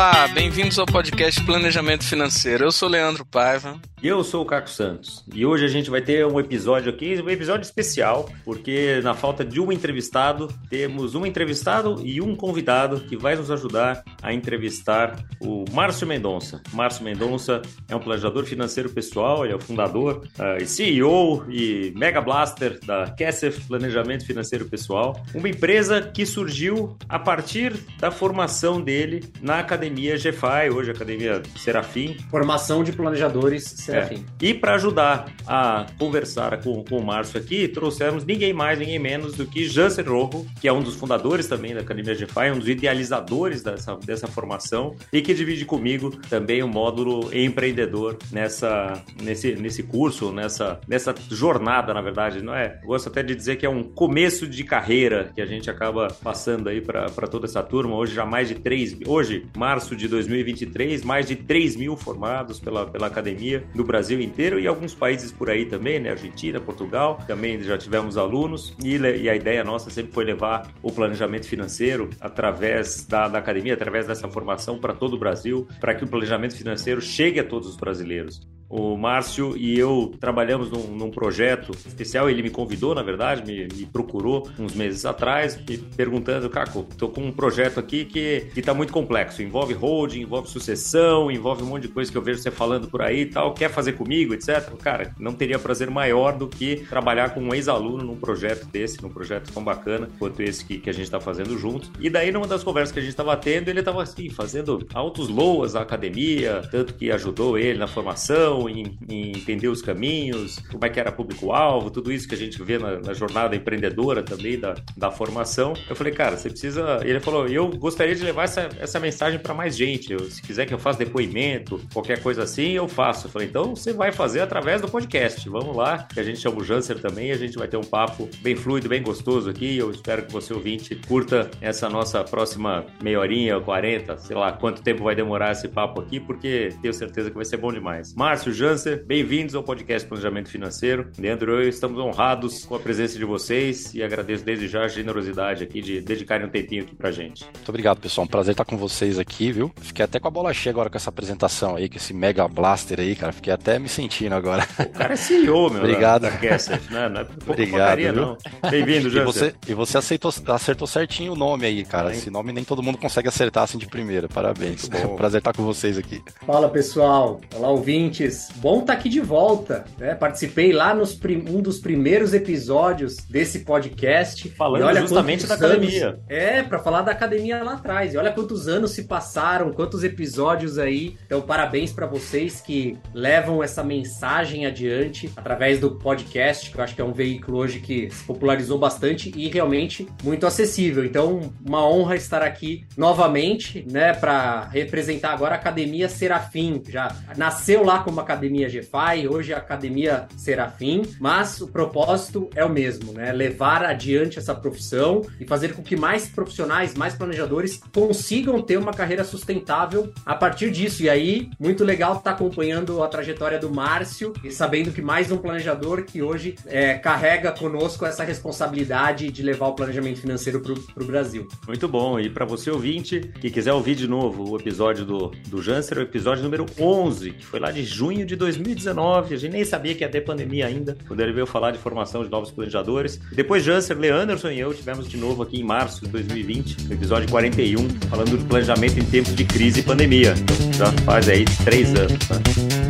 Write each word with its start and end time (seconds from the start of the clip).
Olá, 0.00 0.26
bem-vindos 0.28 0.78
ao 0.78 0.86
podcast 0.86 1.44
Planejamento 1.44 2.06
Financeiro. 2.06 2.64
Eu 2.64 2.72
sou 2.72 2.88
Leandro 2.88 3.22
Paiva. 3.22 3.78
E 4.02 4.08
eu 4.08 4.24
sou 4.24 4.42
o 4.42 4.46
Caco 4.46 4.70
Santos. 4.70 5.22
E 5.34 5.44
hoje 5.44 5.66
a 5.66 5.68
gente 5.68 5.90
vai 5.90 6.00
ter 6.00 6.24
um 6.24 6.40
episódio 6.40 6.90
aqui, 6.90 7.20
um 7.20 7.28
episódio 7.28 7.66
especial, 7.66 8.30
porque 8.46 8.98
na 9.02 9.12
falta 9.12 9.44
de 9.44 9.60
um 9.60 9.70
entrevistado, 9.70 10.48
temos 10.70 11.14
um 11.14 11.26
entrevistado 11.26 12.00
e 12.02 12.18
um 12.18 12.34
convidado 12.34 13.00
que 13.00 13.14
vai 13.14 13.36
nos 13.36 13.50
ajudar 13.50 14.02
a 14.22 14.32
entrevistar 14.32 15.22
o 15.38 15.66
Márcio 15.70 16.06
Mendonça. 16.06 16.62
Márcio 16.72 17.04
Mendonça 17.04 17.60
é 17.86 17.94
um 17.94 18.00
planejador 18.00 18.46
financeiro 18.46 18.88
pessoal, 18.88 19.44
ele 19.44 19.52
é 19.52 19.56
o 19.56 19.60
fundador 19.60 20.26
uh, 20.38 20.62
e 20.62 20.66
CEO 20.66 21.44
e 21.50 21.92
Mega 21.94 22.22
Blaster 22.22 22.80
da 22.86 23.10
Kessef 23.10 23.66
Planejamento 23.66 24.24
Financeiro 24.24 24.64
Pessoal, 24.64 25.22
uma 25.34 25.48
empresa 25.50 26.00
que 26.00 26.24
surgiu 26.24 26.96
a 27.06 27.18
partir 27.18 27.74
da 27.98 28.10
formação 28.10 28.80
dele 28.80 29.30
na 29.42 29.58
Academia 29.58 29.89
GFI, 29.94 30.70
hoje 30.72 30.90
Academia 30.90 31.42
Serafim. 31.56 32.16
Formação 32.30 32.84
de 32.84 32.92
planejadores 32.92 33.64
Serafim. 33.64 34.24
É. 34.40 34.46
E 34.46 34.54
para 34.54 34.74
ajudar 34.74 35.32
a 35.46 35.86
conversar 35.98 36.62
com, 36.62 36.84
com 36.84 36.98
o 36.98 37.04
Márcio 37.04 37.40
aqui, 37.40 37.68
trouxemos 37.68 38.24
ninguém 38.24 38.52
mais, 38.52 38.78
ninguém 38.78 38.98
menos 38.98 39.34
do 39.34 39.46
que 39.46 39.68
Jansen 39.68 40.04
Rojo, 40.04 40.46
que 40.60 40.68
é 40.68 40.72
um 40.72 40.82
dos 40.82 40.94
fundadores 40.94 41.46
também 41.46 41.74
da 41.74 41.80
Academia 41.80 42.14
GFI, 42.14 42.50
um 42.54 42.58
dos 42.58 42.68
idealizadores 42.68 43.62
dessa, 43.62 43.96
dessa 43.96 44.26
formação 44.26 44.94
e 45.12 45.20
que 45.20 45.34
divide 45.34 45.64
comigo 45.64 46.10
também 46.28 46.62
o 46.62 46.68
módulo 46.68 47.30
empreendedor 47.32 48.18
nessa, 48.30 49.02
nesse, 49.22 49.54
nesse 49.54 49.82
curso, 49.82 50.32
nessa, 50.32 50.80
nessa 50.86 51.14
jornada, 51.30 51.94
na 51.94 52.00
verdade, 52.00 52.42
não 52.42 52.54
é? 52.54 52.80
Gosto 52.84 53.08
até 53.08 53.22
de 53.22 53.34
dizer 53.34 53.56
que 53.56 53.66
é 53.66 53.70
um 53.70 53.82
começo 53.82 54.46
de 54.46 54.64
carreira 54.64 55.30
que 55.34 55.40
a 55.40 55.46
gente 55.46 55.70
acaba 55.70 56.08
passando 56.22 56.68
aí 56.68 56.80
para 56.80 57.08
toda 57.28 57.46
essa 57.46 57.62
turma. 57.62 57.96
Hoje 57.96 58.14
já 58.14 58.26
mais 58.26 58.48
de 58.48 58.54
3, 58.56 58.98
hoje, 59.06 59.46
março 59.56 59.79
de 59.88 60.08
2023, 60.08 61.02
mais 61.04 61.26
de 61.26 61.36
3 61.36 61.76
mil 61.76 61.96
formados 61.96 62.60
pela, 62.60 62.86
pela 62.86 63.06
academia 63.06 63.64
do 63.74 63.84
Brasil 63.84 64.20
inteiro 64.20 64.58
e 64.58 64.66
alguns 64.66 64.94
países 64.94 65.32
por 65.32 65.50
aí 65.50 65.66
também, 65.66 65.98
né? 65.98 66.10
Argentina, 66.10 66.60
Portugal, 66.60 67.18
também 67.26 67.62
já 67.62 67.76
tivemos 67.78 68.16
alunos 68.16 68.76
e, 68.82 68.96
e 68.96 69.28
a 69.28 69.34
ideia 69.34 69.64
nossa 69.64 69.90
sempre 69.90 70.12
foi 70.12 70.24
levar 70.24 70.70
o 70.82 70.92
planejamento 70.92 71.46
financeiro 71.46 72.10
através 72.20 73.06
da, 73.06 73.28
da 73.28 73.38
academia, 73.38 73.74
através 73.74 74.06
dessa 74.06 74.28
formação 74.28 74.78
para 74.78 74.94
todo 74.94 75.14
o 75.14 75.18
Brasil, 75.18 75.66
para 75.80 75.94
que 75.94 76.04
o 76.04 76.08
planejamento 76.08 76.56
financeiro 76.56 77.00
chegue 77.00 77.40
a 77.40 77.44
todos 77.44 77.68
os 77.68 77.76
brasileiros. 77.76 78.40
O 78.70 78.96
Márcio 78.96 79.56
e 79.56 79.76
eu 79.76 80.14
trabalhamos 80.20 80.70
num, 80.70 80.94
num, 80.96 81.10
projeto 81.10 81.72
especial. 81.72 82.30
Ele 82.30 82.40
me 82.40 82.50
convidou, 82.50 82.94
na 82.94 83.02
verdade, 83.02 83.44
me, 83.44 83.66
me, 83.66 83.84
procurou 83.84 84.48
uns 84.56 84.74
meses 84.76 85.04
atrás, 85.04 85.58
me 85.68 85.76
perguntando: 85.76 86.48
Caco, 86.48 86.86
estou 86.88 87.08
com 87.08 87.20
um 87.20 87.32
projeto 87.32 87.80
aqui 87.80 88.04
que 88.04 88.46
está 88.54 88.72
muito 88.72 88.92
complexo. 88.92 89.42
Envolve 89.42 89.74
holding, 89.74 90.20
envolve 90.20 90.48
sucessão, 90.48 91.32
envolve 91.32 91.64
um 91.64 91.66
monte 91.66 91.82
de 91.82 91.88
coisa 91.88 92.12
que 92.12 92.16
eu 92.16 92.22
vejo 92.22 92.40
você 92.40 92.50
falando 92.52 92.86
por 92.86 93.02
aí 93.02 93.22
e 93.22 93.26
tal. 93.26 93.52
Quer 93.54 93.70
fazer 93.70 93.94
comigo, 93.94 94.34
etc. 94.34 94.70
Cara, 94.80 95.12
não 95.18 95.32
teria 95.32 95.58
prazer 95.58 95.90
maior 95.90 96.38
do 96.38 96.46
que 96.46 96.76
trabalhar 96.88 97.34
com 97.34 97.40
um 97.40 97.52
ex-aluno 97.52 98.04
num 98.04 98.16
projeto 98.16 98.66
desse, 98.66 99.02
num 99.02 99.10
projeto 99.10 99.52
tão 99.52 99.64
bacana 99.64 100.08
quanto 100.16 100.40
esse 100.44 100.64
que, 100.64 100.78
que 100.78 100.88
a 100.88 100.92
gente 100.92 101.06
está 101.06 101.18
fazendo 101.18 101.58
juntos. 101.58 101.90
E 101.98 102.08
daí, 102.08 102.30
numa 102.30 102.46
das 102.46 102.62
conversas 102.62 102.92
que 102.92 103.00
a 103.00 103.02
gente 103.02 103.10
estava 103.10 103.36
tendo, 103.36 103.68
ele 103.68 103.80
estava 103.80 104.00
assim, 104.00 104.28
fazendo 104.30 104.86
altos 104.94 105.28
loas 105.28 105.74
à 105.74 105.80
academia, 105.80 106.62
tanto 106.70 106.94
que 106.94 107.10
ajudou 107.10 107.58
ele 107.58 107.76
na 107.76 107.88
formação 107.88 108.59
em, 108.68 108.98
em, 109.08 109.30
entender 109.30 109.68
os 109.68 109.82
caminhos, 109.82 110.58
como 110.70 110.84
é 110.84 110.88
que 110.88 111.00
era 111.00 111.10
público-alvo, 111.10 111.90
tudo 111.90 112.12
isso 112.12 112.28
que 112.28 112.34
a 112.34 112.38
gente 112.38 112.62
vê 112.62 112.78
na, 112.78 113.00
na, 113.00 113.14
jornada 113.14 113.56
empreendedora 113.56 114.22
também 114.22 114.58
da, 114.58 114.74
da 114.96 115.10
formação. 115.10 115.74
Eu 115.88 115.96
falei, 115.96 116.12
cara, 116.12 116.36
você 116.36 116.50
precisa. 116.50 117.00
Ele 117.02 117.20
falou, 117.20 117.46
eu 117.46 117.68
gostaria 117.70 118.14
de 118.14 118.22
levar 118.22 118.44
essa, 118.44 118.68
essa 118.78 119.00
mensagem 119.00 119.38
para 119.38 119.54
mais 119.54 119.76
gente. 119.76 120.12
Eu, 120.12 120.20
se 120.20 120.42
quiser 120.42 120.66
que 120.66 120.74
eu 120.74 120.78
faça 120.78 120.98
depoimento, 120.98 121.80
qualquer 121.92 122.22
coisa 122.22 122.42
assim, 122.42 122.72
eu 122.72 122.88
faço. 122.88 123.26
Eu 123.26 123.30
falei, 123.30 123.48
então 123.48 123.74
você 123.74 123.92
vai 123.92 124.12
fazer 124.12 124.40
através 124.40 124.80
do 124.80 124.88
podcast. 124.88 125.48
Vamos 125.48 125.76
lá, 125.76 126.06
que 126.12 126.20
a 126.20 126.22
gente 126.22 126.38
chama 126.38 126.58
o 126.58 126.64
Janser 126.64 126.98
também 127.00 127.30
a 127.32 127.36
gente 127.36 127.56
vai 127.56 127.68
ter 127.68 127.76
um 127.76 127.84
papo 127.84 128.28
bem 128.40 128.56
fluido, 128.56 128.88
bem 128.88 129.02
gostoso 129.02 129.50
aqui. 129.50 129.76
Eu 129.76 129.90
espero 129.90 130.24
que 130.24 130.32
você, 130.32 130.52
ouvinte, 130.52 130.94
curta 131.06 131.50
essa 131.60 131.88
nossa 131.88 132.22
próxima 132.24 132.86
meia 133.02 133.20
horinha, 133.20 133.60
40, 133.60 134.18
sei 134.18 134.36
lá 134.36 134.52
quanto 134.52 134.82
tempo 134.82 135.04
vai 135.04 135.14
demorar 135.14 135.52
esse 135.52 135.68
papo 135.68 136.00
aqui, 136.00 136.18
porque 136.18 136.70
tenho 136.80 136.94
certeza 136.94 137.30
que 137.30 137.36
vai 137.36 137.44
ser 137.44 137.56
bom 137.56 137.72
demais. 137.72 138.14
Márcio, 138.14 138.49
Márcio 138.50 138.54
Janser, 138.54 139.04
bem-vindos 139.04 139.54
ao 139.54 139.62
podcast 139.62 140.08
Planejamento 140.08 140.48
Financeiro. 140.48 141.08
Leandro 141.18 141.60
e 141.60 141.64
eu 141.64 141.68
estamos 141.68 141.98
honrados 142.00 142.64
com 142.64 142.74
a 142.74 142.80
presença 142.80 143.16
de 143.16 143.24
vocês 143.24 143.94
e 143.94 144.02
agradeço 144.02 144.44
desde 144.44 144.66
já 144.66 144.82
a 144.82 144.88
generosidade 144.88 145.62
aqui 145.62 145.80
de 145.80 146.00
dedicarem 146.00 146.46
um 146.46 146.50
tempinho 146.50 146.82
aqui 146.82 146.94
pra 146.94 147.12
gente. 147.12 147.44
Muito 147.44 147.68
obrigado, 147.68 148.00
pessoal. 148.00 148.24
Um 148.24 148.28
prazer 148.28 148.52
estar 148.52 148.64
com 148.64 148.76
vocês 148.76 149.18
aqui, 149.18 149.52
viu? 149.52 149.70
Fiquei 149.80 150.04
até 150.04 150.18
com 150.18 150.26
a 150.26 150.30
bola 150.30 150.52
cheia 150.52 150.72
agora 150.72 150.90
com 150.90 150.96
essa 150.96 151.10
apresentação 151.10 151.76
aí, 151.76 151.88
com 151.88 151.96
esse 151.96 152.12
mega 152.12 152.46
blaster 152.48 152.98
aí, 152.98 153.14
cara. 153.14 153.32
Fiquei 153.32 153.52
até 153.52 153.78
me 153.78 153.88
sentindo 153.88 154.34
agora. 154.34 154.66
O 154.80 154.88
cara 154.88 155.12
é 155.14 155.16
CEO, 155.16 155.70
meu. 155.70 155.80
obrigado. 155.80 156.22
Da, 156.22 156.32
Kessef, 156.32 156.92
né? 156.92 157.08
Não 157.08 157.20
é 157.20 157.26
Obrigado, 157.46 157.70
porcaria, 157.70 158.12
não. 158.12 158.36
Bem-vindo, 158.68 159.10
Janser. 159.10 159.22
E 159.22 159.24
você, 159.24 159.54
e 159.68 159.74
você 159.74 159.98
acertou, 159.98 160.32
acertou 160.48 160.86
certinho 160.88 161.32
o 161.32 161.36
nome 161.36 161.66
aí, 161.66 161.84
cara. 161.84 162.12
Esse 162.12 162.30
nome 162.30 162.52
nem 162.52 162.64
todo 162.64 162.82
mundo 162.82 162.98
consegue 162.98 163.28
acertar 163.28 163.64
assim 163.64 163.78
de 163.78 163.86
primeira. 163.86 164.28
Parabéns. 164.28 164.88
Prazer 165.16 165.38
estar 165.38 165.52
com 165.52 165.62
vocês 165.62 165.96
aqui. 165.96 166.20
Fala, 166.44 166.68
pessoal. 166.68 167.40
Olá, 167.54 167.68
ouvintes. 167.68 168.39
Bom 168.56 168.80
estar 168.80 168.92
tá 168.94 168.98
aqui 168.98 169.08
de 169.08 169.20
volta. 169.20 169.84
Né? 169.98 170.14
Participei 170.14 170.72
lá 170.72 170.94
nos 170.94 171.18
um 171.48 171.60
dos 171.60 171.78
primeiros 171.78 172.32
episódios 172.32 173.16
desse 173.28 173.60
podcast. 173.60 174.48
Falando 174.50 175.00
justamente 175.00 175.46
da 175.46 175.54
academia. 175.54 176.08
Anos... 176.08 176.20
É, 176.28 176.62
para 176.62 176.78
falar 176.78 177.02
da 177.02 177.12
academia 177.12 177.62
lá 177.62 177.74
atrás. 177.74 178.14
E 178.14 178.16
olha 178.16 178.32
quantos 178.32 178.68
anos 178.68 178.92
se 178.92 179.04
passaram, 179.04 179.72
quantos 179.72 180.04
episódios 180.04 180.78
aí. 180.78 181.16
Então, 181.26 181.40
parabéns 181.40 181.92
para 181.92 182.06
vocês 182.06 182.60
que 182.60 182.98
levam 183.12 183.62
essa 183.62 183.82
mensagem 183.82 184.66
adiante 184.66 185.30
através 185.36 185.78
do 185.78 185.92
podcast, 185.92 186.70
que 186.70 186.78
eu 186.78 186.84
acho 186.84 186.94
que 186.94 187.00
é 187.00 187.04
um 187.04 187.12
veículo 187.12 187.58
hoje 187.58 187.80
que 187.80 188.10
se 188.10 188.24
popularizou 188.24 188.78
bastante 188.78 189.32
e 189.36 189.48
realmente 189.48 190.08
muito 190.22 190.46
acessível. 190.46 191.04
Então, 191.04 191.52
uma 191.66 191.86
honra 191.86 192.16
estar 192.16 192.42
aqui 192.42 192.86
novamente, 192.96 193.84
né, 193.90 194.12
para 194.12 194.64
representar 194.66 195.32
agora 195.32 195.54
a 195.54 195.58
Academia 195.58 196.08
Serafim. 196.08 196.82
Já 196.88 197.14
nasceu 197.36 197.84
lá 197.84 198.00
como 198.00 198.20
Academia 198.30 198.68
GFI, 198.68 199.26
hoje 199.28 199.52
a 199.52 199.58
Academia 199.58 200.28
Serafim, 200.36 201.02
mas 201.18 201.60
o 201.60 201.66
propósito 201.66 202.48
é 202.54 202.64
o 202.64 202.68
mesmo, 202.68 203.12
né? 203.12 203.32
Levar 203.32 203.84
adiante 203.84 204.38
essa 204.38 204.54
profissão 204.54 205.22
e 205.40 205.46
fazer 205.46 205.74
com 205.74 205.82
que 205.82 205.96
mais 205.96 206.28
profissionais, 206.28 206.94
mais 206.94 207.14
planejadores 207.14 207.80
consigam 207.92 208.62
ter 208.62 208.78
uma 208.78 208.92
carreira 208.92 209.24
sustentável 209.24 210.12
a 210.24 210.34
partir 210.34 210.70
disso. 210.70 211.02
E 211.02 211.10
aí, 211.10 211.50
muito 211.58 211.84
legal 211.84 212.12
estar 212.12 212.22
tá 212.22 212.30
acompanhando 212.30 213.02
a 213.02 213.08
trajetória 213.08 213.58
do 213.58 213.70
Márcio 213.70 214.32
e 214.44 214.50
sabendo 214.50 214.92
que 214.92 215.02
mais 215.02 215.32
um 215.32 215.38
planejador 215.38 216.04
que 216.04 216.22
hoje 216.22 216.54
é, 216.66 216.94
carrega 216.94 217.50
conosco 217.50 218.06
essa 218.06 218.22
responsabilidade 218.22 219.30
de 219.30 219.42
levar 219.42 219.68
o 219.68 219.74
planejamento 219.74 220.20
financeiro 220.20 220.60
para 220.60 221.02
o 221.02 221.06
Brasil. 221.06 221.48
Muito 221.66 221.88
bom. 221.88 222.20
E 222.20 222.30
para 222.30 222.44
você 222.44 222.70
ouvinte 222.70 223.20
que 223.40 223.50
quiser 223.50 223.72
ouvir 223.72 223.94
de 223.94 224.06
novo 224.06 224.50
o 224.50 224.56
episódio 224.56 225.04
do, 225.04 225.32
do 225.48 225.60
Janser, 225.62 225.98
o 225.98 226.02
episódio 226.02 226.44
número 226.44 226.66
11, 226.78 227.32
que 227.32 227.44
foi 227.44 227.58
lá 227.58 227.70
de 227.70 227.82
junho 227.84 228.09
de 228.24 228.36
2020. 228.36 228.80
2019, 228.80 229.34
a 229.34 229.38
gente 229.38 229.52
nem 229.52 229.64
sabia 229.64 229.94
que 229.94 230.04
ia 230.04 230.08
ter 230.08 230.20
pandemia 230.22 230.66
ainda, 230.66 230.96
quando 231.06 231.20
ele 231.20 231.32
veio 231.32 231.46
falar 231.46 231.70
de 231.70 231.78
formação 231.78 232.22
de 232.24 232.30
novos 232.30 232.50
planejadores. 232.50 233.20
Depois 233.32 233.62
Janser, 233.62 233.98
Leanderson 233.98 234.50
e 234.50 234.60
eu 234.60 234.72
tivemos 234.74 235.08
de 235.08 235.16
novo 235.16 235.42
aqui 235.42 235.60
em 235.60 235.64
março 235.64 236.04
de 236.04 236.08
2020, 236.08 236.88
no 236.88 236.94
episódio 236.94 237.28
41, 237.28 237.88
falando 238.08 238.36
do 238.36 238.44
planejamento 238.44 238.98
em 238.98 239.04
tempos 239.04 239.34
de 239.34 239.44
crise 239.44 239.80
e 239.80 239.82
pandemia. 239.82 240.34
Já 240.76 240.92
faz 241.04 241.28
aí 241.28 241.44
três 241.64 241.94
anos, 241.94 242.18
tá? 242.26 242.89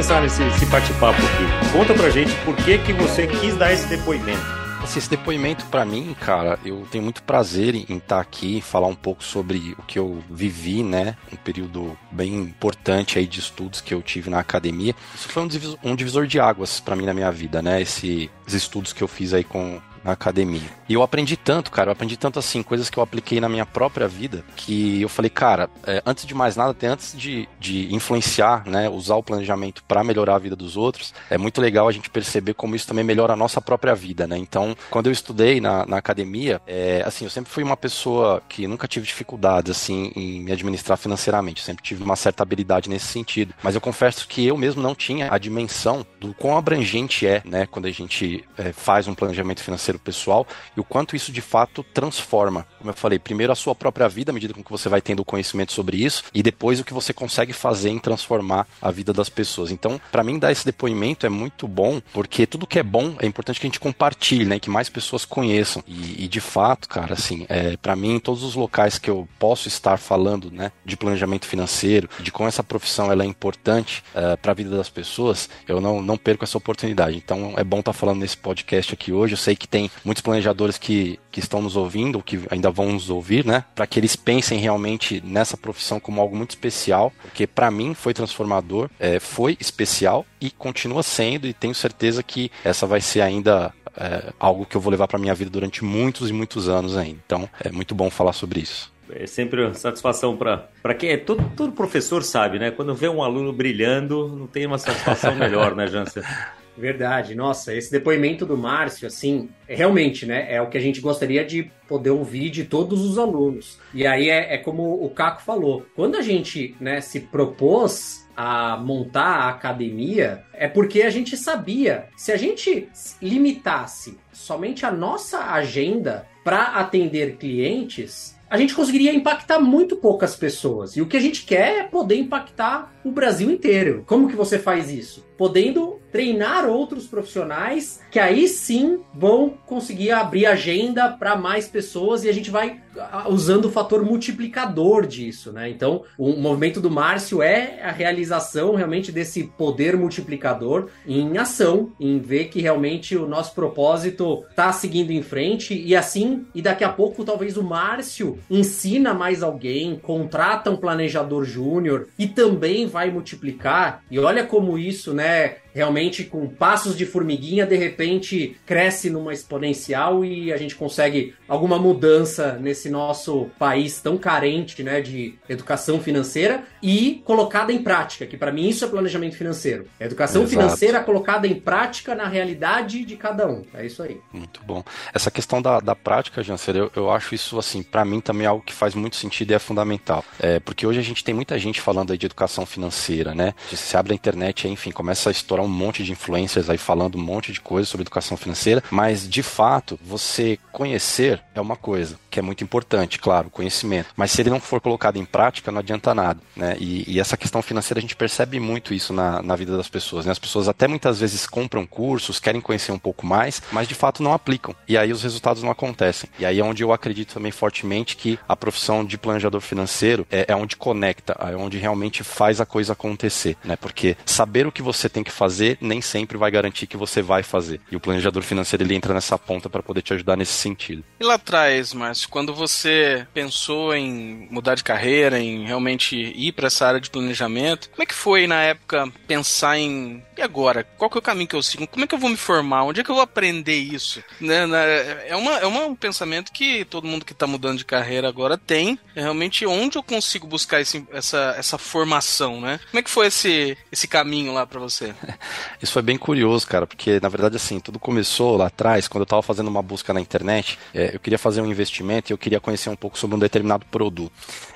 Começar 0.00 0.24
esse, 0.24 0.42
esse 0.42 0.64
bate-papo 0.64 1.18
aqui, 1.18 1.72
conta 1.72 1.92
pra 1.92 2.08
gente 2.08 2.34
por 2.42 2.56
que, 2.56 2.78
que 2.78 2.90
você 2.90 3.26
quis 3.26 3.54
dar 3.54 3.70
esse 3.70 3.86
depoimento. 3.86 4.40
Assim, 4.82 4.98
esse 4.98 5.10
depoimento 5.10 5.66
para 5.66 5.84
mim, 5.84 6.16
cara, 6.18 6.58
eu 6.64 6.86
tenho 6.90 7.04
muito 7.04 7.22
prazer 7.22 7.74
em 7.74 7.82
estar 7.82 7.98
tá 8.00 8.18
aqui, 8.18 8.62
falar 8.62 8.86
um 8.86 8.94
pouco 8.94 9.22
sobre 9.22 9.76
o 9.78 9.82
que 9.82 9.98
eu 9.98 10.24
vivi, 10.30 10.82
né? 10.82 11.16
Um 11.30 11.36
período 11.36 11.98
bem 12.10 12.34
importante 12.34 13.18
aí 13.18 13.26
de 13.26 13.40
estudos 13.40 13.82
que 13.82 13.92
eu 13.92 14.00
tive 14.00 14.30
na 14.30 14.38
academia. 14.38 14.94
Isso 15.14 15.28
foi 15.28 15.42
um 15.42 15.46
divisor, 15.46 15.78
um 15.84 15.94
divisor 15.94 16.26
de 16.26 16.40
águas 16.40 16.80
para 16.80 16.96
mim 16.96 17.04
na 17.04 17.12
minha 17.12 17.30
vida, 17.30 17.60
né? 17.60 17.82
Esse 17.82 18.30
estudos 18.46 18.94
que 18.94 19.02
eu 19.02 19.08
fiz 19.08 19.34
aí 19.34 19.44
com 19.44 19.82
na 20.02 20.12
academia. 20.12 20.68
E 20.88 20.94
eu 20.94 21.02
aprendi 21.02 21.36
tanto, 21.36 21.70
cara, 21.70 21.88
eu 21.88 21.92
aprendi 21.92 22.16
tanto 22.16 22.38
assim, 22.38 22.62
coisas 22.62 22.90
que 22.90 22.98
eu 22.98 23.02
apliquei 23.02 23.40
na 23.40 23.48
minha 23.48 23.66
própria 23.66 24.08
vida, 24.08 24.44
que 24.56 25.00
eu 25.00 25.08
falei, 25.08 25.30
cara, 25.30 25.68
é, 25.86 26.02
antes 26.04 26.26
de 26.26 26.34
mais 26.34 26.56
nada, 26.56 26.70
até 26.70 26.86
antes 26.86 27.16
de, 27.16 27.48
de 27.58 27.94
influenciar, 27.94 28.66
né, 28.66 28.88
usar 28.88 29.16
o 29.16 29.22
planejamento 29.22 29.82
para 29.84 30.02
melhorar 30.02 30.36
a 30.36 30.38
vida 30.38 30.56
dos 30.56 30.76
outros, 30.76 31.14
é 31.28 31.38
muito 31.38 31.60
legal 31.60 31.88
a 31.88 31.92
gente 31.92 32.10
perceber 32.10 32.54
como 32.54 32.74
isso 32.74 32.86
também 32.86 33.04
melhora 33.04 33.32
a 33.32 33.36
nossa 33.36 33.60
própria 33.60 33.94
vida, 33.94 34.26
né? 34.26 34.36
Então, 34.36 34.76
quando 34.90 35.06
eu 35.06 35.12
estudei 35.12 35.60
na, 35.60 35.86
na 35.86 35.98
academia, 35.98 36.60
é, 36.66 37.02
assim, 37.06 37.24
eu 37.24 37.30
sempre 37.30 37.50
fui 37.50 37.62
uma 37.62 37.76
pessoa 37.76 38.42
que 38.48 38.66
nunca 38.66 38.88
tive 38.88 39.06
dificuldades, 39.06 39.70
assim, 39.70 40.12
em 40.16 40.40
me 40.40 40.52
administrar 40.52 40.96
financeiramente, 40.98 41.60
eu 41.60 41.66
sempre 41.66 41.82
tive 41.82 42.02
uma 42.02 42.16
certa 42.16 42.42
habilidade 42.42 42.88
nesse 42.88 43.06
sentido. 43.06 43.54
Mas 43.62 43.74
eu 43.74 43.80
confesso 43.80 44.26
que 44.26 44.46
eu 44.46 44.56
mesmo 44.56 44.82
não 44.82 44.94
tinha 44.94 45.32
a 45.32 45.38
dimensão 45.38 46.04
do 46.18 46.34
quão 46.34 46.56
abrangente 46.56 47.26
é, 47.26 47.42
né, 47.44 47.66
quando 47.66 47.86
a 47.86 47.90
gente 47.90 48.44
é, 48.56 48.72
faz 48.72 49.06
um 49.06 49.14
planejamento 49.14 49.62
financeiro 49.62 49.89
pessoal 49.98 50.46
e 50.76 50.80
o 50.80 50.84
quanto 50.84 51.16
isso 51.16 51.32
de 51.32 51.40
fato 51.40 51.82
transforma. 51.82 52.66
Como 52.78 52.90
eu 52.90 52.94
falei, 52.94 53.18
primeiro 53.18 53.52
a 53.52 53.56
sua 53.56 53.74
própria 53.74 54.08
vida, 54.08 54.30
à 54.30 54.34
medida 54.34 54.54
com 54.54 54.62
que 54.62 54.70
você 54.70 54.88
vai 54.88 55.00
tendo 55.00 55.24
conhecimento 55.24 55.72
sobre 55.72 55.96
isso, 55.96 56.24
e 56.34 56.42
depois 56.42 56.80
o 56.80 56.84
que 56.84 56.94
você 56.94 57.12
consegue 57.12 57.52
fazer 57.52 57.90
em 57.90 57.98
transformar 57.98 58.66
a 58.80 58.90
vida 58.90 59.12
das 59.12 59.28
pessoas. 59.28 59.70
Então, 59.70 60.00
para 60.10 60.24
mim, 60.24 60.38
dar 60.38 60.52
esse 60.52 60.64
depoimento 60.64 61.26
é 61.26 61.28
muito 61.28 61.66
bom, 61.66 62.00
porque 62.12 62.46
tudo 62.46 62.66
que 62.66 62.78
é 62.78 62.82
bom 62.82 63.14
é 63.18 63.26
importante 63.26 63.60
que 63.60 63.66
a 63.66 63.68
gente 63.68 63.80
compartilhe, 63.80 64.44
né? 64.44 64.58
Que 64.58 64.70
mais 64.70 64.88
pessoas 64.88 65.24
conheçam. 65.24 65.82
E, 65.86 66.24
e 66.24 66.28
de 66.28 66.40
fato, 66.40 66.88
cara, 66.88 67.14
assim, 67.14 67.46
é, 67.48 67.76
para 67.76 67.96
mim, 67.96 68.14
em 68.14 68.20
todos 68.20 68.42
os 68.42 68.54
locais 68.54 68.98
que 68.98 69.10
eu 69.10 69.28
posso 69.38 69.68
estar 69.68 69.98
falando, 69.98 70.50
né, 70.50 70.72
de 70.84 70.96
planejamento 70.96 71.46
financeiro, 71.46 72.08
de 72.20 72.30
como 72.30 72.48
essa 72.48 72.62
profissão 72.62 73.10
ela 73.10 73.22
é 73.22 73.26
importante 73.26 74.02
é, 74.14 74.36
para 74.36 74.52
a 74.52 74.54
vida 74.54 74.76
das 74.76 74.88
pessoas, 74.88 75.48
eu 75.66 75.80
não, 75.80 76.02
não 76.02 76.16
perco 76.16 76.44
essa 76.44 76.58
oportunidade. 76.58 77.16
Então, 77.16 77.54
é 77.56 77.64
bom 77.64 77.80
estar 77.80 77.92
tá 77.92 77.98
falando 77.98 78.20
nesse 78.20 78.36
podcast 78.36 78.94
aqui 78.94 79.12
hoje. 79.12 79.34
Eu 79.34 79.38
sei 79.38 79.56
que 79.56 79.68
tem 79.68 79.79
tem 79.80 79.90
muitos 80.04 80.20
planejadores 80.20 80.76
que, 80.76 81.18
que 81.30 81.40
estão 81.40 81.62
nos 81.62 81.76
ouvindo, 81.76 82.22
que 82.22 82.40
ainda 82.50 82.70
vão 82.70 82.92
nos 82.92 83.08
ouvir, 83.08 83.46
né? 83.46 83.64
Para 83.74 83.86
que 83.86 83.98
eles 83.98 84.14
pensem 84.14 84.58
realmente 84.58 85.22
nessa 85.24 85.56
profissão 85.56 85.98
como 85.98 86.20
algo 86.20 86.36
muito 86.36 86.50
especial, 86.50 87.12
porque 87.22 87.46
para 87.46 87.70
mim 87.70 87.94
foi 87.94 88.12
transformador, 88.12 88.90
é, 88.98 89.18
foi 89.18 89.56
especial 89.58 90.26
e 90.40 90.50
continua 90.50 91.02
sendo, 91.02 91.46
e 91.46 91.54
tenho 91.54 91.74
certeza 91.74 92.22
que 92.22 92.50
essa 92.64 92.86
vai 92.86 93.00
ser 93.00 93.22
ainda 93.22 93.72
é, 93.96 94.32
algo 94.38 94.66
que 94.66 94.76
eu 94.76 94.80
vou 94.80 94.90
levar 94.90 95.08
para 95.08 95.18
minha 95.18 95.34
vida 95.34 95.50
durante 95.50 95.82
muitos 95.82 96.28
e 96.28 96.32
muitos 96.32 96.68
anos 96.68 96.96
ainda. 96.96 97.18
Então 97.24 97.48
é 97.62 97.70
muito 97.70 97.94
bom 97.94 98.10
falar 98.10 98.32
sobre 98.32 98.60
isso. 98.60 98.92
É 99.12 99.26
sempre 99.26 99.64
uma 99.64 99.74
satisfação 99.74 100.36
para 100.36 100.94
quem 100.94 101.10
é. 101.10 101.16
Todo, 101.16 101.42
todo 101.56 101.72
professor 101.72 102.22
sabe, 102.22 102.60
né? 102.60 102.70
Quando 102.70 102.94
vê 102.94 103.08
um 103.08 103.22
aluno 103.22 103.52
brilhando, 103.52 104.28
não 104.28 104.46
tem 104.46 104.66
uma 104.66 104.78
satisfação 104.78 105.34
melhor, 105.34 105.74
né, 105.74 105.86
Jansen? 105.88 106.22
Verdade, 106.80 107.34
nossa, 107.34 107.74
esse 107.74 107.92
depoimento 107.92 108.46
do 108.46 108.56
Márcio, 108.56 109.06
assim, 109.06 109.50
é 109.68 109.74
realmente, 109.74 110.24
né, 110.24 110.46
é 110.48 110.62
o 110.62 110.70
que 110.70 110.78
a 110.78 110.80
gente 110.80 110.98
gostaria 110.98 111.44
de 111.44 111.70
poder 111.86 112.08
ouvir 112.08 112.48
de 112.48 112.64
todos 112.64 113.04
os 113.04 113.18
alunos. 113.18 113.78
E 113.92 114.06
aí 114.06 114.30
é, 114.30 114.54
é 114.54 114.58
como 114.58 115.04
o 115.04 115.10
Caco 115.10 115.42
falou, 115.42 115.84
quando 115.94 116.16
a 116.16 116.22
gente, 116.22 116.74
né, 116.80 117.02
se 117.02 117.20
propôs 117.20 118.26
a 118.34 118.78
montar 118.78 119.26
a 119.26 119.48
academia, 119.50 120.42
é 120.54 120.66
porque 120.66 121.02
a 121.02 121.10
gente 121.10 121.36
sabia, 121.36 122.06
se 122.16 122.32
a 122.32 122.36
gente 122.38 122.88
limitasse 123.20 124.18
somente 124.32 124.86
a 124.86 124.90
nossa 124.90 125.52
agenda 125.52 126.26
para 126.42 126.76
atender 126.76 127.36
clientes, 127.36 128.34
a 128.50 128.58
gente 128.58 128.74
conseguiria 128.74 129.14
impactar 129.14 129.60
muito 129.60 129.94
poucas 129.94 130.34
pessoas. 130.34 130.96
E 130.96 131.00
o 131.00 131.06
que 131.06 131.16
a 131.16 131.20
gente 131.20 131.44
quer 131.44 131.78
é 131.78 131.82
poder 131.84 132.16
impactar 132.16 132.92
o 133.04 133.10
Brasil 133.10 133.50
inteiro. 133.50 134.04
Como 134.06 134.28
que 134.28 134.36
você 134.36 134.58
faz 134.58 134.90
isso? 134.90 135.24
Podendo 135.36 135.98
treinar 136.12 136.66
outros 136.66 137.06
profissionais 137.06 138.00
que 138.10 138.18
aí 138.18 138.48
sim 138.48 139.00
vão 139.14 139.54
conseguir 139.66 140.10
abrir 140.10 140.46
agenda 140.46 141.08
para 141.08 141.36
mais 141.36 141.68
pessoas 141.68 142.24
e 142.24 142.28
a 142.28 142.32
gente 142.32 142.50
vai 142.50 142.80
usando 143.28 143.66
o 143.66 143.70
fator 143.70 144.04
multiplicador 144.04 145.06
disso, 145.06 145.52
né? 145.52 145.70
Então, 145.70 146.02
o 146.18 146.32
movimento 146.32 146.80
do 146.80 146.90
Márcio 146.90 147.42
é 147.42 147.80
a 147.82 147.92
realização 147.92 148.74
realmente 148.74 149.12
desse 149.12 149.44
poder 149.44 149.96
multiplicador 149.96 150.88
em 151.06 151.38
ação, 151.38 151.92
em 152.00 152.18
ver 152.18 152.46
que 152.46 152.60
realmente 152.60 153.16
o 153.16 153.28
nosso 153.28 153.54
propósito 153.54 154.44
está 154.50 154.72
seguindo 154.72 155.12
em 155.12 155.22
frente 155.22 155.80
e 155.80 155.94
assim, 155.94 156.46
e 156.54 156.60
daqui 156.60 156.82
a 156.82 156.88
pouco 156.88 157.24
talvez 157.24 157.56
o 157.56 157.62
Márcio 157.62 158.38
ensina 158.50 159.14
mais 159.14 159.42
alguém, 159.42 159.96
contrata 159.96 160.70
um 160.70 160.76
planejador 160.76 161.44
júnior 161.44 162.08
e 162.18 162.26
também 162.26 162.86
vai 162.90 163.10
multiplicar. 163.10 164.02
E 164.10 164.18
olha 164.18 164.44
como 164.44 164.76
isso, 164.76 165.14
né, 165.14 165.56
realmente 165.74 166.24
com 166.24 166.48
passos 166.48 166.96
de 166.96 167.06
formiguinha, 167.06 167.66
de 167.66 167.76
repente 167.76 168.56
cresce 168.66 169.10
numa 169.10 169.32
exponencial 169.32 170.24
e 170.24 170.52
a 170.52 170.56
gente 170.56 170.74
consegue 170.74 171.34
alguma 171.48 171.78
mudança 171.78 172.58
nesse 172.60 172.88
nosso 172.88 173.50
país 173.58 174.00
tão 174.00 174.16
carente, 174.16 174.82
né, 174.82 175.00
de 175.00 175.34
educação 175.48 176.00
financeira 176.00 176.64
e 176.82 177.22
colocada 177.24 177.72
em 177.72 177.82
prática, 177.82 178.26
que 178.26 178.36
para 178.36 178.52
mim 178.52 178.68
isso 178.68 178.84
é 178.84 178.88
planejamento 178.88 179.36
financeiro. 179.36 179.86
A 179.98 180.04
educação 180.04 180.42
Exato. 180.42 180.60
financeira 180.60 181.00
colocada 181.00 181.46
em 181.46 181.54
prática 181.54 182.14
na 182.14 182.26
realidade 182.26 183.04
de 183.04 183.16
cada 183.16 183.46
um. 183.46 183.62
É 183.74 183.86
isso 183.86 184.02
aí. 184.02 184.20
Muito 184.32 184.60
bom. 184.64 184.82
Essa 185.12 185.30
questão 185.30 185.60
da, 185.60 185.80
da 185.80 185.94
prática, 185.94 186.42
Jancer, 186.42 186.76
eu, 186.76 186.90
eu 186.94 187.10
acho 187.10 187.34
isso 187.34 187.58
assim, 187.58 187.82
para 187.82 188.04
mim 188.04 188.20
também 188.20 188.44
é 188.44 188.48
algo 188.48 188.64
que 188.64 188.72
faz 188.72 188.94
muito 188.94 189.16
sentido 189.16 189.50
e 189.50 189.54
é 189.54 189.58
fundamental. 189.58 190.24
É, 190.38 190.60
porque 190.60 190.86
hoje 190.86 190.98
a 190.98 191.02
gente 191.02 191.24
tem 191.24 191.34
muita 191.34 191.58
gente 191.58 191.80
falando 191.80 192.12
aí 192.12 192.18
de 192.18 192.26
educação 192.26 192.64
financeira, 192.64 193.34
né? 193.34 193.54
Você 193.70 193.96
abre 193.96 194.12
a 194.12 194.14
internet, 194.14 194.68
enfim, 194.68 194.90
começa 194.90 195.30
a 195.30 195.32
estourar 195.32 195.59
um 195.60 195.68
monte 195.68 196.04
de 196.04 196.12
influencers 196.12 196.68
aí 196.70 196.78
falando 196.78 197.16
um 197.16 197.22
monte 197.22 197.52
de 197.52 197.60
coisas 197.60 197.88
sobre 197.88 198.02
educação 198.02 198.36
financeira, 198.36 198.82
mas 198.90 199.28
de 199.28 199.42
fato, 199.42 199.98
você 200.02 200.58
conhecer 200.72 201.42
é 201.54 201.60
uma 201.60 201.76
coisa 201.76 202.18
que 202.30 202.38
é 202.38 202.42
muito 202.42 202.62
importante, 202.62 203.18
claro, 203.18 203.50
conhecimento. 203.50 204.08
Mas 204.16 204.30
se 204.30 204.40
ele 204.40 204.50
não 204.50 204.60
for 204.60 204.80
colocado 204.80 205.16
em 205.16 205.24
prática, 205.24 205.72
não 205.72 205.80
adianta 205.80 206.14
nada, 206.14 206.40
né? 206.56 206.76
E, 206.78 207.04
e 207.06 207.20
essa 207.20 207.36
questão 207.36 207.60
financeira 207.60 207.98
a 207.98 208.00
gente 208.00 208.16
percebe 208.16 208.60
muito 208.60 208.94
isso 208.94 209.12
na, 209.12 209.42
na 209.42 209.56
vida 209.56 209.76
das 209.76 209.88
pessoas, 209.88 210.24
né? 210.24 210.32
As 210.32 210.38
pessoas 210.38 210.68
até 210.68 210.86
muitas 210.86 211.20
vezes 211.20 211.46
compram 211.46 211.84
cursos, 211.84 212.38
querem 212.38 212.60
conhecer 212.60 212.92
um 212.92 212.98
pouco 212.98 213.26
mais, 213.26 213.62
mas 213.72 213.88
de 213.88 213.94
fato 213.94 214.22
não 214.22 214.32
aplicam. 214.32 214.74
E 214.86 214.96
aí 214.96 215.12
os 215.12 215.22
resultados 215.22 215.62
não 215.62 215.70
acontecem. 215.70 216.30
E 216.38 216.46
aí 216.46 216.60
é 216.60 216.64
onde 216.64 216.82
eu 216.82 216.92
acredito 216.92 217.34
também 217.34 217.50
fortemente 217.50 218.16
que 218.16 218.38
a 218.48 218.56
profissão 218.56 219.04
de 219.04 219.18
planejador 219.18 219.60
financeiro 219.60 220.26
é, 220.30 220.46
é 220.48 220.56
onde 220.56 220.76
conecta, 220.76 221.36
é 221.40 221.56
onde 221.56 221.78
realmente 221.78 222.22
faz 222.22 222.60
a 222.60 222.66
coisa 222.66 222.92
acontecer, 222.92 223.56
né? 223.64 223.76
Porque 223.76 224.16
saber 224.24 224.66
o 224.66 224.72
que 224.72 224.82
você 224.82 225.08
tem 225.08 225.24
que 225.24 225.30
fazer 225.30 225.49
nem 225.80 226.00
sempre 226.00 226.38
vai 226.38 226.50
garantir 226.50 226.86
que 226.86 226.96
você 226.96 227.22
vai 227.22 227.42
fazer. 227.42 227.80
E 227.90 227.96
o 227.96 228.00
planejador 228.00 228.42
financeiro 228.42 228.84
ele 228.84 228.94
entra 228.94 229.14
nessa 229.14 229.38
ponta 229.38 229.68
para 229.68 229.82
poder 229.82 230.02
te 230.02 230.12
ajudar 230.14 230.36
nesse 230.36 230.52
sentido. 230.52 231.04
E 231.18 231.24
lá 231.24 231.34
atrás, 231.34 231.92
Márcio, 231.92 232.28
quando 232.28 232.54
você 232.54 233.26
pensou 233.32 233.94
em 233.94 234.48
mudar 234.50 234.74
de 234.74 234.84
carreira, 234.84 235.38
em 235.38 235.66
realmente 235.66 236.16
ir 236.16 236.52
para 236.52 236.66
essa 236.66 236.86
área 236.86 237.00
de 237.00 237.10
planejamento, 237.10 237.90
como 237.90 238.02
é 238.02 238.06
que 238.06 238.14
foi 238.14 238.46
na 238.46 238.62
época 238.62 239.10
pensar 239.26 239.78
em 239.78 240.22
e 240.40 240.42
agora? 240.42 240.84
Qual 240.96 241.10
que 241.10 241.18
é 241.18 241.20
o 241.20 241.22
caminho 241.22 241.46
que 241.46 241.54
eu 241.54 241.62
sigo? 241.62 241.86
Como 241.86 242.04
é 242.04 242.08
que 242.08 242.14
eu 242.14 242.18
vou 242.18 242.30
me 242.30 242.36
formar? 242.36 242.84
Onde 242.84 243.00
é 243.00 243.04
que 243.04 243.10
eu 243.10 243.14
vou 243.14 243.22
aprender 243.22 243.76
isso? 243.76 244.22
Né, 244.40 244.66
né, 244.66 245.28
é, 245.28 245.36
uma, 245.36 245.58
é 245.58 245.66
uma, 245.66 245.84
um 245.84 245.94
pensamento 245.94 246.50
que 246.50 246.84
todo 246.86 247.06
mundo 247.06 247.24
que 247.24 247.32
está 247.32 247.46
mudando 247.46 247.78
de 247.78 247.84
carreira 247.84 248.28
agora 248.28 248.56
tem. 248.56 248.98
É 249.14 249.20
realmente 249.20 249.66
onde 249.66 249.98
eu 249.98 250.02
consigo 250.02 250.46
buscar 250.46 250.80
esse, 250.80 251.06
essa, 251.12 251.54
essa 251.58 251.78
formação, 251.78 252.60
né? 252.60 252.80
Como 252.90 253.00
é 253.00 253.02
que 253.02 253.10
foi 253.10 253.26
esse, 253.26 253.76
esse 253.92 254.08
caminho 254.08 254.52
lá 254.52 254.66
para 254.66 254.80
você? 254.80 255.14
Isso 255.80 255.92
foi 255.92 256.02
bem 256.02 256.16
curioso, 256.16 256.66
cara, 256.66 256.86
porque 256.86 257.20
na 257.20 257.28
verdade 257.28 257.56
assim, 257.56 257.78
tudo 257.78 257.98
começou 257.98 258.56
lá 258.56 258.66
atrás, 258.66 259.06
quando 259.08 259.22
eu 259.22 259.24
estava 259.24 259.42
fazendo 259.42 259.68
uma 259.68 259.82
busca 259.82 260.12
na 260.14 260.20
internet, 260.20 260.78
é, 260.94 261.14
eu 261.14 261.20
queria 261.20 261.38
fazer 261.38 261.60
um 261.60 261.66
investimento 261.66 262.30
e 262.30 262.32
eu 262.32 262.38
queria 262.38 262.60
conhecer 262.60 262.88
um 262.88 262.96
pouco 262.96 263.18
sobre 263.18 263.36
um 263.36 263.38
determinado 263.38 263.84
produto. 263.86 264.32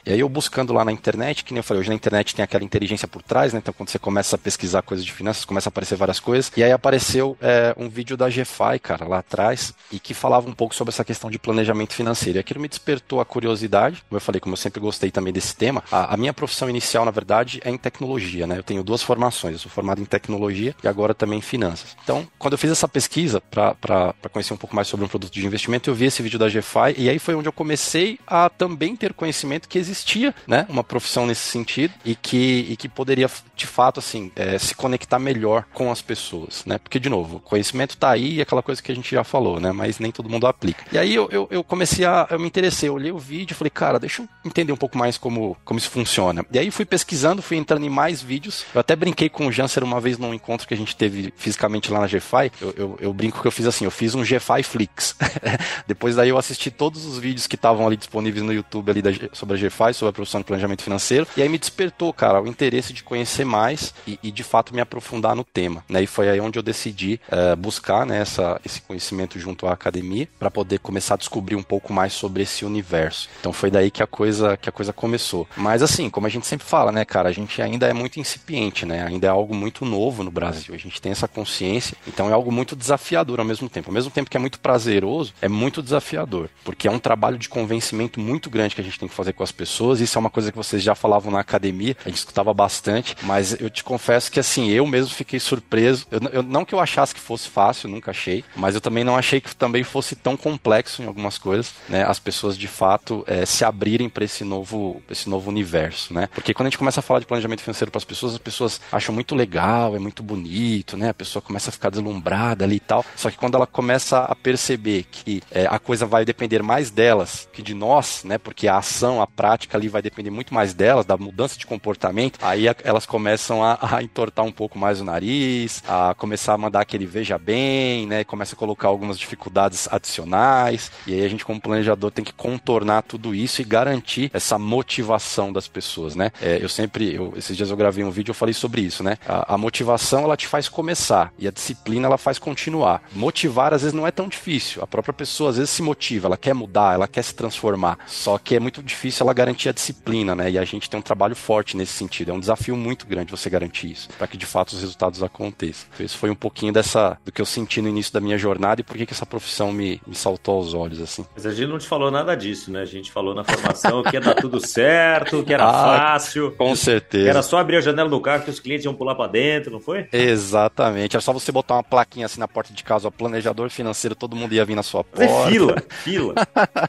E 0.07 0.13
aí 0.13 0.21
eu 0.21 0.29
buscando 0.29 0.73
lá 0.75 0.85
na 0.85 0.93
internet, 0.93 1.43
que 1.45 1.55
nem 1.55 1.61
eu 1.61 1.65
falei, 1.65 1.81
hoje 1.81 1.89
na 1.89 1.95
internet 1.95 2.35
tem 2.35 2.43
aquela 2.43 2.63
inteligência 2.63 3.09
por 3.09 3.23
trás, 3.23 3.53
né? 3.53 3.59
Então 3.59 3.73
quando 3.73 3.89
você 3.89 3.99
começa 3.99 4.37
a 4.37 4.39
pesquisar 4.39 4.83
coisas 4.83 5.05
de 5.05 5.13
finanças, 5.13 5.45
começa 5.55 5.69
a 5.69 5.71
aparecer 5.71 5.97
várias 5.97 6.19
coisas. 6.19 6.51
E 6.57 6.65
aí 6.65 6.73
apareceu 6.73 7.37
é, 7.41 7.73
um 7.79 7.89
vídeo 7.89 8.17
da 8.17 8.29
GFI, 8.29 8.81
cara, 8.83 9.07
lá 9.07 9.19
atrás, 9.19 9.73
e 9.93 10.01
que 10.01 10.13
falava 10.13 10.49
um 10.49 10.53
pouco 10.53 10.75
sobre 10.75 10.93
essa 10.93 11.05
questão 11.05 11.31
de 11.31 11.39
planejamento 11.39 11.95
financeiro. 11.95 12.39
E 12.39 12.41
aquilo 12.41 12.61
me 12.61 12.67
despertou 12.67 13.21
a 13.21 13.25
curiosidade, 13.25 14.03
como 14.09 14.17
eu 14.17 14.21
falei, 14.21 14.41
como 14.41 14.55
eu 14.55 14.57
sempre 14.57 14.81
gostei 14.81 15.13
também 15.13 15.33
desse 15.33 15.55
tema. 15.55 15.85
A, 15.93 16.15
a 16.15 16.17
minha 16.17 16.33
profissão 16.33 16.69
inicial, 16.69 17.05
na 17.05 17.13
verdade, 17.13 17.61
é 17.65 17.71
em 17.71 17.79
tecnologia, 17.79 18.49
né? 18.49 18.59
Eu 18.59 18.65
tenho 18.65 18.83
duas 18.83 19.01
formações. 19.01 19.55
Eu 19.55 19.59
sou 19.61 19.71
formado 19.71 20.01
em 20.01 20.05
tecnologia 20.05 20.75
e 20.83 20.89
agora 20.89 21.15
também 21.15 21.39
em 21.39 21.43
finanças. 21.43 21.97
Então, 22.03 22.27
quando 22.37 22.55
eu 22.55 22.59
fiz 22.59 22.73
essa 22.73 22.89
pesquisa 22.89 23.41
para 23.41 24.15
conhecer 24.33 24.55
um 24.55 24.57
pouco 24.57 24.75
mais 24.75 24.89
sobre 24.89 25.07
um 25.07 25.09
produto 25.09 25.33
de 25.33 25.47
investimento, 25.47 25.89
eu 25.89 25.95
vi 25.95 26.07
esse 26.07 26.21
vídeo 26.21 26.39
da 26.39 26.49
GFI 26.49 26.95
e 26.97 27.09
aí 27.09 27.21
foi 27.21 27.37
onde 27.37 27.49
eu 27.49 27.53
comecei 27.53 28.19
a 28.27 28.49
também 28.49 28.97
ter 28.97 29.13
conhecimento 29.13 29.69
que 29.69 29.79
existia, 29.79 30.35
né, 30.47 30.67
uma 30.69 30.83
profissão 30.83 31.27
nesse 31.27 31.49
sentido 31.49 31.95
e 32.05 32.17
que, 32.17 32.67
e 32.71 32.77
que 32.77 32.89
poderia, 32.89 33.31
de 33.55 33.67
fato, 33.67 34.01
assim, 34.01 34.33
é, 34.35 34.59
se 34.59 34.75
conectar 34.75 35.19
melhor 35.19 35.44
com 35.73 35.91
as 35.91 36.03
pessoas, 36.03 36.65
né? 36.65 36.79
Porque, 36.79 36.99
de 36.99 37.09
novo, 37.09 37.41
conhecimento 37.41 37.97
tá 37.97 38.11
aí 38.11 38.35
e 38.35 38.39
é 38.41 38.43
aquela 38.43 38.63
coisa 38.63 38.83
que 38.83 38.91
a 38.91 38.95
gente 38.95 39.11
já 39.11 39.25
falou, 39.25 39.61
né? 39.61 39.73
Mas 39.73 39.99
nem 39.99 40.11
todo 40.11 40.29
mundo 40.29 40.47
aplica. 40.47 40.85
E 40.93 40.99
aí 40.99 41.15
eu, 41.15 41.29
eu, 41.31 41.49
eu 41.51 41.65
comecei 41.65 42.05
a. 42.05 42.27
Eu 42.31 42.39
me 42.39 42.47
interessei, 42.47 42.89
eu 42.89 42.95
olhei 42.95 43.13
o 43.13 43.19
vídeo 43.19 43.55
e 43.55 43.57
falei, 43.57 43.71
cara, 43.71 43.99
deixa 43.99 44.23
eu 44.23 44.29
entender 44.45 44.73
um 44.73 44.77
pouco 44.77 44.97
mais 44.97 45.17
como, 45.19 45.57
como 45.65 45.79
isso 45.79 45.91
funciona. 45.91 46.45
E 46.53 46.59
aí 46.59 46.71
fui 46.71 46.85
pesquisando, 46.85 47.43
fui 47.43 47.57
entrando 47.57 47.85
em 47.85 47.91
mais 47.91 48.23
vídeos. 48.23 48.65
Eu 48.75 48.81
até 48.81 48.95
brinquei 48.95 49.29
com 49.29 49.47
o 49.47 49.53
Janser 49.53 49.83
uma 49.83 50.01
vez 50.01 50.19
num, 50.19 50.35
encontro 50.35 50.67
que 50.67 50.75
a 50.75 50.77
gente 50.77 50.95
teve 50.95 51.33
fisicamente 51.37 51.91
lá 51.91 52.01
na 52.01 52.07
GFI, 52.07 52.53
eu, 52.61 52.75
eu, 52.77 52.99
eu 53.01 53.13
brinco 53.13 53.41
que 53.41 53.47
eu 53.47 53.53
fiz 53.53 53.67
assim, 53.67 53.85
eu 53.85 53.91
fiz 53.91 54.15
um 54.15 54.23
GFI 54.23 54.63
Flix. 54.63 55.17
Depois 55.87 56.17
daí 56.17 56.29
eu 56.29 56.39
assisti 56.39 56.71
todos 56.71 57.07
os 57.07 57.19
vídeos 57.19 57.47
que 57.47 57.55
estavam 57.55 57.87
ali 57.87 57.97
disponíveis 57.97 58.45
no 58.45 58.53
YouTube 58.53 58.91
ali 58.91 59.01
da, 59.01 59.11
sobre 59.33 59.57
a 59.57 59.59
GFI, 59.59 59.95
sobre 59.95 60.11
a 60.11 60.13
profissão 60.13 60.41
de 60.41 60.47
planejamento 60.47 60.83
financeiro, 60.83 61.27
e 61.37 61.43
aí 61.43 61.49
me 61.49 61.59
despertou, 61.59 62.13
cara, 62.13 62.43
o 62.43 62.47
interesse 62.47 62.93
de 62.93 63.03
conhecer 63.03 63.45
mais 63.45 63.95
e, 64.07 64.19
e 64.23 64.31
de 64.31 64.43
fato 64.43 64.75
me 64.75 64.81
aprofundar 64.81 65.24
no 65.33 65.45
tema. 65.45 65.85
Né? 65.89 66.03
E 66.03 66.07
foi 66.09 66.29
aí 66.29 66.41
onde 66.41 66.59
eu 66.59 66.63
decidi 66.63 67.21
uh, 67.29 67.55
buscar 67.55 68.05
né, 68.05 68.19
essa, 68.19 68.61
esse 68.65 68.81
conhecimento 68.81 69.39
junto 69.39 69.69
à 69.69 69.73
academia 69.73 70.29
para 70.41 70.51
poder 70.51 70.81
começar 70.81 71.15
a 71.15 71.19
descobrir 71.19 71.55
um 71.55 71.63
pouco 71.63 71.93
mais 71.93 72.13
sobre 72.13 72.43
esse 72.43 72.65
universo. 72.65 73.29
Então 73.39 73.53
foi 73.53 73.71
daí 73.71 73.93
que 73.93 74.03
a 74.03 74.07
coisa 74.07 74.57
que 74.57 74.69
a 74.69 74.73
coisa 74.73 74.93
começou. 74.93 75.47
Mas 75.57 75.83
assim, 75.83 76.11
como 76.11 76.27
a 76.27 76.31
gente 76.31 76.47
sempre 76.47 76.67
fala, 76.67 76.91
né, 76.91 77.05
cara, 77.05 77.29
a 77.29 77.33
gente 77.33 77.63
ainda 77.63 77.87
é 77.87 77.93
muito 77.93 78.19
incipiente, 78.19 78.85
né? 78.85 79.07
Ainda 79.07 79.29
é 79.29 79.31
algo 79.31 79.55
muito 79.55 79.85
novo 79.85 80.25
no 80.25 80.31
Brasil. 80.31 80.75
A 80.75 80.79
gente 80.79 81.01
tem 81.01 81.13
essa 81.13 81.29
consciência, 81.29 81.97
então 82.07 82.29
é 82.29 82.33
algo 82.33 82.51
muito 82.51 82.75
desafiador 82.75 83.39
ao 83.39 83.47
mesmo 83.47 83.69
tempo. 83.69 83.91
Ao 83.91 83.95
mesmo 83.95 84.11
tempo 84.11 84.31
que 84.31 84.37
é 84.37 84.41
muito 84.41 84.59
prazeroso, 84.59 85.35
é 85.41 85.49
muito 85.49 85.83
desafiador, 85.83 86.49
porque 86.65 86.89
é 86.89 86.91
um 86.91 86.99
trabalho 86.99 87.39
de 87.39 87.49
convencimento 87.49 88.19
muito 88.19 88.51
grande 88.51 88.75
que 88.75 88.81
a 88.81 88.85
gente 88.85 88.99
tem 88.99 89.09
que 89.09 89.15
fazer 89.15 89.33
com 89.33 89.43
as 89.43 89.53
pessoas. 89.53 90.01
Isso 90.01 90.19
é 90.19 90.21
uma 90.21 90.31
coisa 90.31 90.51
que 90.51 90.57
vocês 90.57 90.83
já 90.83 90.95
falavam 90.95 91.31
na 91.31 91.41
academia, 91.41 91.97
a 92.05 92.09
gente 92.09 92.19
escutava 92.19 92.53
bastante, 92.53 93.17
mas 93.23 93.61
eu 93.61 93.71
te 93.71 93.85
confesso 93.85 94.31
que 94.31 94.41
assim, 94.41 94.71
eu 94.71 94.87
mesmo 94.87 95.14
fiquei 95.15 95.41
surpreso. 95.41 96.07
Eu, 96.11 96.21
eu 96.33 96.43
não 96.43 96.65
que 96.65 96.75
eu 96.75 96.81
achasse 96.81 97.15
que 97.15 97.21
fosse 97.21 97.49
fácil, 97.49 97.89
nunca 97.89 98.11
achei, 98.11 98.45
mas 98.57 98.75
eu 98.75 98.81
também 98.81 99.05
não 99.05 99.17
achei 99.17 99.41
que 99.41 99.55
também 99.55 99.85
fosse 99.85 100.17
tão 100.17 100.37
complexo 100.37 101.03
em 101.03 101.07
algumas 101.07 101.39
coisas, 101.39 101.75
né? 101.89 102.05
As 102.05 102.19
pessoas 102.19 102.57
de 102.57 102.69
fato 102.69 103.25
é, 103.27 103.45
se 103.47 103.65
abrirem 103.65 104.09
para 104.09 104.25
esse 104.25 104.45
novo, 104.45 105.03
esse 105.11 105.29
novo 105.29 105.51
universo, 105.51 106.13
né? 106.13 106.29
Porque 106.35 106.53
quando 106.53 106.67
a 106.67 106.71
gente 106.71 106.79
começa 106.79 107.01
a 107.01 107.03
falar 107.03 107.21
de 107.21 107.27
planejamento 107.27 107.63
financeiro 107.63 107.91
para 107.91 107.99
as 107.99 108.05
pessoas, 108.05 108.33
as 108.33 108.39
pessoas 108.39 108.81
acham 108.91 109.15
muito 109.15 109.35
legal, 109.35 109.95
é 109.97 109.99
muito 109.99 110.23
bonito, 110.23 110.97
né? 110.97 111.11
A 111.11 111.15
pessoa 111.15 111.43
começa 111.43 111.71
a 111.71 111.73
ficar 111.73 111.91
deslumbrada 111.91 112.65
ali 112.65 112.77
e 112.77 112.81
tal. 112.81 113.05
Só 113.17 113.31
que 113.31 113.37
quando 113.37 113.55
ela 113.55 113.67
começa 113.67 114.21
a 114.21 114.35
perceber 114.35 115.05
que 115.11 115.43
é, 115.51 115.67
a 115.67 115.79
coisa 115.79 116.07
vai 116.07 116.25
depender 116.25 116.63
mais 116.63 116.91
delas 116.91 117.49
que 117.53 117.63
de 117.63 117.75
nós, 117.75 118.25
né? 118.25 118.39
Porque 118.39 118.69
a 118.69 118.79
ação, 118.79 119.21
a 119.21 119.27
prática 119.27 119.77
ali 119.77 119.89
vai 119.89 120.03
depender 120.03 120.31
muito 120.31 120.53
mais 120.53 120.75
delas, 120.75 121.07
da 121.07 121.17
mudança 121.17 121.59
de 121.59 121.67
comportamento, 121.67 122.39
aí 122.43 122.69
a, 122.69 122.75
elas 122.85 123.07
começam 123.07 123.63
a, 123.63 123.79
a, 123.81 124.03
entortar 124.03 124.45
um 124.45 124.53
pouco 124.53 124.79
mais 124.79 125.01
o 125.05 125.07
nariz, 125.07 125.83
a 125.87 126.15
começar 126.15 126.55
a 126.55 126.59
mandar 126.59 126.81
aquele 126.81 127.07
veja 127.07 127.39
bem, 127.39 128.07
né? 128.07 128.25
Começa 128.25 128.55
a 128.55 128.59
colocar 128.59 128.89
algumas 128.89 129.19
dificuldades 129.19 129.87
adicionais. 129.91 130.91
E 131.07 131.13
aí 131.13 131.25
a 131.25 131.29
gente, 131.29 131.45
como 131.45 131.61
planejador, 131.61 132.11
tem 132.11 132.25
que 132.25 132.33
contornar 132.33 133.03
tudo 133.03 133.35
isso 133.35 133.61
e 133.61 133.65
garantir 133.65 134.31
essa 134.33 134.59
motivação 134.59 135.53
das 135.53 135.69
pessoas, 135.69 136.17
né? 136.17 136.33
É, 136.41 136.59
eu 136.61 136.69
sempre, 136.69 137.15
eu, 137.15 137.35
esses 137.37 137.57
dias 137.57 137.71
eu 137.71 137.77
gravei 137.77 138.05
um 138.05 138.11
vídeo, 138.11 138.31
eu 138.31 138.35
falei 138.35 138.55
sobre 138.55 138.81
isso, 138.81 139.03
né? 139.03 139.19
A, 139.27 139.55
a, 139.55 139.59
motivação 139.59 140.23
ela 140.25 140.37
te 140.37 140.47
faz 140.47 140.69
começar 140.69 141.33
e 141.39 141.47
a 141.47 141.51
disciplina 141.51 142.07
ela 142.07 142.19
faz 142.19 142.39
continuar. 142.39 143.03
Motivar 143.13 143.75
às 143.75 143.83
vezes 143.83 143.95
não 143.95 144.07
é 144.07 144.11
tão 144.11 144.29
difícil. 144.29 144.83
A 144.83 144.87
própria 144.87 145.13
pessoa 145.13 145.51
às 145.51 145.57
vezes 145.57 145.71
se 145.71 145.83
motiva, 145.83 146.29
ela 146.29 146.37
quer 146.37 146.55
mudar, 146.55 146.95
ela 146.95 147.07
quer 147.07 147.23
se 147.23 147.35
transformar. 147.35 147.99
Só 148.07 148.39
que 148.39 148.57
é 148.57 148.61
muito 148.61 148.83
difícil 148.83 149.25
ela 149.25 149.35
garantir 149.35 149.69
a 149.69 149.73
disciplina, 149.73 150.35
né? 150.35 150.51
E 150.51 150.59
a 150.59 150.65
gente 150.65 150.89
tem 150.89 150.99
um 150.99 151.03
trabalho 151.03 151.37
forte 151.37 151.77
nesse 151.77 151.93
sentido. 151.93 152.31
É 152.31 152.35
um 152.35 152.41
desafio 152.41 152.77
muito 152.77 153.07
grande 153.07 153.31
você 153.31 153.51
garantir 153.51 153.91
isso, 153.91 154.09
para 154.17 154.27
que 154.27 154.37
de 154.37 154.47
fato 154.47 154.73
os 154.73 154.81
resultados 154.81 154.94
aconteçam. 155.23 155.87
Então, 155.95 156.07
isso 156.07 156.19
foi 156.19 156.31
um 156.31 156.35
pouquinho 156.35 156.73
dessa 156.73 157.19
do 157.25 157.33
que 157.33 157.41
eu 157.41 157.47
senti 157.47 157.81
no 157.81 157.89
início 157.89 158.13
da 158.13 158.21
minha 158.21 158.39
jornada 158.39 158.81
e 158.81 158.85
por 158.85 158.97
que, 158.97 159.07
que 159.07 159.13
essa 159.13 159.27
profissão 159.27 159.73
me, 159.73 160.01
me 160.07 160.15
saltou 160.15 160.57
aos 160.57 160.75
olhos 160.75 161.01
assim. 161.01 161.25
Mas 161.35 161.47
a 161.47 161.53
gente 161.53 161.69
não 161.69 161.79
te 161.79 161.87
falou 161.87 162.11
nada 162.11 162.35
disso, 162.35 162.71
né? 162.71 162.81
A 162.81 162.87
gente 162.87 163.11
falou 163.11 163.35
na 163.35 163.45
formação 163.45 164.03
que 164.03 164.15
ia 164.15 164.21
dar 164.21 164.35
tudo 164.35 164.65
certo, 164.65 165.43
que 165.43 165.53
era 165.53 165.65
ah, 165.69 165.73
fácil. 165.73 166.53
Com 166.53 166.75
certeza. 166.77 167.29
Era 167.29 167.43
só 167.43 167.59
abrir 167.59 167.77
a 167.77 167.81
janela 167.81 168.09
do 168.09 168.21
carro 168.21 168.45
que 168.45 168.51
os 168.51 168.61
clientes 168.61 168.85
iam 168.85 168.95
pular 168.95 169.15
para 169.15 169.31
dentro, 169.31 169.71
não 169.71 169.81
foi? 169.81 170.07
Exatamente. 170.13 171.17
Era 171.17 171.23
só 171.23 171.33
você 171.33 171.51
botar 171.51 171.75
uma 171.75 171.83
plaquinha 171.83 172.27
assim 172.27 172.41
na 172.41 172.49
porta 172.49 172.73
de 172.73 172.83
casa, 172.83 173.09
ó, 173.09 173.11
planejador 173.11 173.71
financeiro, 173.71 174.15
todo 174.15 174.37
mundo 174.37 174.55
ia 174.55 174.65
vir 174.65 174.75
na 174.75 174.83
sua 174.83 175.05
porta. 175.05 175.27
Fazer 175.27 175.51
fila, 175.51 175.83
fila. 176.03 176.35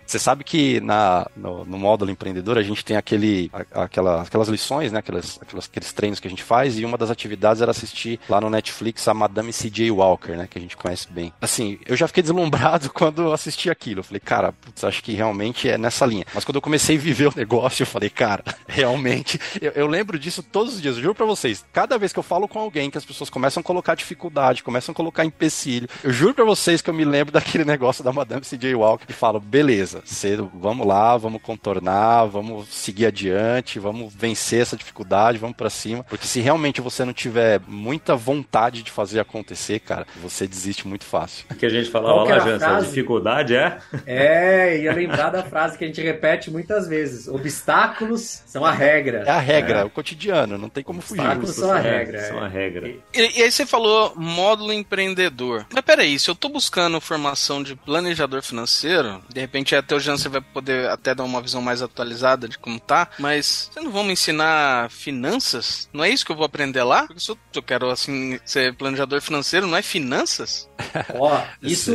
você 0.05 0.19
sabe 0.19 0.43
que 0.43 0.79
na, 0.81 1.27
no, 1.35 1.65
no, 1.65 1.77
módulo 1.77 2.11
empreendedor 2.11 2.57
a 2.57 2.63
gente 2.63 2.83
tem 2.83 2.97
aquele, 2.97 3.51
aquela, 3.71 4.21
aquelas 4.21 4.47
lições, 4.47 4.91
né? 4.91 4.99
Aquelas, 4.99 5.39
aquelas, 5.41 5.65
aqueles 5.65 5.93
treinos 5.93 6.19
que 6.19 6.27
a 6.27 6.29
gente 6.29 6.43
faz 6.43 6.77
e 6.77 6.85
uma 6.85 6.97
das 6.97 7.09
atividades 7.09 7.61
era 7.61 7.71
assistir 7.71 7.94
lá 8.29 8.41
no 8.41 8.49
Netflix 8.49 9.07
a 9.07 9.13
Madame 9.13 9.53
C.J. 9.53 9.91
Walker, 9.91 10.33
né? 10.33 10.47
Que 10.49 10.57
a 10.57 10.61
gente 10.61 10.77
conhece 10.77 11.07
bem. 11.09 11.33
Assim, 11.41 11.79
eu 11.85 11.95
já 11.95 12.07
fiquei 12.07 12.23
deslumbrado 12.23 12.89
quando 12.93 13.31
assisti 13.31 13.69
aquilo. 13.69 13.99
Eu 13.99 14.03
falei, 14.03 14.19
cara, 14.19 14.51
putz, 14.51 14.83
acho 14.83 15.03
que 15.03 15.13
realmente 15.13 15.69
é 15.69 15.77
nessa 15.77 16.05
linha. 16.05 16.25
Mas 16.33 16.43
quando 16.43 16.55
eu 16.55 16.61
comecei 16.61 16.97
a 16.97 16.99
viver 16.99 17.27
o 17.27 17.33
negócio, 17.35 17.83
eu 17.83 17.87
falei, 17.87 18.09
cara, 18.09 18.43
realmente, 18.67 19.39
eu, 19.61 19.71
eu 19.71 19.87
lembro 19.87 20.19
disso 20.19 20.43
todos 20.43 20.75
os 20.75 20.81
dias, 20.81 20.97
eu 20.97 21.01
juro 21.01 21.15
pra 21.15 21.25
vocês. 21.25 21.65
Cada 21.71 21.97
vez 21.97 22.11
que 22.11 22.19
eu 22.19 22.23
falo 22.23 22.47
com 22.47 22.59
alguém 22.59 22.89
que 22.89 22.97
as 22.97 23.05
pessoas 23.05 23.29
começam 23.29 23.61
a 23.61 23.63
colocar 23.63 23.95
dificuldade, 23.95 24.63
começam 24.63 24.91
a 24.91 24.95
colocar 24.95 25.25
empecilho, 25.25 25.87
eu 26.03 26.11
juro 26.11 26.33
pra 26.33 26.43
vocês 26.43 26.81
que 26.81 26.89
eu 26.89 26.93
me 26.93 27.05
lembro 27.05 27.31
daquele 27.31 27.63
negócio 27.65 28.03
da 28.03 28.11
Madame 28.11 28.43
C.J. 28.43 28.75
Walker 28.75 29.05
e 29.07 29.13
falo, 29.13 29.39
beleza, 29.39 30.01
cedo, 30.05 30.51
vamos 30.53 30.85
lá, 30.85 31.17
vamos 31.17 31.41
contornar, 31.41 32.25
vamos 32.25 32.67
seguir 32.69 33.07
adiante, 33.07 33.79
vamos 33.79 34.13
vencer 34.13 34.61
essa 34.61 34.77
dificuldade, 34.77 35.37
vamos 35.37 35.55
para 35.55 35.69
cima. 35.69 36.03
Porque 36.03 36.27
se 36.27 36.39
realmente 36.39 36.81
você 36.81 37.05
não 37.05 37.13
tiver 37.13 37.61
muita 37.85 38.15
vontade 38.15 38.81
de 38.81 38.89
fazer 38.89 39.19
acontecer, 39.19 39.79
cara, 39.79 40.07
você 40.19 40.47
desiste 40.47 40.87
muito 40.87 41.05
fácil. 41.05 41.45
Que 41.59 41.67
a 41.67 41.69
gente 41.69 41.91
falava 41.91 42.23
lá, 42.23 42.39
Jansen, 42.39 42.67
a 42.67 42.79
dificuldade 42.79 43.55
é? 43.55 43.77
É, 44.07 44.81
ia 44.81 44.91
lembrar 44.91 45.29
da 45.29 45.43
frase 45.43 45.77
que 45.77 45.83
a 45.83 45.87
gente 45.87 46.01
repete 46.01 46.49
muitas 46.49 46.87
vezes: 46.87 47.27
obstáculos 47.27 48.41
são 48.47 48.65
a 48.65 48.71
regra. 48.71 49.23
É 49.27 49.29
a 49.29 49.39
regra, 49.39 49.79
é. 49.81 49.83
o 49.83 49.89
cotidiano, 49.89 50.57
não 50.57 50.67
tem 50.67 50.83
como 50.83 50.99
fugir. 50.99 51.21
Obstáculos 51.21 51.55
são 51.55 51.71
a 51.71 51.77
regra. 51.77 52.17
É. 52.17 52.21
São 52.21 52.39
a 52.39 52.47
regra. 52.47 52.87
E, 52.87 53.39
e, 53.39 53.43
aí 53.43 53.51
você 53.51 53.67
falou 53.67 54.13
módulo 54.15 54.73
empreendedor. 54.73 55.67
Mas 55.71 55.83
peraí, 55.83 56.17
se 56.17 56.29
eu 56.29 56.35
tô 56.35 56.49
buscando 56.49 56.99
formação 56.99 57.61
de 57.61 57.75
planejador 57.75 58.41
financeiro, 58.41 59.21
de 59.29 59.39
repente 59.39 59.75
até 59.75 59.93
o 59.93 59.99
Jansen 59.99 60.31
vai 60.31 60.41
poder 60.41 60.89
até 60.89 61.13
dar 61.13 61.23
uma 61.23 61.41
visão 61.41 61.61
mais 61.61 61.83
atualizada 61.83 62.47
de 62.47 62.57
como 62.57 62.79
tá, 62.79 63.09
mas 63.19 63.69
vocês 63.71 63.85
não 63.85 63.91
vão 63.91 64.03
me 64.03 64.13
ensinar 64.13 64.89
finanças? 64.89 65.87
Não 65.93 66.03
é 66.03 66.09
isso 66.09 66.25
que 66.25 66.31
eu 66.31 66.35
vou 66.35 66.45
aprender 66.45 66.83
lá? 66.83 67.05
Porque 67.05 67.19
se 67.19 67.29
eu, 67.29 67.37
eu 67.53 67.61
quero, 67.61 67.74
assim, 67.83 68.39
ser 68.45 68.73
planejador 68.75 69.21
financeiro, 69.21 69.67
não 69.67 69.77
é 69.77 69.81
finanças? 69.81 70.69
Ó, 71.15 71.41
isso, 71.61 71.91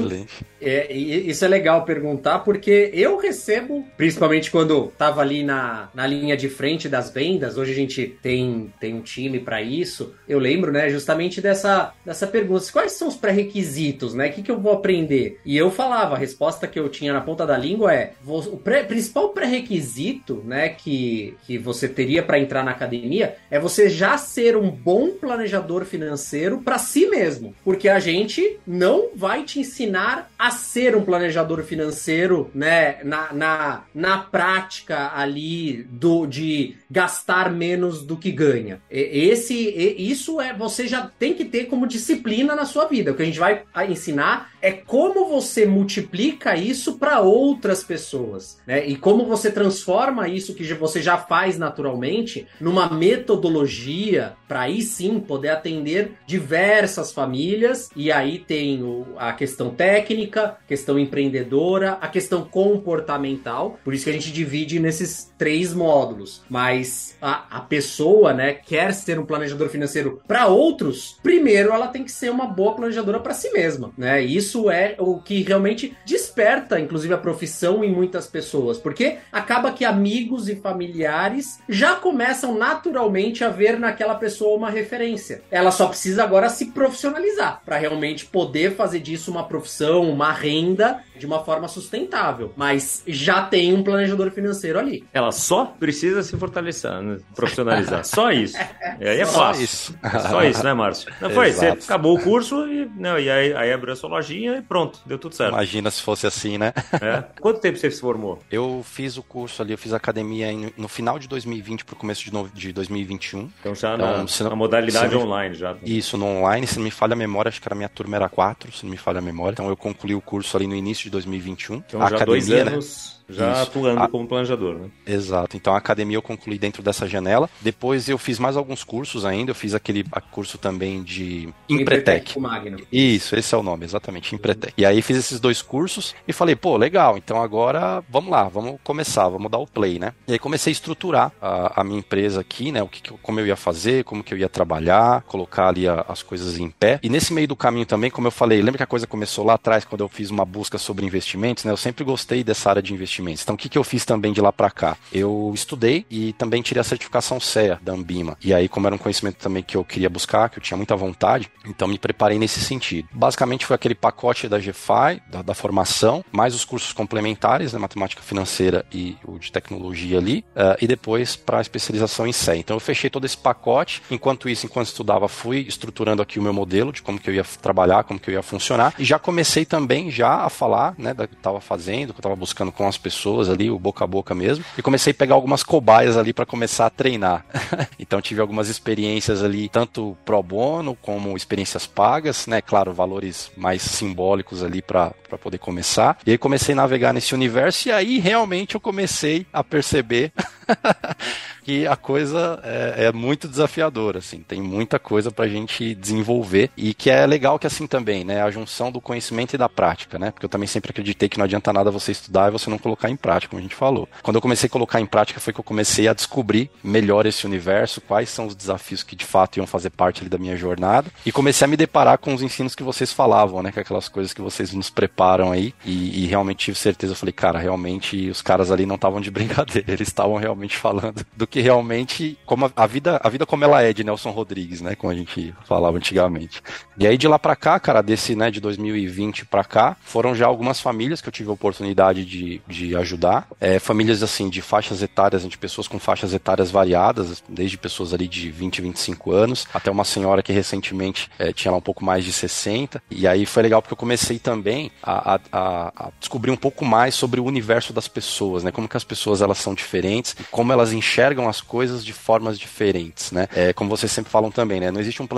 é, 0.60 0.92
isso 0.92 1.44
é 1.44 1.48
legal 1.48 1.84
perguntar, 1.84 2.40
porque 2.40 2.90
eu 2.92 3.16
recebo, 3.16 3.84
principalmente 3.96 4.50
quando 4.50 4.92
tava 4.98 5.20
ali 5.20 5.42
na, 5.42 5.88
na 5.94 6.06
linha 6.06 6.36
de 6.36 6.48
frente 6.48 6.88
das 6.88 7.10
vendas, 7.10 7.56
hoje 7.56 7.72
a 7.72 7.74
gente 7.74 8.18
tem, 8.22 8.72
tem 8.78 8.94
um 8.94 9.00
time 9.00 9.40
para 9.40 9.62
isso, 9.62 10.14
eu 10.28 10.38
lembro, 10.38 10.70
né, 10.70 10.88
justamente 10.90 11.40
dessa, 11.40 11.92
dessa 12.04 12.26
pergunta, 12.26 12.64
quais 12.72 12.92
são 12.92 13.08
os 13.08 13.16
pré-requisitos, 13.16 14.14
né, 14.14 14.28
o 14.28 14.32
que, 14.32 14.42
que 14.42 14.50
eu 14.50 14.60
vou 14.60 14.72
aprender? 14.72 15.40
E 15.44 15.56
eu 15.56 15.70
falava, 15.70 16.14
a 16.14 16.18
resposta 16.18 16.66
que 16.66 16.78
eu 16.78 16.88
tinha 16.88 17.12
na 17.12 17.20
ponta 17.20 17.46
da 17.46 17.56
língua 17.56 17.94
é, 17.94 18.12
o 18.26 18.56
pré, 18.56 18.82
principal 18.82 19.30
pré-requisito, 19.30 20.42
né, 20.44 20.68
que, 20.70 21.36
que 21.46 21.58
você 21.58 21.88
teria 21.88 22.22
para 22.22 22.38
entrar 22.38 22.64
na 22.64 22.70
academia 22.70 23.36
é 23.50 23.58
você 23.58 23.88
já 23.88 24.16
ser 24.18 24.56
um 24.56 24.70
bom 24.70 25.10
planejador 25.10 25.84
financeiro 25.84 26.58
para 26.58 26.78
si 26.78 27.06
mesmo, 27.06 27.54
porque 27.64 27.88
a 27.88 27.98
gente 27.98 28.58
não 28.66 29.10
vai 29.14 29.44
te 29.44 29.60
ensinar 29.60 30.30
a 30.38 30.49
ser 30.50 30.96
um 30.96 31.04
planejador 31.04 31.62
financeiro, 31.62 32.50
né, 32.54 33.02
na, 33.04 33.32
na, 33.32 33.84
na 33.94 34.18
prática 34.18 35.12
ali 35.14 35.82
do 35.84 36.26
de 36.26 36.76
gastar 36.90 37.50
menos 37.52 38.02
do 38.02 38.16
que 38.16 38.30
ganha. 38.30 38.80
Esse, 38.90 39.54
isso 39.98 40.40
é 40.40 40.52
você 40.52 40.86
já 40.86 41.06
tem 41.18 41.34
que 41.34 41.44
ter 41.44 41.66
como 41.66 41.86
disciplina 41.86 42.54
na 42.54 42.64
sua 42.64 42.86
vida. 42.86 43.12
O 43.12 43.14
que 43.14 43.22
a 43.22 43.26
gente 43.26 43.38
vai 43.38 43.64
ensinar 43.88 44.49
é 44.62 44.72
como 44.72 45.28
você 45.28 45.66
multiplica 45.66 46.56
isso 46.56 46.98
para 46.98 47.20
outras 47.20 47.82
pessoas, 47.82 48.58
né? 48.66 48.86
E 48.86 48.96
como 48.96 49.24
você 49.24 49.50
transforma 49.50 50.28
isso 50.28 50.54
que 50.54 50.64
você 50.74 51.00
já 51.02 51.16
faz 51.16 51.58
naturalmente 51.58 52.46
numa 52.60 52.88
metodologia 52.90 54.34
para 54.46 54.62
aí 54.62 54.82
sim 54.82 55.20
poder 55.20 55.50
atender 55.50 56.12
diversas 56.26 57.12
famílias. 57.12 57.88
E 57.94 58.10
aí 58.10 58.38
tem 58.38 58.82
o, 58.82 59.06
a 59.16 59.32
questão 59.32 59.70
técnica, 59.70 60.56
questão 60.66 60.98
empreendedora, 60.98 61.92
a 62.00 62.08
questão 62.08 62.44
comportamental. 62.44 63.78
Por 63.84 63.94
isso 63.94 64.04
que 64.04 64.10
a 64.10 64.14
gente 64.14 64.32
divide 64.32 64.80
nesses 64.80 65.32
três 65.38 65.72
módulos. 65.72 66.42
Mas 66.48 67.16
a, 67.22 67.58
a 67.58 67.60
pessoa, 67.60 68.32
né, 68.32 68.54
quer 68.54 68.92
ser 68.92 69.18
um 69.18 69.26
planejador 69.26 69.68
financeiro 69.68 70.20
para 70.26 70.46
outros, 70.46 71.18
primeiro 71.22 71.72
ela 71.72 71.88
tem 71.88 72.04
que 72.04 72.12
ser 72.12 72.30
uma 72.30 72.46
boa 72.46 72.74
planejadora 72.74 73.20
para 73.20 73.34
si 73.34 73.50
mesma, 73.52 73.92
né? 73.96 74.20
Isso 74.22 74.49
é 74.70 74.96
o 74.98 75.18
que 75.18 75.42
realmente 75.42 75.96
desperta, 76.04 76.80
inclusive, 76.80 77.14
a 77.14 77.18
profissão 77.18 77.84
em 77.84 77.92
muitas 77.92 78.26
pessoas, 78.26 78.78
porque 78.78 79.18
acaba 79.30 79.72
que 79.72 79.84
amigos 79.84 80.48
e 80.48 80.56
familiares 80.56 81.60
já 81.68 81.94
começam 81.94 82.56
naturalmente 82.56 83.44
a 83.44 83.48
ver 83.48 83.78
naquela 83.78 84.14
pessoa 84.14 84.56
uma 84.56 84.70
referência. 84.70 85.42
Ela 85.50 85.70
só 85.70 85.86
precisa 85.86 86.24
agora 86.24 86.48
se 86.48 86.66
profissionalizar 86.66 87.62
para 87.64 87.76
realmente 87.76 88.26
poder 88.26 88.74
fazer 88.74 89.00
disso 89.00 89.30
uma 89.30 89.46
profissão, 89.46 90.10
uma 90.10 90.32
renda 90.32 91.04
de 91.20 91.26
uma 91.26 91.44
forma 91.44 91.68
sustentável, 91.68 92.52
mas 92.56 93.02
já 93.06 93.42
tem 93.42 93.72
um 93.74 93.82
planejador 93.84 94.30
financeiro 94.30 94.78
ali. 94.78 95.04
Ela 95.12 95.30
só 95.30 95.66
precisa 95.66 96.22
se 96.22 96.36
fortalecer, 96.36 96.90
né? 97.02 97.18
profissionalizar. 97.36 98.04
só 98.04 98.30
isso. 98.32 98.56
E 99.00 99.08
aí 99.08 99.20
é 99.20 99.24
Só 99.24 99.38
fácil. 99.38 99.64
isso. 99.64 99.94
Só 100.28 100.44
isso, 100.44 100.62
né, 100.62 100.74
Márcio? 100.74 101.10
Não 101.22 101.30
foi? 101.30 101.52
Você 101.52 101.68
acabou 101.68 102.18
o 102.18 102.22
curso 102.22 102.66
e, 102.68 102.84
não, 102.96 103.18
e 103.18 103.30
aí, 103.30 103.54
aí 103.54 103.72
abriu 103.72 103.94
a 103.94 103.96
sua 103.96 104.10
lojinha 104.10 104.58
e 104.58 104.62
pronto, 104.62 104.98
deu 105.06 105.18
tudo 105.18 105.34
certo. 105.34 105.52
Imagina 105.54 105.90
se 105.90 106.02
fosse 106.02 106.26
assim, 106.26 106.58
né? 106.58 106.72
É. 107.00 107.24
Quanto 107.40 107.60
tempo 107.60 107.78
você 107.78 107.90
se 107.90 107.98
formou? 108.00 108.42
Eu 108.50 108.84
fiz 108.84 109.16
o 109.16 109.22
curso 109.22 109.62
ali, 109.62 109.72
eu 109.72 109.78
fiz 109.78 109.94
academia 109.94 110.52
em- 110.52 110.70
no 110.76 110.86
final 110.88 111.18
de 111.18 111.28
2020 111.28 111.84
pro 111.86 111.96
começo 111.96 112.22
de, 112.24 112.32
no- 112.32 112.48
de 112.50 112.72
2021. 112.74 113.48
Então 113.60 113.74
já 113.74 113.94
Então, 113.94 114.18
na, 114.18 114.26
se 114.28 114.42
não- 114.42 114.50
na 114.50 114.56
modalidade 114.56 115.08
se 115.08 115.14
não- 115.14 115.22
online 115.24 115.54
já. 115.54 115.74
Isso 115.82 116.18
no 116.18 116.26
online, 116.26 116.66
se 116.66 116.76
não 116.76 116.84
me 116.84 116.90
falha 116.90 117.14
a 117.14 117.16
memória, 117.16 117.48
acho 117.48 117.60
que 117.60 117.66
era 117.68 117.74
a 117.74 117.78
minha 117.78 117.88
turma 117.88 118.16
era 118.16 118.28
4, 118.28 118.70
se 118.72 118.84
não 118.84 118.90
me 118.90 118.98
falha 118.98 119.18
a 119.18 119.22
memória. 119.22 119.52
Então 119.54 119.68
eu 119.68 119.76
concluí 119.76 120.14
o 120.14 120.20
curso 120.20 120.56
ali 120.58 120.66
no 120.66 120.74
início 120.74 121.04
de 121.04 121.09
2021. 121.10 121.76
Então 121.76 122.02
a 122.02 122.10
já 122.10 122.24
dois 122.24 122.50
academia, 122.50 122.76
né? 122.76 122.82
Já 123.30 123.52
Isso. 123.52 123.62
atuando 123.62 124.02
Ah. 124.02 124.08
como 124.08 124.26
planejador, 124.26 124.74
né? 124.76 124.88
Exato. 125.06 125.56
Então 125.56 125.74
a 125.74 125.78
academia 125.78 126.16
eu 126.16 126.22
concluí 126.22 126.58
dentro 126.58 126.82
dessa 126.82 127.06
janela. 127.08 127.48
Depois 127.60 128.08
eu 128.08 128.18
fiz 128.18 128.38
mais 128.38 128.56
alguns 128.56 128.84
cursos 128.84 129.24
ainda. 129.24 129.50
Eu 129.50 129.54
fiz 129.54 129.74
aquele 129.74 130.04
a- 130.12 130.20
curso 130.20 130.58
também 130.58 131.02
de 131.02 131.48
Empretec. 131.68 132.34
Com 132.34 132.40
Magno. 132.40 132.78
Isso, 132.92 133.36
esse 133.36 133.54
é 133.54 133.58
o 133.58 133.62
nome, 133.62 133.84
exatamente, 133.84 134.34
Empretec. 134.34 134.74
E 134.76 134.84
aí 134.84 135.02
fiz 135.02 135.16
esses 135.16 135.40
dois 135.40 135.62
cursos 135.62 136.14
e 136.26 136.32
falei, 136.32 136.54
pô, 136.56 136.76
legal, 136.76 137.16
então 137.16 137.42
agora 137.42 138.02
vamos 138.08 138.30
lá, 138.30 138.44
vamos 138.44 138.78
começar, 138.82 139.28
vamos 139.28 139.50
dar 139.50 139.58
o 139.58 139.66
play, 139.66 139.98
né? 139.98 140.12
E 140.26 140.32
aí 140.32 140.38
comecei 140.38 140.70
a 140.70 140.72
estruturar 140.72 141.32
a, 141.40 141.80
a 141.80 141.84
minha 141.84 141.98
empresa 141.98 142.40
aqui, 142.40 142.72
né? 142.72 142.82
O 142.82 142.88
que, 142.88 143.02
como 143.22 143.40
eu 143.40 143.46
ia 143.46 143.56
fazer, 143.56 144.04
como 144.04 144.22
que 144.22 144.32
eu 144.34 144.38
ia 144.38 144.48
trabalhar, 144.48 145.22
colocar 145.22 145.68
ali 145.68 145.86
a- 145.88 146.04
as 146.08 146.22
coisas 146.22 146.58
em 146.58 146.70
pé. 146.70 146.98
E 147.02 147.08
nesse 147.08 147.32
meio 147.32 147.48
do 147.48 147.56
caminho 147.56 147.86
também, 147.86 148.10
como 148.10 148.26
eu 148.26 148.30
falei, 148.32 148.60
lembra 148.60 148.78
que 148.78 148.82
a 148.82 148.86
coisa 148.86 149.06
começou 149.06 149.44
lá 149.44 149.54
atrás 149.54 149.84
quando 149.84 150.00
eu 150.02 150.08
fiz 150.08 150.30
uma 150.30 150.44
busca 150.44 150.78
sobre 150.78 151.04
investimentos, 151.04 151.64
né? 151.64 151.72
Eu 151.72 151.76
sempre 151.76 152.04
gostei 152.04 152.42
dessa 152.44 152.70
área 152.70 152.82
de 152.82 152.92
investimentos. 153.20 153.42
Então 153.42 153.54
o 153.54 153.58
que, 153.58 153.68
que 153.68 153.78
eu 153.78 153.84
fiz 153.84 154.04
também 154.04 154.32
de 154.32 154.40
lá 154.40 154.52
pra 154.52 154.70
cá? 154.70 154.96
Eu 155.12 155.52
estudei 155.54 156.06
e 156.10 156.32
também 156.32 156.62
tirei 156.62 156.80
a 156.80 156.84
certificação 156.84 157.38
CEA 157.38 157.78
da 157.82 157.92
Ambima. 157.92 158.36
E 158.42 158.54
aí, 158.54 158.68
como 158.68 158.86
era 158.86 158.94
um 158.94 158.98
conhecimento 158.98 159.36
também 159.36 159.62
que 159.62 159.76
eu 159.76 159.84
queria 159.84 160.08
buscar, 160.08 160.48
que 160.48 160.58
eu 160.58 160.62
tinha 160.62 160.76
muita 160.76 160.96
vontade, 160.96 161.50
então 161.66 161.86
me 161.86 161.98
preparei 161.98 162.38
nesse 162.38 162.60
sentido. 162.60 163.08
Basicamente 163.12 163.66
foi 163.66 163.74
aquele 163.74 163.94
pacote 163.94 164.48
da 164.48 164.58
GFI, 164.58 165.22
da, 165.30 165.42
da 165.42 165.54
formação, 165.54 166.24
mais 166.32 166.54
os 166.54 166.64
cursos 166.64 166.92
complementares, 166.92 167.72
né, 167.72 167.78
matemática 167.78 168.22
financeira 168.22 168.84
e 168.92 169.16
o 169.24 169.38
de 169.38 169.52
tecnologia 169.52 170.18
ali, 170.18 170.44
eh, 170.54 170.78
e 170.82 170.86
depois 170.86 171.36
para 171.36 171.58
a 171.58 171.60
especialização 171.60 172.26
em 172.26 172.32
CEA. 172.32 172.56
Então 172.56 172.76
eu 172.76 172.80
fechei 172.80 173.10
todo 173.10 173.24
esse 173.24 173.36
pacote. 173.36 174.02
Enquanto 174.10 174.48
isso, 174.48 174.66
enquanto 174.66 174.86
estudava, 174.86 175.28
fui 175.28 175.60
estruturando 175.60 176.22
aqui 176.22 176.38
o 176.38 176.42
meu 176.42 176.52
modelo 176.52 176.92
de 176.92 177.02
como 177.02 177.18
que 177.18 177.28
eu 177.28 177.34
ia 177.34 177.44
trabalhar, 177.44 178.04
como 178.04 178.18
que 178.18 178.30
eu 178.30 178.34
ia 178.34 178.42
funcionar, 178.42 178.94
e 178.98 179.04
já 179.04 179.18
comecei 179.18 179.64
também 179.64 180.10
já 180.10 180.44
a 180.44 180.50
falar, 180.50 180.94
né, 180.98 181.12
da 181.14 181.26
que 181.26 181.34
eu 181.34 181.38
estava 181.38 181.60
fazendo, 181.60 182.12
que 182.12 182.18
eu 182.18 182.20
estava 182.20 182.36
buscando 182.36 182.72
com 182.72 182.86
as 182.86 182.96
pessoas 182.96 183.09
ali, 183.50 183.70
o 183.70 183.78
boca 183.78 184.04
a 184.04 184.06
boca 184.06 184.34
mesmo, 184.34 184.64
e 184.76 184.82
comecei 184.82 185.12
a 185.12 185.14
pegar 185.14 185.34
algumas 185.34 185.62
cobaias 185.62 186.16
ali 186.16 186.32
para 186.32 186.46
começar 186.46 186.86
a 186.86 186.90
treinar. 186.90 187.44
então 187.98 188.20
tive 188.20 188.40
algumas 188.40 188.68
experiências 188.68 189.42
ali, 189.42 189.68
tanto 189.68 190.16
pro 190.24 190.42
bono 190.42 190.96
como 191.00 191.36
experiências 191.36 191.86
pagas, 191.86 192.46
né? 192.46 192.60
Claro, 192.60 192.92
valores 192.92 193.50
mais 193.56 193.82
simbólicos 193.82 194.62
ali 194.62 194.82
para 194.82 195.12
poder 195.42 195.58
começar. 195.58 196.18
E 196.26 196.30
aí 196.30 196.38
comecei 196.38 196.72
a 196.72 196.76
navegar 196.76 197.12
nesse 197.12 197.34
universo 197.34 197.88
e 197.88 197.92
aí 197.92 198.18
realmente 198.18 198.74
eu 198.74 198.80
comecei 198.80 199.46
a 199.52 199.62
perceber 199.62 200.32
que 201.62 201.86
a 201.86 201.96
coisa 201.96 202.60
é, 202.64 203.06
é 203.06 203.12
muito 203.12 203.46
desafiadora, 203.46 204.18
assim, 204.18 204.40
tem 204.40 204.60
muita 204.60 204.98
coisa 204.98 205.30
pra 205.30 205.46
gente 205.46 205.94
desenvolver 205.94 206.70
e 206.76 206.94
que 206.94 207.10
é 207.10 207.26
legal 207.26 207.58
que 207.58 207.66
assim 207.66 207.86
também, 207.86 208.24
né, 208.24 208.42
a 208.42 208.50
junção 208.50 208.90
do 208.90 209.00
conhecimento 209.00 209.54
e 209.54 209.58
da 209.58 209.68
prática, 209.68 210.18
né, 210.18 210.30
porque 210.30 210.46
eu 210.46 210.50
também 210.50 210.66
sempre 210.66 210.90
acreditei 210.90 211.28
que 211.28 211.38
não 211.38 211.44
adianta 211.44 211.72
nada 211.72 211.90
você 211.90 212.12
estudar 212.12 212.48
e 212.48 212.52
você 212.52 212.70
não 212.70 212.78
colocar 212.78 212.99
em 213.08 213.16
prática, 213.16 213.50
como 213.50 213.60
a 213.60 213.62
gente 213.62 213.74
falou. 213.74 214.08
Quando 214.22 214.36
eu 214.36 214.42
comecei 214.42 214.66
a 214.66 214.70
colocar 214.70 215.00
em 215.00 215.06
prática 215.06 215.40
foi 215.40 215.52
que 215.52 215.60
eu 215.60 215.64
comecei 215.64 216.08
a 216.08 216.12
descobrir 216.12 216.70
melhor 216.82 217.26
esse 217.26 217.46
universo, 217.46 218.00
quais 218.00 218.28
são 218.28 218.46
os 218.46 218.54
desafios 218.54 219.02
que 219.02 219.16
de 219.16 219.24
fato 219.24 219.58
iam 219.58 219.66
fazer 219.66 219.90
parte 219.90 220.24
da 220.24 220.38
minha 220.38 220.56
jornada 220.56 221.10
e 221.24 221.32
comecei 221.32 221.64
a 221.64 221.68
me 221.68 221.76
deparar 221.76 222.18
com 222.18 222.34
os 222.34 222.42
ensinos 222.42 222.74
que 222.74 222.82
vocês 222.82 223.12
falavam, 223.12 223.62
né, 223.62 223.72
com 223.72 223.80
aquelas 223.80 224.08
coisas 224.08 224.32
que 224.32 224.42
vocês 224.42 224.72
nos 224.72 224.90
preparam 224.90 225.52
aí 225.52 225.74
e, 225.84 226.24
e 226.24 226.26
realmente 226.26 226.66
tive 226.66 226.78
certeza, 226.78 227.12
eu 227.12 227.16
falei, 227.16 227.32
cara, 227.32 227.58
realmente 227.58 228.28
os 228.28 228.42
caras 228.42 228.70
ali 228.70 228.84
não 228.84 228.96
estavam 228.96 229.20
de 229.20 229.30
brincadeira, 229.30 229.92
eles 229.92 230.08
estavam 230.08 230.36
realmente 230.36 230.76
falando 230.76 231.24
do 231.36 231.46
que 231.46 231.60
realmente, 231.60 232.38
como 232.44 232.70
a, 232.74 232.86
vida, 232.86 233.20
a 233.22 233.28
vida 233.28 233.46
como 233.46 233.64
ela 233.64 233.82
é 233.82 233.92
de 233.92 234.04
Nelson 234.04 234.30
Rodrigues, 234.30 234.80
né, 234.80 234.94
como 234.94 235.12
a 235.12 235.16
gente 235.16 235.54
falava 235.64 235.96
antigamente. 235.96 236.62
E 236.98 237.06
aí 237.06 237.16
de 237.16 237.28
lá 237.28 237.38
pra 237.38 237.56
cá, 237.56 237.78
cara, 237.78 238.02
desse, 238.02 238.34
né, 238.34 238.50
de 238.50 238.60
2020 238.60 239.46
pra 239.46 239.64
cá, 239.64 239.96
foram 240.02 240.34
já 240.34 240.46
algumas 240.46 240.80
famílias 240.80 241.20
que 241.20 241.28
eu 241.28 241.32
tive 241.32 241.50
a 241.50 241.54
oportunidade 241.54 242.24
de, 242.24 242.60
de 242.66 242.79
ajudar, 242.96 243.46
é, 243.60 243.78
famílias 243.78 244.22
assim 244.22 244.48
de 244.48 244.62
faixas 244.62 245.02
etárias, 245.02 245.46
de 245.46 245.58
pessoas 245.58 245.88
com 245.88 245.98
faixas 245.98 246.32
etárias 246.32 246.70
variadas, 246.70 247.42
desde 247.48 247.76
pessoas 247.76 248.12
ali 248.14 248.26
de 248.26 248.50
20, 248.50 248.82
25 248.82 249.32
anos, 249.32 249.66
até 249.72 249.90
uma 249.90 250.04
senhora 250.04 250.42
que 250.42 250.52
recentemente 250.52 251.30
é, 251.38 251.52
tinha 251.52 251.70
lá 251.72 251.78
um 251.78 251.82
pouco 251.82 252.04
mais 252.04 252.24
de 252.24 252.32
60, 252.32 253.02
e 253.10 253.26
aí 253.26 253.46
foi 253.46 253.62
legal 253.62 253.82
porque 253.82 253.92
eu 253.92 253.96
comecei 253.96 254.38
também 254.38 254.90
a, 255.02 255.34
a, 255.34 255.40
a, 255.52 256.10
descobrir 256.18 256.50
um 256.50 256.56
pouco 256.56 256.84
mais 256.84 257.14
sobre 257.14 257.40
o 257.40 257.44
universo 257.44 257.92
das 257.92 258.08
pessoas, 258.08 258.64
né, 258.64 258.70
como 258.70 258.88
que 258.88 258.96
as 258.96 259.04
pessoas 259.04 259.42
elas 259.42 259.58
são 259.58 259.74
diferentes, 259.74 260.36
e 260.38 260.44
como 260.44 260.72
elas 260.72 260.92
enxergam 260.92 261.48
as 261.48 261.60
coisas 261.60 262.04
de 262.04 262.12
formas 262.12 262.58
diferentes, 262.58 263.32
né, 263.32 263.48
é, 263.54 263.72
como 263.72 263.90
vocês 263.90 264.10
sempre 264.12 264.30
falam 264.30 264.50
também, 264.50 264.80
né, 264.80 264.90
não 264.90 265.00
existe 265.00 265.22
um, 265.22 265.28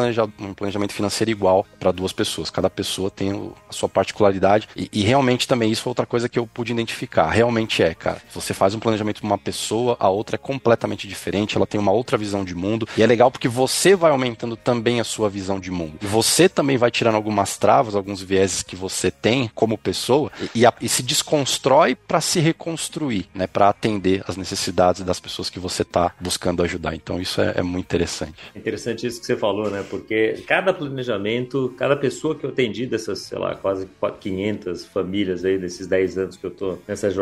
um 0.41 0.55
planejamento 0.55 0.93
financeiro 0.93 1.31
igual 1.31 1.67
para 1.79 1.93
duas 1.93 2.13
pessoas, 2.13 2.51
cada 2.51 2.71
pessoa 2.71 3.11
tem 3.11 3.53
a 3.69 3.73
sua 3.73 3.89
particularidade, 3.89 4.69
e, 4.77 4.89
e 4.93 5.03
realmente 5.03 5.49
também 5.49 5.71
isso 5.71 5.83
foi 5.83 5.91
outra 5.91 6.07
coisa 6.07 6.29
que 6.29 6.39
eu 6.39 6.47
pude 6.47 6.73
identificar, 6.73 7.29
realmente 7.33 7.83
é, 7.83 7.95
cara, 7.95 8.21
você 8.33 8.55
faz 8.55 8.75
um 8.75 8.79
planejamento 8.79 9.21
para 9.21 9.27
uma 9.27 9.39
pessoa, 9.39 9.97
a 9.99 10.09
outra 10.09 10.37
é 10.37 10.39
completamente 10.39 11.09
diferente, 11.09 11.57
ela 11.57 11.67
tem 11.67 11.81
uma 11.81 11.93
outra 11.93 12.17
visão 12.17 12.45
de 12.45 12.55
mundo, 12.55 12.87
e 12.97 13.03
é 13.03 13.07
legal 13.07 13.31
porque 13.31 13.49
você 13.49 13.97
vai 13.97 14.11
aumentando 14.11 14.57
também 14.57 15.01
a 15.01 15.05
sua 15.05 15.29
visão 15.29 15.59
de 15.59 15.71
mundo, 15.71 15.99
você 16.01 16.49
também 16.49 16.77
vai 16.77 16.91
tirando 16.91 17.15
algumas 17.15 17.57
travas, 17.57 17.95
alguns 17.95 18.23
vieses 18.23 18.63
que 18.63 18.77
você 18.77 19.11
tem 19.11 19.51
como 19.55 19.77
pessoa, 19.77 20.31
e, 20.55 20.63
e, 20.81 20.89
se 20.89 21.03
desconstrói 21.03 21.95
para 21.95 22.21
se 22.21 22.39
reconstruir, 22.39 23.27
né, 23.35 23.47
para 23.47 23.69
atender 23.69 24.23
as 24.29 24.37
necessidades 24.37 25.03
das 25.03 25.19
pessoas 25.19 25.49
que 25.49 25.59
você 25.59 25.83
está 25.83 26.15
buscando 26.21 26.63
ajudar, 26.63 26.95
então 26.95 27.21
isso 27.21 27.41
é, 27.41 27.55
é 27.57 27.63
muito 27.63 27.87
interessante. 27.87 28.35
Interessante 28.55 29.07
isso 29.07 29.21
que 29.21 29.27
você 29.27 29.37
falou, 29.37 29.71
né? 29.71 29.85
Porque 29.89 30.43
cada 30.47 30.73
planejamento, 30.73 31.75
cada 31.79 31.97
pessoa 31.97 32.35
que 32.35 32.45
eu 32.45 32.51
atendi 32.51 32.87
dessas, 32.87 33.21
sei 33.21 33.39
lá, 33.39 33.55
quase 33.55 33.89
500 34.21 34.87
famílias 34.87 35.45
aí 35.45 35.59
nesses 35.59 35.87
10 35.87 36.19
anos 36.19 36.37
que 36.37 36.45
eu 36.45 36.51
tô 36.51 36.79
nessa 36.87 37.11
jornada, 37.11 37.22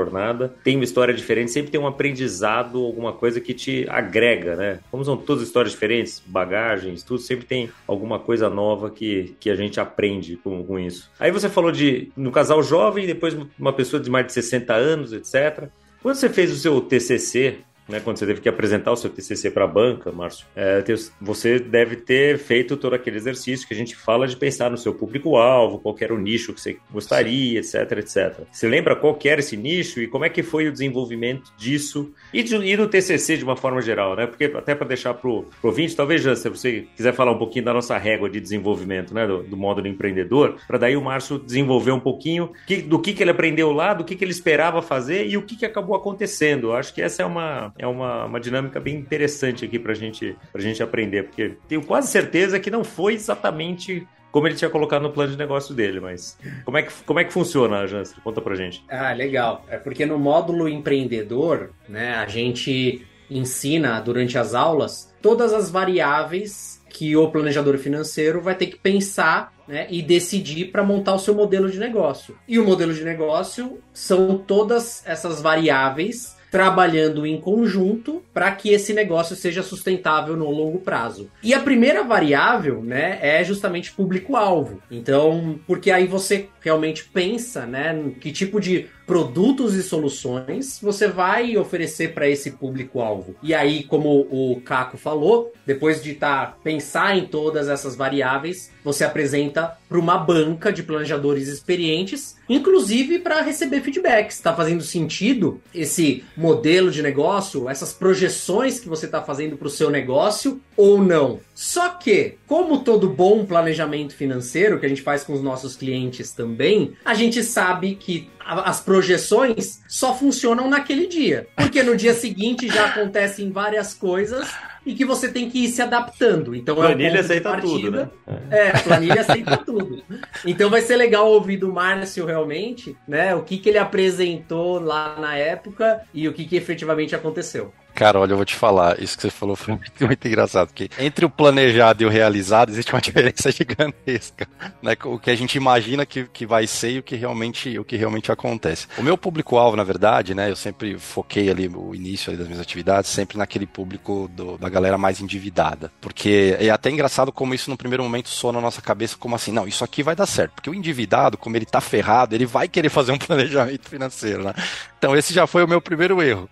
tem 0.63 0.77
uma 0.77 0.85
história 0.85 1.13
diferente, 1.13 1.51
sempre 1.51 1.71
tem 1.71 1.81
um 1.81 1.87
aprendizado, 1.87 2.85
alguma 2.85 3.13
coisa 3.13 3.41
que 3.41 3.53
te 3.53 3.87
agrega, 3.89 4.57
né? 4.57 4.79
Como 4.91 5.05
são 5.05 5.17
todas 5.17 5.43
histórias 5.43 5.73
diferentes, 5.73 6.23
bagagens, 6.25 7.03
tudo, 7.03 7.21
sempre 7.21 7.47
tem 7.47 7.71
alguma 7.87 8.19
coisa 8.19 8.49
nova 8.49 8.91
que, 8.91 9.35
que 9.41 9.51
a 9.51 9.57
gente 9.57 9.81
aprende 9.81 10.37
com, 10.37 10.65
com 10.65 10.79
isso. 10.79 11.11
Aí 11.19 11.31
você 11.31 11.49
falou 11.49 11.73
de 11.73 12.11
no 12.17 12.31
casal 12.31 12.63
jovem, 12.63 13.07
depois 13.07 13.37
uma 13.59 13.73
pessoa 13.73 14.01
de 14.01 14.11
mais 14.11 14.27
de 14.27 14.33
60 14.33 14.75
anos, 14.75 15.13
etc. 15.13 15.69
Quando 16.03 16.15
você 16.15 16.29
fez 16.29 16.51
o 16.51 16.57
seu 16.57 16.81
TCC, 16.81 17.59
né, 17.91 18.01
quando 18.01 18.19
você 18.19 18.27
teve 18.27 18.41
que 18.41 18.49
apresentar 18.49 18.93
o 18.93 18.97
seu 18.97 19.11
TCC 19.11 19.51
para 19.51 19.65
a 19.65 19.69
banca, 19.69 20.11
Márcio, 20.13 20.47
é, 20.57 20.83
você 21.21 21.59
deve 21.59 21.97
ter 21.97 22.39
feito 22.39 22.77
todo 22.77 22.95
aquele 22.95 23.17
exercício 23.17 23.67
que 23.67 23.75
a 23.75 23.77
gente 23.77 23.95
fala 23.97 24.27
de 24.27 24.37
pensar 24.37 24.71
no 24.71 24.77
seu 24.77 24.95
público-alvo, 24.95 25.79
qual 25.79 25.97
era 26.01 26.15
o 26.15 26.19
nicho 26.19 26.53
que 26.53 26.61
você 26.61 26.79
gostaria, 26.91 27.59
etc, 27.59 27.75
etc. 27.99 28.41
Você 28.51 28.69
lembra 28.69 28.97
qual 28.97 29.19
era 29.25 29.41
esse 29.41 29.57
nicho 29.57 30.01
e 30.01 30.07
como 30.07 30.25
é 30.25 30.29
que 30.29 30.43
foi 30.43 30.69
o 30.69 30.73
desenvolvimento 30.73 31.53
disso 31.57 32.13
e, 32.33 32.43
de, 32.43 32.57
e 32.57 32.77
do 32.77 32.89
TCC 32.89 33.37
de 33.37 33.45
uma 33.45 33.57
forma 33.57 33.83
geral, 33.83 34.17
né? 34.17 34.27
Porque 34.27 34.45
até 34.45 34.75
para 34.75 34.87
deixar 34.87 35.15
para 35.15 35.29
o 35.29 35.45
ouvinte, 35.63 35.95
talvez, 35.95 36.23
Jan, 36.23 36.35
se 36.35 36.49
você 36.49 36.87
quiser 36.97 37.13
falar 37.13 37.33
um 37.33 37.39
pouquinho 37.39 37.65
da 37.65 37.75
nossa 37.75 37.97
régua 37.99 38.31
de 38.31 38.41
desenvolvimento, 38.41 39.15
né, 39.15 39.27
do, 39.27 39.43
do 39.43 39.57
módulo 39.57 39.87
empreendedor, 39.87 40.57
para 40.67 40.79
daí 40.79 40.97
o 40.97 41.03
Márcio 41.03 41.39
desenvolver 41.39 41.93
um 41.93 42.01
pouquinho 42.01 42.53
que, 42.67 42.77
do 42.77 42.99
que, 42.99 43.13
que 43.13 43.23
ele 43.23 43.31
aprendeu 43.31 43.73
lá, 43.73 43.95
do 43.95 44.05
que, 44.05 44.15
que 44.15 44.25
ele 44.25 44.33
esperava 44.33 44.81
fazer 44.83 45.27
e 45.27 45.37
o 45.37 45.43
que, 45.43 45.57
que 45.57 45.67
acabou 45.67 45.97
acontecendo. 45.97 46.69
Eu 46.69 46.75
acho 46.75 46.95
que 46.95 47.03
essa 47.03 47.23
é 47.23 47.27
uma 47.27 47.73
é 47.81 47.87
uma, 47.87 48.27
uma 48.27 48.39
dinâmica 48.39 48.79
bem 48.79 48.95
interessante 48.97 49.65
aqui 49.65 49.79
para 49.79 49.95
gente, 49.95 50.37
a 50.53 50.61
gente 50.61 50.83
aprender, 50.83 51.25
porque 51.25 51.57
tenho 51.67 51.83
quase 51.83 52.09
certeza 52.09 52.61
que 52.61 52.71
não 52.71 52.85
foi 52.85 53.15
exatamente 53.15 54.07
como 54.31 54.47
ele 54.47 54.55
tinha 54.55 54.71
colocado 54.71 55.03
no 55.03 55.11
plano 55.11 55.33
de 55.33 55.39
negócio 55.39 55.75
dele, 55.75 55.99
mas 55.99 56.39
como 56.65 56.77
é 56.77 56.83
que, 56.83 56.93
como 57.05 57.19
é 57.19 57.25
que 57.25 57.33
funciona, 57.33 57.87
Jansen? 57.87 58.17
Conta 58.23 58.41
pra 58.41 58.55
gente. 58.55 58.85
Ah, 58.89 59.13
legal. 59.13 59.65
É 59.69 59.77
porque 59.77 60.07
no 60.07 60.19
módulo 60.19 60.69
empreendedor, 60.69 61.71
né, 61.89 62.15
a 62.15 62.27
gente 62.27 63.05
ensina 63.31 63.99
durante 64.01 64.37
as 64.37 64.55
aulas 64.55 65.13
todas 65.23 65.53
as 65.53 65.71
variáveis 65.71 66.81
que 66.91 67.17
o 67.17 67.31
planejador 67.31 67.79
financeiro 67.79 68.41
vai 68.41 68.55
ter 68.55 68.67
que 68.67 68.77
pensar 68.77 69.53
né, 69.67 69.87
e 69.89 70.03
decidir 70.03 70.67
para 70.67 70.83
montar 70.83 71.15
o 71.15 71.19
seu 71.19 71.35
modelo 71.35 71.71
de 71.71 71.79
negócio. 71.79 72.37
E 72.47 72.59
o 72.59 72.65
modelo 72.65 72.93
de 72.93 73.05
negócio 73.05 73.79
são 73.93 74.37
todas 74.37 75.03
essas 75.07 75.41
variáveis 75.41 76.37
trabalhando 76.51 77.25
em 77.25 77.41
conjunto 77.41 78.23
para 78.35 78.51
que 78.53 78.71
esse 78.71 78.93
negócio 78.93 79.37
seja 79.37 79.63
sustentável 79.63 80.37
no 80.37 80.51
longo 80.51 80.79
prazo. 80.81 81.31
E 81.43 81.55
a 81.55 81.61
primeira 81.61 82.03
variável, 82.03 82.83
né, 82.83 83.19
é 83.21 83.45
justamente 83.45 83.93
público-alvo. 83.93 84.83
Então, 84.91 85.61
porque 85.67 85.91
aí 85.91 86.07
você 86.07 86.49
realmente 86.61 87.05
pensa, 87.05 87.67
né, 87.67 88.13
que 88.21 88.33
tipo 88.33 88.61
de 88.61 88.87
produtos 89.11 89.75
e 89.75 89.83
soluções 89.83 90.79
você 90.81 91.09
vai 91.09 91.57
oferecer 91.57 92.15
para 92.15 92.29
esse 92.29 92.53
público-alvo. 92.53 93.35
E 93.43 93.53
aí, 93.53 93.83
como 93.83 94.21
o 94.31 94.61
Caco 94.65 94.97
falou, 94.97 95.53
depois 95.67 96.01
de 96.01 96.15
tá, 96.15 96.55
pensar 96.63 97.19
em 97.19 97.27
todas 97.27 97.69
essas 97.69 97.97
variáveis, 97.97 98.71
você 98.85 99.03
apresenta 99.03 99.77
para 99.89 99.99
uma 99.99 100.17
banca 100.17 100.73
de 100.73 100.85
planejadores 100.85 101.49
experientes, 101.49 102.37
inclusive 102.49 103.19
para 103.19 103.43
receber 103.43 103.81
feedbacks. 103.81 104.37
Está 104.37 104.55
fazendo 104.55 104.85
sentido 104.85 105.61
esse 105.75 106.23
modelo 106.37 106.93
de 106.93 107.03
negócio, 107.03 107.69
essas 107.69 107.93
projeções 107.93 108.79
que 108.79 108.89
você 108.89 109.07
está 109.07 109.21
fazendo 109.21 109.57
para 109.57 109.67
o 109.67 109.71
seu 109.71 109.91
negócio 109.91 110.61
ou 110.77 111.03
não? 111.03 111.41
Só 111.53 111.89
que, 111.89 112.37
como 112.47 112.85
todo 112.85 113.11
bom 113.11 113.45
planejamento 113.45 114.15
financeiro 114.15 114.79
que 114.79 114.87
a 114.87 114.89
gente 114.89 115.03
faz 115.03 115.25
com 115.25 115.33
os 115.33 115.43
nossos 115.43 115.75
clientes 115.75 116.31
também, 116.31 116.93
a 117.05 117.13
gente 117.13 117.43
sabe 117.43 117.97
que 117.97 118.31
as 118.51 118.81
projeções 118.81 119.81
só 119.89 120.15
funcionam 120.15 120.69
naquele 120.69 121.07
dia. 121.07 121.47
Porque 121.55 121.83
no 121.83 121.97
dia 121.97 122.13
seguinte 122.13 122.69
já 122.69 122.87
acontecem 122.87 123.51
várias 123.53 123.95
coisas 123.95 124.51
e 124.85 124.95
que 124.95 125.05
você 125.05 125.29
tem 125.29 125.49
que 125.49 125.65
ir 125.65 125.69
se 125.69 125.81
adaptando. 125.81 126.55
Então 126.55 126.75
planilha 126.75 127.19
é 127.19 127.21
aceita 127.21 127.61
tudo, 127.61 127.91
né? 127.91 128.11
É, 128.51 128.71
planilha 128.79 129.21
aceita 129.21 129.57
tudo. 129.57 130.03
Então 130.45 130.69
vai 130.69 130.81
ser 130.81 130.97
legal 130.97 131.31
ouvir 131.31 131.59
do 131.59 131.73
Márcio 131.73 132.27
realmente, 132.27 132.97
né? 133.07 133.35
O 133.35 133.43
que, 133.43 133.59
que 133.59 133.69
ele 133.69 133.79
apresentou 133.79 134.81
lá 134.81 135.17
na 135.19 135.37
época 135.37 136.01
e 136.13 136.27
o 136.27 136.33
que, 136.33 136.45
que 136.45 136.57
efetivamente 136.57 137.15
aconteceu. 137.15 137.73
Cara, 137.95 138.19
olha, 138.19 138.33
eu 138.33 138.37
vou 138.37 138.45
te 138.45 138.55
falar, 138.55 139.01
isso 139.01 139.17
que 139.17 139.23
você 139.23 139.31
falou 139.31 139.57
foi 139.57 139.75
muito, 139.75 139.93
muito 140.07 140.29
engraçado, 140.29 140.69
porque 140.69 140.89
entre 140.99 141.25
o 141.25 141.31
planejado 141.31 142.03
e 142.03 142.07
o 142.07 142.09
realizado 142.09 142.71
existe 142.71 142.93
uma 142.93 143.01
diferença 143.03 143.51
gigantesca, 143.51 144.49
né? 144.83 144.97
O 145.05 145.19
que 145.19 145.31
a 145.31 145.35
gente 145.35 145.57
imagina 145.57 146.07
que, 146.07 146.25
que 146.25 146.47
vai 146.47 146.67
ser 146.67 146.91
e 146.93 146.99
o 146.99 147.03
que 147.03 147.17
realmente, 147.17 147.79
o 147.79 147.85
que 147.85 147.97
realmente 147.97 148.33
acontece. 148.33 148.87
O 148.99 149.03
meu 149.03 149.17
público-alvo, 149.19 149.77
na 149.77 149.85
verdade, 149.85 150.35
né, 150.35 150.51
eu 150.51 150.57
sempre 150.57 150.99
foquei 150.99 151.51
ali 151.51 151.69
o 151.69 151.95
início 151.95 152.31
ali 152.31 152.39
das 152.39 152.47
minhas 152.47 152.61
atividades 152.61 153.11
sempre 153.11 153.39
naquele 153.39 153.67
público 153.67 154.29
do, 154.35 154.57
da 154.57 154.69
galera 154.69 154.97
mais 154.97 155.21
endividada, 155.21 155.93
porque 156.01 156.57
é 156.59 156.71
até 156.71 156.91
engraçado 156.91 157.33
como 157.33 157.55
isso 157.55 157.71
no 157.71 157.77
primeiro 157.77 158.03
momento 158.03 158.29
soa 158.29 158.53
na 158.53 158.61
nossa 158.61 158.81
cabeça 158.81 159.17
como 159.19 159.35
assim, 159.35 159.53
não, 159.53 159.67
isso 159.67 159.85
aqui 159.85 160.03
vai 160.03 160.17
dar 160.17 160.27
certo, 160.27 160.53
porque 160.53 160.71
o 160.71 160.75
endividado, 160.75 161.37
como 161.37 161.57
ele 161.57 161.67
tá 161.67 161.81
ferrado, 161.81 162.35
ele 162.35 162.47
vai 162.47 162.69
querer 162.69 162.89
fazer 162.89 163.13
um 163.13 163.19
planejamento 163.19 163.89
financeiro, 163.89 164.45
né? 164.45 164.55
Então 164.99 165.17
esse 165.17 165.33
já 165.33 165.47
foi 165.47 165.65
o 165.65 165.69
meu 165.69 165.81
primeiro 165.81 166.23
erro, 166.23 166.49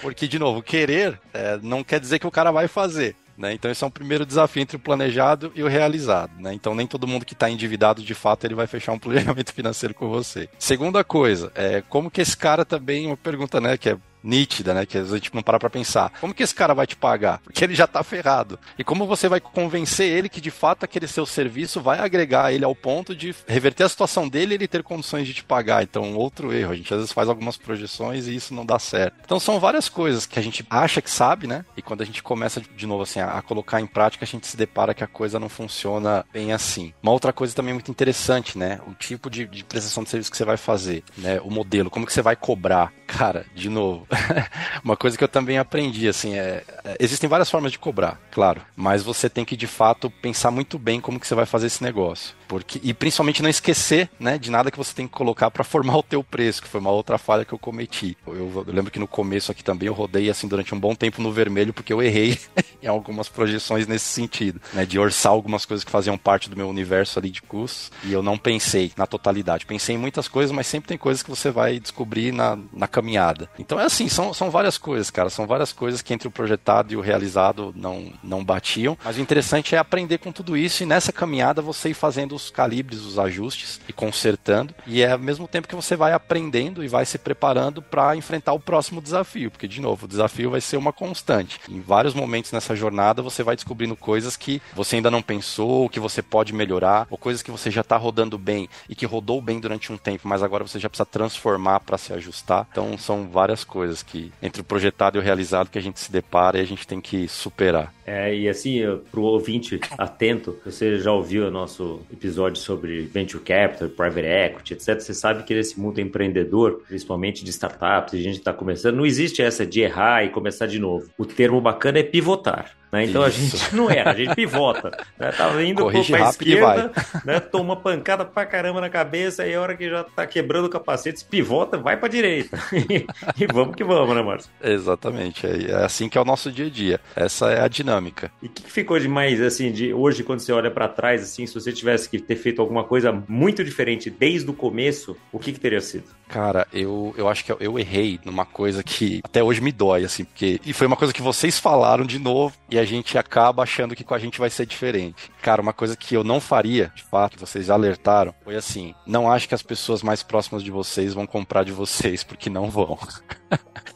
porque 0.00 0.28
de 0.28 0.38
novo, 0.38 0.62
querer 0.68 1.18
é, 1.32 1.58
não 1.62 1.82
quer 1.82 1.98
dizer 1.98 2.18
que 2.18 2.26
o 2.26 2.30
cara 2.30 2.52
vai 2.52 2.68
fazer. 2.68 3.16
Né? 3.38 3.54
Então 3.54 3.70
esse 3.70 3.84
é 3.84 3.86
um 3.86 3.90
primeiro 3.90 4.26
desafio 4.26 4.60
entre 4.60 4.76
o 4.76 4.80
planejado 4.80 5.52
e 5.54 5.62
o 5.62 5.68
realizado. 5.68 6.32
Né? 6.40 6.52
Então 6.52 6.74
nem 6.74 6.86
todo 6.86 7.06
mundo 7.06 7.24
que 7.24 7.32
está 7.32 7.48
endividado 7.48 8.02
de 8.02 8.14
fato 8.14 8.44
ele 8.44 8.54
vai 8.54 8.66
fechar 8.66 8.92
um 8.92 8.98
planejamento 9.00 9.54
financeiro 9.54 9.94
com 9.94 10.08
você. 10.08 10.48
Segunda 10.58 11.02
coisa, 11.02 11.50
é 11.54 11.82
como 11.88 12.10
que 12.10 12.20
esse 12.20 12.36
cara 12.36 12.64
também, 12.64 13.06
uma 13.06 13.16
pergunta 13.16 13.60
né, 13.60 13.78
que 13.78 13.90
é 13.90 13.96
nítida, 14.22 14.74
né? 14.74 14.86
Que 14.86 14.98
às 14.98 15.04
vezes 15.04 15.14
a 15.14 15.18
gente 15.18 15.34
não 15.34 15.42
para 15.42 15.58
pra 15.58 15.70
pensar. 15.70 16.12
Como 16.20 16.34
que 16.34 16.42
esse 16.42 16.54
cara 16.54 16.74
vai 16.74 16.86
te 16.86 16.96
pagar? 16.96 17.38
Porque 17.40 17.64
ele 17.64 17.74
já 17.74 17.86
tá 17.86 18.02
ferrado. 18.02 18.58
E 18.78 18.84
como 18.84 19.06
você 19.06 19.28
vai 19.28 19.40
convencer 19.40 20.10
ele 20.10 20.28
que 20.28 20.40
de 20.40 20.50
fato 20.50 20.84
aquele 20.84 21.06
seu 21.06 21.26
serviço 21.26 21.80
vai 21.80 21.98
agregar 21.98 22.52
ele 22.52 22.64
ao 22.64 22.74
ponto 22.74 23.14
de 23.14 23.34
reverter 23.46 23.84
a 23.84 23.88
situação 23.88 24.28
dele 24.28 24.54
e 24.54 24.56
ele 24.56 24.68
ter 24.68 24.82
condições 24.82 25.26
de 25.26 25.34
te 25.34 25.44
pagar? 25.44 25.82
Então, 25.82 26.14
outro 26.14 26.52
erro. 26.52 26.72
A 26.72 26.76
gente 26.76 26.92
às 26.92 27.00
vezes 27.00 27.12
faz 27.12 27.28
algumas 27.28 27.56
projeções 27.56 28.26
e 28.26 28.34
isso 28.34 28.54
não 28.54 28.64
dá 28.64 28.78
certo. 28.78 29.16
Então, 29.24 29.40
são 29.40 29.60
várias 29.60 29.88
coisas 29.88 30.26
que 30.26 30.38
a 30.38 30.42
gente 30.42 30.64
acha 30.68 31.00
que 31.00 31.10
sabe, 31.10 31.46
né? 31.46 31.64
E 31.76 31.82
quando 31.82 32.02
a 32.02 32.06
gente 32.06 32.22
começa 32.22 32.60
de 32.60 32.86
novo 32.86 33.02
assim 33.02 33.20
a, 33.20 33.40
colocar 33.42 33.80
em 33.80 33.86
prática, 33.86 34.24
a 34.24 34.28
gente 34.28 34.46
se 34.46 34.56
depara 34.56 34.94
que 34.94 35.04
a 35.04 35.06
coisa 35.06 35.38
não 35.38 35.48
funciona 35.48 36.24
bem 36.32 36.52
assim. 36.52 36.92
Uma 37.02 37.12
outra 37.12 37.32
coisa 37.32 37.54
também 37.54 37.74
muito 37.74 37.90
interessante, 37.90 38.58
né? 38.58 38.80
O 38.86 38.94
tipo 38.94 39.30
de, 39.30 39.46
de 39.46 39.64
prestação 39.64 40.02
de 40.02 40.10
serviço 40.10 40.30
que 40.30 40.36
você 40.36 40.44
vai 40.44 40.56
fazer, 40.56 41.02
né? 41.16 41.40
O 41.40 41.50
modelo, 41.50 41.90
como 41.90 42.06
que 42.06 42.12
você 42.12 42.22
vai 42.22 42.36
cobrar. 42.36 42.92
Cara, 43.06 43.46
de 43.54 43.68
novo, 43.68 44.06
uma 44.84 44.96
coisa 44.96 45.16
que 45.16 45.24
eu 45.24 45.28
também 45.28 45.58
aprendi, 45.58 46.08
assim, 46.08 46.36
é, 46.36 46.64
é, 46.84 46.96
existem 47.00 47.28
várias 47.28 47.50
formas 47.50 47.72
de 47.72 47.78
cobrar, 47.78 48.18
claro, 48.30 48.60
mas 48.76 49.02
você 49.02 49.28
tem 49.28 49.44
que 49.44 49.56
de 49.56 49.66
fato 49.66 50.10
pensar 50.10 50.50
muito 50.50 50.78
bem 50.78 51.00
como 51.00 51.20
que 51.20 51.26
você 51.26 51.34
vai 51.34 51.46
fazer 51.46 51.66
esse 51.66 51.82
negócio. 51.82 52.34
Porque, 52.48 52.80
e 52.82 52.94
principalmente 52.94 53.42
não 53.42 53.50
esquecer 53.50 54.08
né, 54.18 54.38
de 54.38 54.50
nada 54.50 54.70
que 54.70 54.78
você 54.78 54.94
tem 54.94 55.06
que 55.06 55.12
colocar 55.12 55.50
para 55.50 55.62
formar 55.62 55.98
o 55.98 56.02
teu 56.02 56.24
preço, 56.24 56.62
que 56.62 56.68
foi 56.68 56.80
uma 56.80 56.90
outra 56.90 57.18
falha 57.18 57.44
que 57.44 57.52
eu 57.52 57.58
cometi. 57.58 58.16
Eu, 58.26 58.34
eu, 58.34 58.64
lembro 58.66 58.90
que 58.90 58.98
no 58.98 59.06
começo 59.06 59.52
aqui 59.52 59.62
também 59.62 59.86
eu 59.86 59.92
rodei 59.92 60.30
assim 60.30 60.48
durante 60.48 60.74
um 60.74 60.80
bom 60.80 60.94
tempo 60.94 61.20
no 61.20 61.30
vermelho, 61.30 61.74
porque 61.74 61.92
eu 61.92 62.02
errei 62.02 62.38
em 62.82 62.86
algumas 62.86 63.28
projeções 63.28 63.86
nesse 63.86 64.06
sentido, 64.06 64.60
né? 64.72 64.86
De 64.86 64.98
orçar 64.98 65.32
algumas 65.32 65.66
coisas 65.66 65.84
que 65.84 65.90
faziam 65.90 66.16
parte 66.16 66.48
do 66.48 66.56
meu 66.56 66.68
universo 66.68 67.18
ali 67.18 67.30
de 67.30 67.42
custos, 67.42 67.92
e 68.02 68.12
eu 68.12 68.22
não 68.22 68.38
pensei 68.38 68.92
na 68.96 69.06
totalidade. 69.06 69.66
Pensei 69.66 69.94
em 69.94 69.98
muitas 69.98 70.26
coisas, 70.26 70.50
mas 70.50 70.66
sempre 70.66 70.88
tem 70.88 70.98
coisas 70.98 71.22
que 71.22 71.30
você 71.30 71.50
vai 71.50 71.78
descobrir 71.78 72.32
na, 72.32 72.58
na 72.72 72.88
caminhada. 72.88 73.50
Então 73.58 73.78
é 73.78 73.84
assim, 73.84 74.08
são, 74.08 74.32
são 74.32 74.50
várias 74.50 74.78
coisas, 74.78 75.10
cara. 75.10 75.28
São 75.28 75.46
várias 75.46 75.72
coisas 75.72 76.00
que 76.00 76.14
entre 76.14 76.26
o 76.26 76.30
projetado 76.30 76.92
e 76.92 76.96
o 76.96 77.00
realizado 77.00 77.74
não, 77.76 78.12
não 78.22 78.42
batiam. 78.42 78.96
Mas 79.04 79.18
o 79.18 79.20
interessante 79.20 79.74
é 79.74 79.78
aprender 79.78 80.18
com 80.18 80.32
tudo 80.32 80.56
isso 80.56 80.82
e 80.82 80.86
nessa 80.86 81.12
caminhada 81.12 81.60
você 81.60 81.90
ir 81.90 81.94
fazendo 81.94 82.37
os 82.44 82.50
calibres, 82.50 83.00
os 83.00 83.18
ajustes 83.18 83.80
e 83.88 83.92
consertando. 83.92 84.74
E 84.86 85.02
é 85.02 85.12
ao 85.12 85.18
mesmo 85.18 85.46
tempo 85.46 85.68
que 85.68 85.74
você 85.74 85.96
vai 85.96 86.12
aprendendo 86.12 86.82
e 86.82 86.88
vai 86.88 87.04
se 87.04 87.18
preparando 87.18 87.82
para 87.82 88.16
enfrentar 88.16 88.52
o 88.52 88.60
próximo 88.60 89.00
desafio, 89.00 89.50
porque 89.50 89.68
de 89.68 89.80
novo, 89.80 90.06
o 90.06 90.08
desafio 90.08 90.50
vai 90.50 90.60
ser 90.60 90.76
uma 90.76 90.92
constante. 90.92 91.60
Em 91.68 91.80
vários 91.80 92.14
momentos 92.14 92.52
nessa 92.52 92.74
jornada 92.74 93.22
você 93.22 93.42
vai 93.42 93.54
descobrindo 93.54 93.96
coisas 93.96 94.36
que 94.36 94.62
você 94.74 94.96
ainda 94.96 95.10
não 95.10 95.22
pensou, 95.22 95.88
que 95.88 96.00
você 96.00 96.22
pode 96.22 96.52
melhorar, 96.52 97.06
ou 97.10 97.18
coisas 97.18 97.42
que 97.42 97.50
você 97.50 97.70
já 97.70 97.80
está 97.80 97.96
rodando 97.96 98.38
bem 98.38 98.68
e 98.88 98.94
que 98.94 99.06
rodou 99.06 99.40
bem 99.40 99.60
durante 99.60 99.92
um 99.92 99.96
tempo, 99.96 100.26
mas 100.28 100.42
agora 100.42 100.66
você 100.66 100.78
já 100.78 100.88
precisa 100.88 101.06
transformar 101.06 101.80
para 101.80 101.98
se 101.98 102.12
ajustar. 102.12 102.66
Então 102.70 102.96
são 102.96 103.28
várias 103.28 103.64
coisas 103.64 104.02
que 104.02 104.32
entre 104.42 104.60
o 104.60 104.64
projetado 104.64 105.18
e 105.18 105.20
o 105.20 105.22
realizado 105.22 105.70
que 105.70 105.78
a 105.78 105.82
gente 105.82 106.00
se 106.00 106.10
depara 106.10 106.58
e 106.58 106.62
a 106.62 106.66
gente 106.66 106.86
tem 106.86 107.00
que 107.00 107.28
superar. 107.28 107.92
É, 108.06 108.34
e 108.34 108.48
assim, 108.48 108.80
para 109.10 109.20
o 109.20 109.24
ouvinte 109.24 109.78
atento, 109.98 110.58
você 110.64 110.98
já 110.98 111.12
ouviu 111.12 111.46
o 111.46 111.50
nosso 111.50 112.00
episódio 112.10 112.27
sobre 112.58 113.02
Venture 113.02 113.42
Capital, 113.42 113.88
Private 113.88 114.26
Equity, 114.26 114.74
etc. 114.74 115.00
Você 115.00 115.14
sabe 115.14 115.42
que 115.42 115.54
nesse 115.54 115.78
mundo 115.78 116.00
empreendedor, 116.00 116.82
principalmente 116.86 117.44
de 117.44 117.50
startups, 117.50 118.14
a 118.14 118.22
gente 118.22 118.38
está 118.38 118.52
começando, 118.52 118.96
não 118.96 119.06
existe 119.06 119.42
essa 119.42 119.66
de 119.66 119.80
errar 119.80 120.24
e 120.24 120.30
começar 120.30 120.66
de 120.66 120.78
novo. 120.78 121.08
O 121.18 121.26
termo 121.26 121.60
bacana 121.60 121.98
é 121.98 122.02
pivotar. 122.02 122.77
Né? 122.92 123.04
Então 123.04 123.26
Isso. 123.26 123.56
a 123.56 123.58
gente 123.58 123.76
não 123.76 123.90
erra, 123.90 124.10
a 124.10 124.14
gente 124.14 124.34
pivota. 124.34 124.90
Né? 125.18 125.32
Tá 125.32 125.62
indo 125.62 125.82
Corrige 125.82 126.12
pra 126.12 126.28
esquerda, 126.30 126.92
né? 127.24 127.40
toma 127.40 127.76
pancada 127.76 128.24
pra 128.24 128.46
caramba 128.46 128.80
na 128.80 128.88
cabeça, 128.88 129.46
e 129.46 129.54
a 129.54 129.60
hora 129.60 129.76
que 129.76 129.88
já 129.88 130.04
tá 130.04 130.26
quebrando 130.26 130.66
o 130.66 130.70
capacete, 130.70 131.24
pivota, 131.24 131.76
vai 131.76 131.96
pra 131.96 132.08
direita. 132.08 132.58
e, 132.72 133.06
e 133.42 133.46
vamos 133.46 133.74
que 133.74 133.84
vamos, 133.84 134.14
né, 134.14 134.22
Márcio? 134.22 134.50
Exatamente. 134.62 135.46
É, 135.46 135.70
é 135.70 135.84
assim 135.84 136.08
que 136.08 136.16
é 136.16 136.20
o 136.20 136.24
nosso 136.24 136.50
dia 136.50 136.66
a 136.66 136.70
dia. 136.70 137.00
Essa 137.14 137.50
é 137.50 137.60
a 137.60 137.68
dinâmica. 137.68 138.30
E 138.42 138.46
o 138.46 138.48
que, 138.48 138.62
que, 138.62 138.72
ficou 138.72 138.98
de 138.98 139.08
mais, 139.08 139.40
assim, 139.40 139.70
de 139.70 139.92
hoje, 139.92 140.22
quando 140.22 140.40
você 140.40 140.52
olha 140.52 140.70
para 140.70 140.88
trás, 140.88 141.22
assim, 141.22 141.46
se 141.46 141.54
você 141.54 141.72
tivesse 141.72 142.08
que 142.08 142.18
ter 142.18 142.36
feito 142.36 142.60
alguma 142.60 142.84
coisa 142.84 143.12
muito 143.28 143.62
diferente 143.62 144.10
desde 144.10 144.48
o 144.50 144.54
começo, 144.54 145.16
o 145.32 145.38
que, 145.38 145.52
que 145.52 145.60
teria 145.60 145.80
sido? 145.80 146.17
Cara, 146.28 146.66
eu, 146.72 147.14
eu 147.16 147.26
acho 147.26 147.42
que 147.42 147.50
eu, 147.50 147.78
errei 147.78 148.20
numa 148.22 148.44
coisa 148.44 148.82
que 148.82 149.20
até 149.24 149.42
hoje 149.42 149.62
me 149.62 149.72
dói, 149.72 150.04
assim, 150.04 150.24
porque. 150.24 150.60
E 150.64 150.74
foi 150.74 150.86
uma 150.86 150.96
coisa 150.96 151.12
que 151.12 151.22
vocês 151.22 151.58
falaram 151.58 152.04
de 152.04 152.18
novo, 152.18 152.54
e 152.70 152.78
a 152.78 152.84
gente 152.84 153.16
acaba 153.16 153.62
achando 153.62 153.96
que 153.96 154.04
com 154.04 154.14
a 154.14 154.18
gente 154.18 154.38
vai 154.38 154.50
ser 154.50 154.66
diferente. 154.66 155.30
Cara, 155.40 155.62
uma 155.62 155.72
coisa 155.72 155.96
que 155.96 156.14
eu 156.14 156.22
não 156.22 156.38
faria, 156.38 156.92
de 156.94 157.02
fato, 157.02 157.32
que 157.32 157.40
vocês 157.40 157.70
alertaram, 157.70 158.34
foi 158.44 158.56
assim: 158.56 158.94
não 159.06 159.32
acho 159.32 159.48
que 159.48 159.54
as 159.54 159.62
pessoas 159.62 160.02
mais 160.02 160.22
próximas 160.22 160.62
de 160.62 160.70
vocês 160.70 161.14
vão 161.14 161.26
comprar 161.26 161.64
de 161.64 161.72
vocês, 161.72 162.22
porque 162.22 162.50
não 162.50 162.70
vão. 162.70 162.98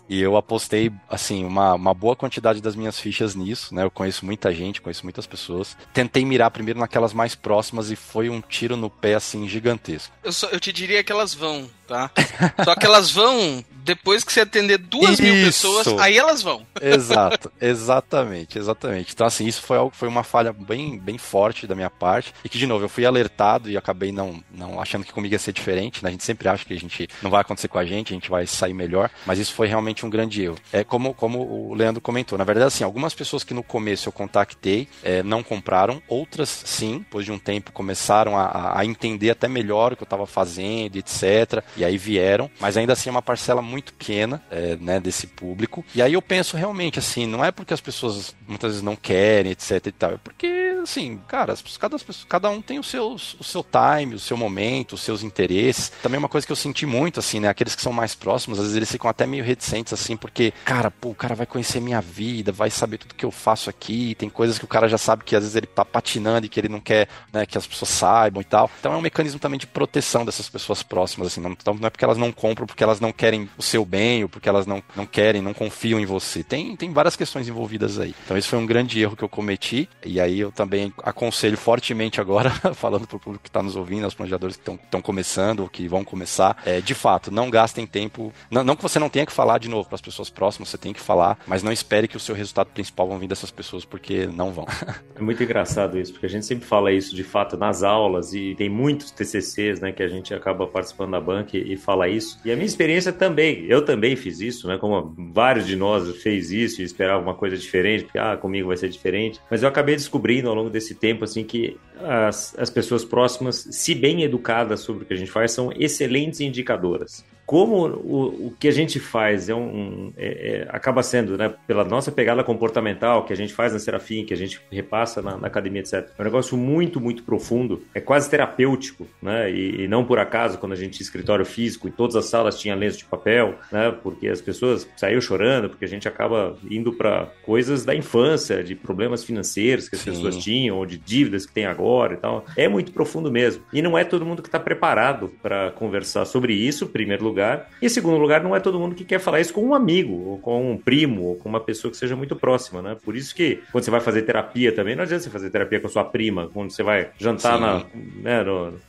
e 0.08 0.20
eu 0.20 0.36
apostei, 0.36 0.92
assim, 1.08 1.44
uma, 1.44 1.74
uma 1.74 1.94
boa 1.94 2.14
quantidade 2.14 2.60
das 2.60 2.76
minhas 2.76 2.98
fichas 2.98 3.34
nisso, 3.34 3.74
né? 3.74 3.82
Eu 3.82 3.90
conheço 3.90 4.24
muita 4.26 4.52
gente, 4.52 4.80
conheço 4.80 5.04
muitas 5.04 5.26
pessoas. 5.26 5.76
Tentei 5.92 6.24
mirar 6.24 6.50
primeiro 6.50 6.78
naquelas 6.80 7.12
mais 7.12 7.34
próximas 7.34 7.90
e 7.90 7.96
foi 7.96 8.28
um 8.28 8.40
tiro 8.40 8.76
no 8.76 8.90
pé, 8.90 9.14
assim, 9.14 9.48
gigantesco. 9.48 10.12
Eu, 10.22 10.32
só, 10.32 10.48
eu 10.48 10.60
te 10.60 10.72
diria 10.72 11.02
que 11.02 11.12
elas 11.12 11.34
vão, 11.34 11.68
tá? 11.86 12.10
Só 12.64 12.74
que 12.74 12.86
elas 12.86 13.10
vão 13.10 13.64
depois 13.84 14.22
que 14.24 14.32
você 14.32 14.40
atender 14.40 14.78
duas 14.78 15.12
isso. 15.12 15.22
mil 15.22 15.44
pessoas, 15.44 15.86
aí 15.98 16.16
elas 16.16 16.42
vão. 16.42 16.64
Exato, 16.80 17.50
exatamente, 17.60 18.58
exatamente. 18.58 19.12
Então, 19.12 19.26
assim, 19.26 19.46
isso 19.46 19.62
foi 19.62 19.76
algo 19.76 19.94
foi 19.94 20.08
uma 20.08 20.22
falha 20.22 20.52
bem, 20.52 20.98
bem 20.98 21.18
forte 21.18 21.66
da 21.66 21.74
minha 21.74 21.90
parte. 21.90 22.34
E 22.44 22.48
que, 22.48 22.58
de 22.58 22.66
novo, 22.66 22.84
eu 22.84 22.88
fui 22.88 23.04
alertado 23.04 23.70
e 23.70 23.76
acabei 23.76 24.12
não, 24.12 24.42
não 24.50 24.80
achando 24.80 25.04
que 25.04 25.12
comigo 25.12 25.34
ia 25.34 25.38
ser 25.38 25.52
diferente. 25.52 26.02
Né? 26.02 26.08
A 26.08 26.12
gente 26.12 26.24
sempre 26.24 26.48
acha 26.48 26.64
que 26.64 26.72
a 26.72 26.78
gente 26.78 27.08
não 27.20 27.30
vai 27.30 27.40
acontecer 27.40 27.68
com 27.68 27.78
a 27.78 27.84
gente, 27.84 28.12
a 28.12 28.14
gente 28.14 28.30
vai 28.30 28.46
sair 28.46 28.74
melhor. 28.74 29.10
Mas 29.26 29.38
isso 29.42 29.54
foi 29.54 29.68
realmente 29.68 30.06
um 30.06 30.10
grande 30.10 30.42
erro. 30.42 30.56
É 30.72 30.82
como, 30.84 31.14
como 31.14 31.40
o 31.40 31.74
Leandro 31.74 32.00
comentou. 32.00 32.38
Na 32.38 32.44
verdade, 32.44 32.66
assim, 32.66 32.84
algumas 32.84 33.14
pessoas 33.14 33.44
que 33.44 33.54
no 33.54 33.62
começo 33.62 34.08
eu 34.08 34.12
contactei 34.12 34.88
é, 35.02 35.22
não 35.22 35.42
compraram, 35.42 36.02
outras 36.08 36.48
sim, 36.64 36.98
depois 36.98 37.24
de 37.24 37.32
um 37.32 37.38
tempo 37.38 37.72
começaram 37.72 38.36
a, 38.36 38.78
a 38.78 38.84
entender 38.84 39.30
até 39.30 39.48
melhor 39.48 39.92
o 39.92 39.96
que 39.96 40.02
eu 40.02 40.06
estava 40.06 40.26
fazendo, 40.26 40.96
etc. 40.96 41.62
E 41.76 41.84
aí 41.84 41.98
vieram, 41.98 42.50
mas 42.60 42.76
ainda 42.76 42.92
assim 42.92 43.08
é 43.08 43.12
uma 43.12 43.22
parcela 43.22 43.60
muito 43.60 43.92
pequena, 43.92 44.42
é, 44.50 44.76
né, 44.76 45.00
desse 45.00 45.26
público. 45.26 45.84
E 45.94 46.00
aí 46.00 46.12
eu 46.12 46.22
penso 46.22 46.56
realmente 46.56 46.98
assim, 46.98 47.26
não 47.26 47.44
é 47.44 47.50
porque 47.50 47.74
as 47.74 47.80
pessoas 47.80 48.34
muitas 48.46 48.72
vezes 48.72 48.82
não 48.82 48.96
querem, 48.96 49.52
etc 49.52 49.86
e 49.86 49.92
tal, 49.92 50.12
é 50.12 50.18
porque, 50.18 50.78
assim, 50.82 51.20
cara, 51.28 51.54
cada, 51.78 51.96
cada 52.28 52.50
um 52.50 52.60
tem 52.62 52.78
o 52.78 52.82
seu, 52.82 53.12
o 53.12 53.44
seu 53.44 53.64
time, 53.64 54.14
o 54.14 54.18
seu 54.18 54.36
momento, 54.36 54.94
os 54.94 55.02
seus 55.02 55.22
interesses. 55.22 55.90
Também 56.02 56.18
uma 56.18 56.28
coisa 56.28 56.46
que 56.46 56.52
eu 56.52 56.56
senti 56.56 56.86
muito, 56.86 57.20
assim, 57.20 57.40
né, 57.40 57.48
aqueles 57.48 57.74
que 57.74 57.82
são 57.82 57.92
mais 57.92 58.14
próximos, 58.14 58.58
às 58.58 58.64
vezes 58.64 58.76
eles 58.76 58.90
ficam 58.90 59.10
até 59.10 59.26
meio 59.32 59.44
reticentes, 59.44 59.92
assim, 59.92 60.16
porque, 60.16 60.52
cara, 60.64 60.90
pô, 60.90 61.08
o 61.08 61.14
cara 61.14 61.34
vai 61.34 61.46
conhecer 61.46 61.80
minha 61.80 62.00
vida, 62.00 62.52
vai 62.52 62.70
saber 62.70 62.98
tudo 62.98 63.14
que 63.14 63.24
eu 63.24 63.30
faço 63.30 63.70
aqui, 63.70 64.14
tem 64.14 64.28
coisas 64.28 64.58
que 64.58 64.64
o 64.64 64.68
cara 64.68 64.86
já 64.88 64.98
sabe 64.98 65.24
que 65.24 65.34
às 65.34 65.42
vezes 65.42 65.56
ele 65.56 65.66
tá 65.66 65.84
patinando 65.84 66.46
e 66.46 66.48
que 66.48 66.60
ele 66.60 66.68
não 66.68 66.80
quer, 66.80 67.08
né, 67.32 67.46
que 67.46 67.56
as 67.56 67.66
pessoas 67.66 67.88
saibam 67.88 68.42
e 68.42 68.44
tal. 68.44 68.70
Então 68.78 68.92
é 68.92 68.96
um 68.96 69.00
mecanismo 69.00 69.40
também 69.40 69.58
de 69.58 69.66
proteção 69.66 70.24
dessas 70.24 70.48
pessoas 70.48 70.82
próximas, 70.82 71.28
assim, 71.28 71.40
não, 71.40 71.52
então 71.52 71.74
não 71.74 71.86
é 71.86 71.90
porque 71.90 72.04
elas 72.04 72.18
não 72.18 72.30
compram, 72.30 72.66
porque 72.66 72.84
elas 72.84 73.00
não 73.00 73.12
querem 73.12 73.48
o 73.56 73.62
seu 73.62 73.84
bem, 73.84 74.22
ou 74.22 74.28
porque 74.28 74.48
elas 74.48 74.66
não, 74.66 74.82
não 74.94 75.06
querem, 75.06 75.40
não 75.40 75.54
confiam 75.54 75.98
em 75.98 76.04
você. 76.04 76.42
Tem, 76.42 76.76
tem 76.76 76.92
várias 76.92 77.16
questões 77.16 77.48
envolvidas 77.48 77.98
aí. 77.98 78.14
Então 78.24 78.36
esse 78.36 78.48
foi 78.48 78.58
um 78.58 78.66
grande 78.66 79.00
erro 79.00 79.16
que 79.16 79.24
eu 79.24 79.28
cometi, 79.28 79.88
e 80.04 80.20
aí 80.20 80.40
eu 80.40 80.52
também 80.52 80.92
aconselho 81.02 81.56
fortemente 81.56 82.20
agora, 82.20 82.50
falando 82.74 83.06
pro 83.06 83.18
público 83.18 83.44
que 83.44 83.48
está 83.48 83.62
nos 83.62 83.76
ouvindo, 83.76 84.04
aos 84.04 84.14
planejadores 84.14 84.56
que 84.56 84.70
estão 84.70 85.00
começando, 85.00 85.60
ou 85.60 85.68
que 85.68 85.88
vão 85.88 86.04
começar, 86.04 86.60
é, 86.64 86.80
de 86.80 86.94
fato, 86.94 87.30
não 87.30 87.50
gastem 87.50 87.86
tempo, 87.86 88.32
não, 88.50 88.62
não 88.62 88.76
que 88.76 88.82
você 88.82 88.98
não 88.98 89.08
tenha 89.08 89.21
que 89.26 89.32
falar 89.32 89.58
de 89.58 89.68
novo 89.68 89.88
para 89.88 89.96
as 89.96 90.00
pessoas 90.00 90.30
próximas, 90.30 90.68
você 90.68 90.78
tem 90.78 90.92
que 90.92 91.00
falar, 91.00 91.38
mas 91.46 91.62
não 91.62 91.72
espere 91.72 92.08
que 92.08 92.16
o 92.16 92.20
seu 92.20 92.34
resultado 92.34 92.68
principal 92.68 93.08
vão 93.08 93.18
vir 93.18 93.28
dessas 93.28 93.50
pessoas, 93.50 93.84
porque 93.84 94.26
não 94.26 94.52
vão. 94.52 94.66
É 95.14 95.20
muito 95.20 95.42
engraçado 95.42 95.98
isso, 95.98 96.12
porque 96.12 96.26
a 96.26 96.28
gente 96.28 96.44
sempre 96.44 96.64
fala 96.64 96.90
isso 96.90 97.14
de 97.14 97.22
fato 97.22 97.56
nas 97.56 97.82
aulas, 97.82 98.32
e 98.34 98.54
tem 98.56 98.68
muitos 98.68 99.10
TCCs, 99.10 99.80
né, 99.80 99.92
que 99.92 100.02
a 100.02 100.08
gente 100.08 100.34
acaba 100.34 100.66
participando 100.66 101.12
da 101.12 101.20
banca 101.20 101.56
e, 101.56 101.74
e 101.74 101.76
fala 101.76 102.08
isso. 102.08 102.40
E 102.44 102.50
a 102.50 102.56
minha 102.56 102.66
experiência 102.66 103.12
também, 103.12 103.64
eu 103.66 103.84
também 103.84 104.16
fiz 104.16 104.40
isso, 104.40 104.66
né, 104.66 104.78
como 104.78 105.14
vários 105.32 105.66
de 105.66 105.76
nós 105.76 106.16
fez 106.16 106.50
isso 106.50 106.80
e 106.80 106.84
esperava 106.84 107.22
uma 107.22 107.34
coisa 107.34 107.56
diferente, 107.56 108.04
porque, 108.04 108.18
ah, 108.18 108.36
comigo 108.36 108.68
vai 108.68 108.76
ser 108.76 108.88
diferente. 108.88 109.40
Mas 109.50 109.62
eu 109.62 109.68
acabei 109.68 109.94
descobrindo 109.94 110.48
ao 110.48 110.54
longo 110.54 110.70
desse 110.70 110.94
tempo, 110.94 111.24
assim, 111.24 111.44
que 111.44 111.78
as, 112.00 112.58
as 112.58 112.70
pessoas 112.70 113.04
próximas, 113.04 113.68
se 113.70 113.94
bem 113.94 114.22
educadas 114.22 114.80
sobre 114.80 115.04
o 115.04 115.06
que 115.06 115.14
a 115.14 115.16
gente 115.16 115.30
faz, 115.30 115.52
são 115.52 115.70
excelentes 115.76 116.40
indicadoras 116.40 117.24
como 117.46 117.86
o, 117.86 118.46
o 118.46 118.54
que 118.58 118.68
a 118.68 118.72
gente 118.72 119.00
faz 119.00 119.48
é 119.48 119.54
um, 119.54 120.12
é, 120.16 120.26
é, 120.26 120.66
acaba 120.70 121.02
sendo, 121.02 121.36
né, 121.36 121.52
pela 121.66 121.84
nossa 121.84 122.10
pegada 122.10 122.42
comportamental 122.44 123.24
que 123.24 123.32
a 123.32 123.36
gente 123.36 123.52
faz 123.52 123.72
na 123.72 123.78
Serafim, 123.78 124.24
que 124.24 124.32
a 124.32 124.36
gente 124.36 124.60
repassa 124.70 125.20
na, 125.20 125.36
na 125.36 125.48
academia, 125.48 125.80
etc. 125.80 126.08
É 126.16 126.22
um 126.22 126.24
negócio 126.24 126.56
muito, 126.56 127.00
muito 127.00 127.22
profundo, 127.24 127.82
é 127.94 128.00
quase 128.00 128.30
terapêutico, 128.30 129.06
né, 129.20 129.50
e, 129.50 129.82
e, 129.82 129.88
não 129.88 130.04
por 130.04 130.18
acaso 130.18 130.58
quando 130.58 130.72
a 130.72 130.76
gente 130.76 130.92
tinha 130.92 131.04
escritório 131.04 131.44
físico 131.44 131.88
e 131.88 131.90
todas 131.90 132.16
as 132.16 132.26
salas 132.26 132.58
tinham 132.58 132.78
lenço 132.78 132.98
de 132.98 133.04
papel, 133.04 133.56
né, 133.70 133.94
porque 134.02 134.28
as 134.28 134.40
pessoas 134.40 134.88
saíram 134.96 135.20
chorando, 135.20 135.68
porque 135.68 135.84
a 135.84 135.88
gente 135.88 136.08
acaba 136.08 136.56
indo 136.70 136.92
para 136.92 137.28
coisas 137.42 137.84
da 137.84 137.94
infância, 137.94 138.62
de 138.62 138.74
problemas 138.74 139.24
financeiros 139.24 139.88
que 139.88 139.96
as 139.96 140.02
Sim. 140.02 140.12
pessoas 140.12 140.36
tinham, 140.36 140.78
ou 140.78 140.86
de 140.86 140.96
dívidas 140.96 141.44
que 141.44 141.52
tem 141.52 141.66
agora 141.66 142.14
e 142.14 142.16
tal. 142.16 142.44
É 142.56 142.68
muito 142.68 142.92
profundo 142.92 143.30
mesmo. 143.30 143.62
E 143.72 143.82
não 143.82 143.98
é 143.98 144.04
todo 144.04 144.24
mundo 144.24 144.42
que 144.42 144.48
está 144.48 144.60
preparado 144.60 145.32
para 145.42 145.70
conversar 145.72 146.24
sobre 146.24 146.54
isso, 146.54 146.86
primeiro 146.86 147.24
lugar 147.24 147.31
lugar. 147.32 147.68
E 147.80 147.88
segundo 147.88 148.18
lugar, 148.18 148.42
não 148.42 148.54
é 148.54 148.60
todo 148.60 148.78
mundo 148.78 148.94
que 148.94 149.04
quer 149.04 149.18
falar 149.18 149.40
isso 149.40 149.52
com 149.52 149.64
um 149.64 149.74
amigo, 149.74 150.12
ou 150.12 150.38
com 150.38 150.72
um 150.72 150.76
primo, 150.76 151.22
ou 151.22 151.36
com 151.36 151.48
uma 151.48 151.60
pessoa 151.60 151.90
que 151.90 151.96
seja 151.96 152.14
muito 152.14 152.36
próxima, 152.36 152.82
né? 152.82 152.96
Por 153.02 153.16
isso 153.16 153.34
que 153.34 153.60
quando 153.72 153.84
você 153.84 153.90
vai 153.90 154.00
fazer 154.00 154.22
terapia 154.22 154.72
também, 154.72 154.94
não 154.94 155.02
adianta 155.02 155.24
você 155.24 155.30
fazer 155.30 155.50
terapia 155.50 155.80
com 155.80 155.86
a 155.86 155.90
sua 155.90 156.04
prima, 156.04 156.48
quando 156.52 156.70
você 156.70 156.82
vai 156.82 157.10
jantar 157.18 157.58
na, 157.58 157.84
né, 157.94 158.44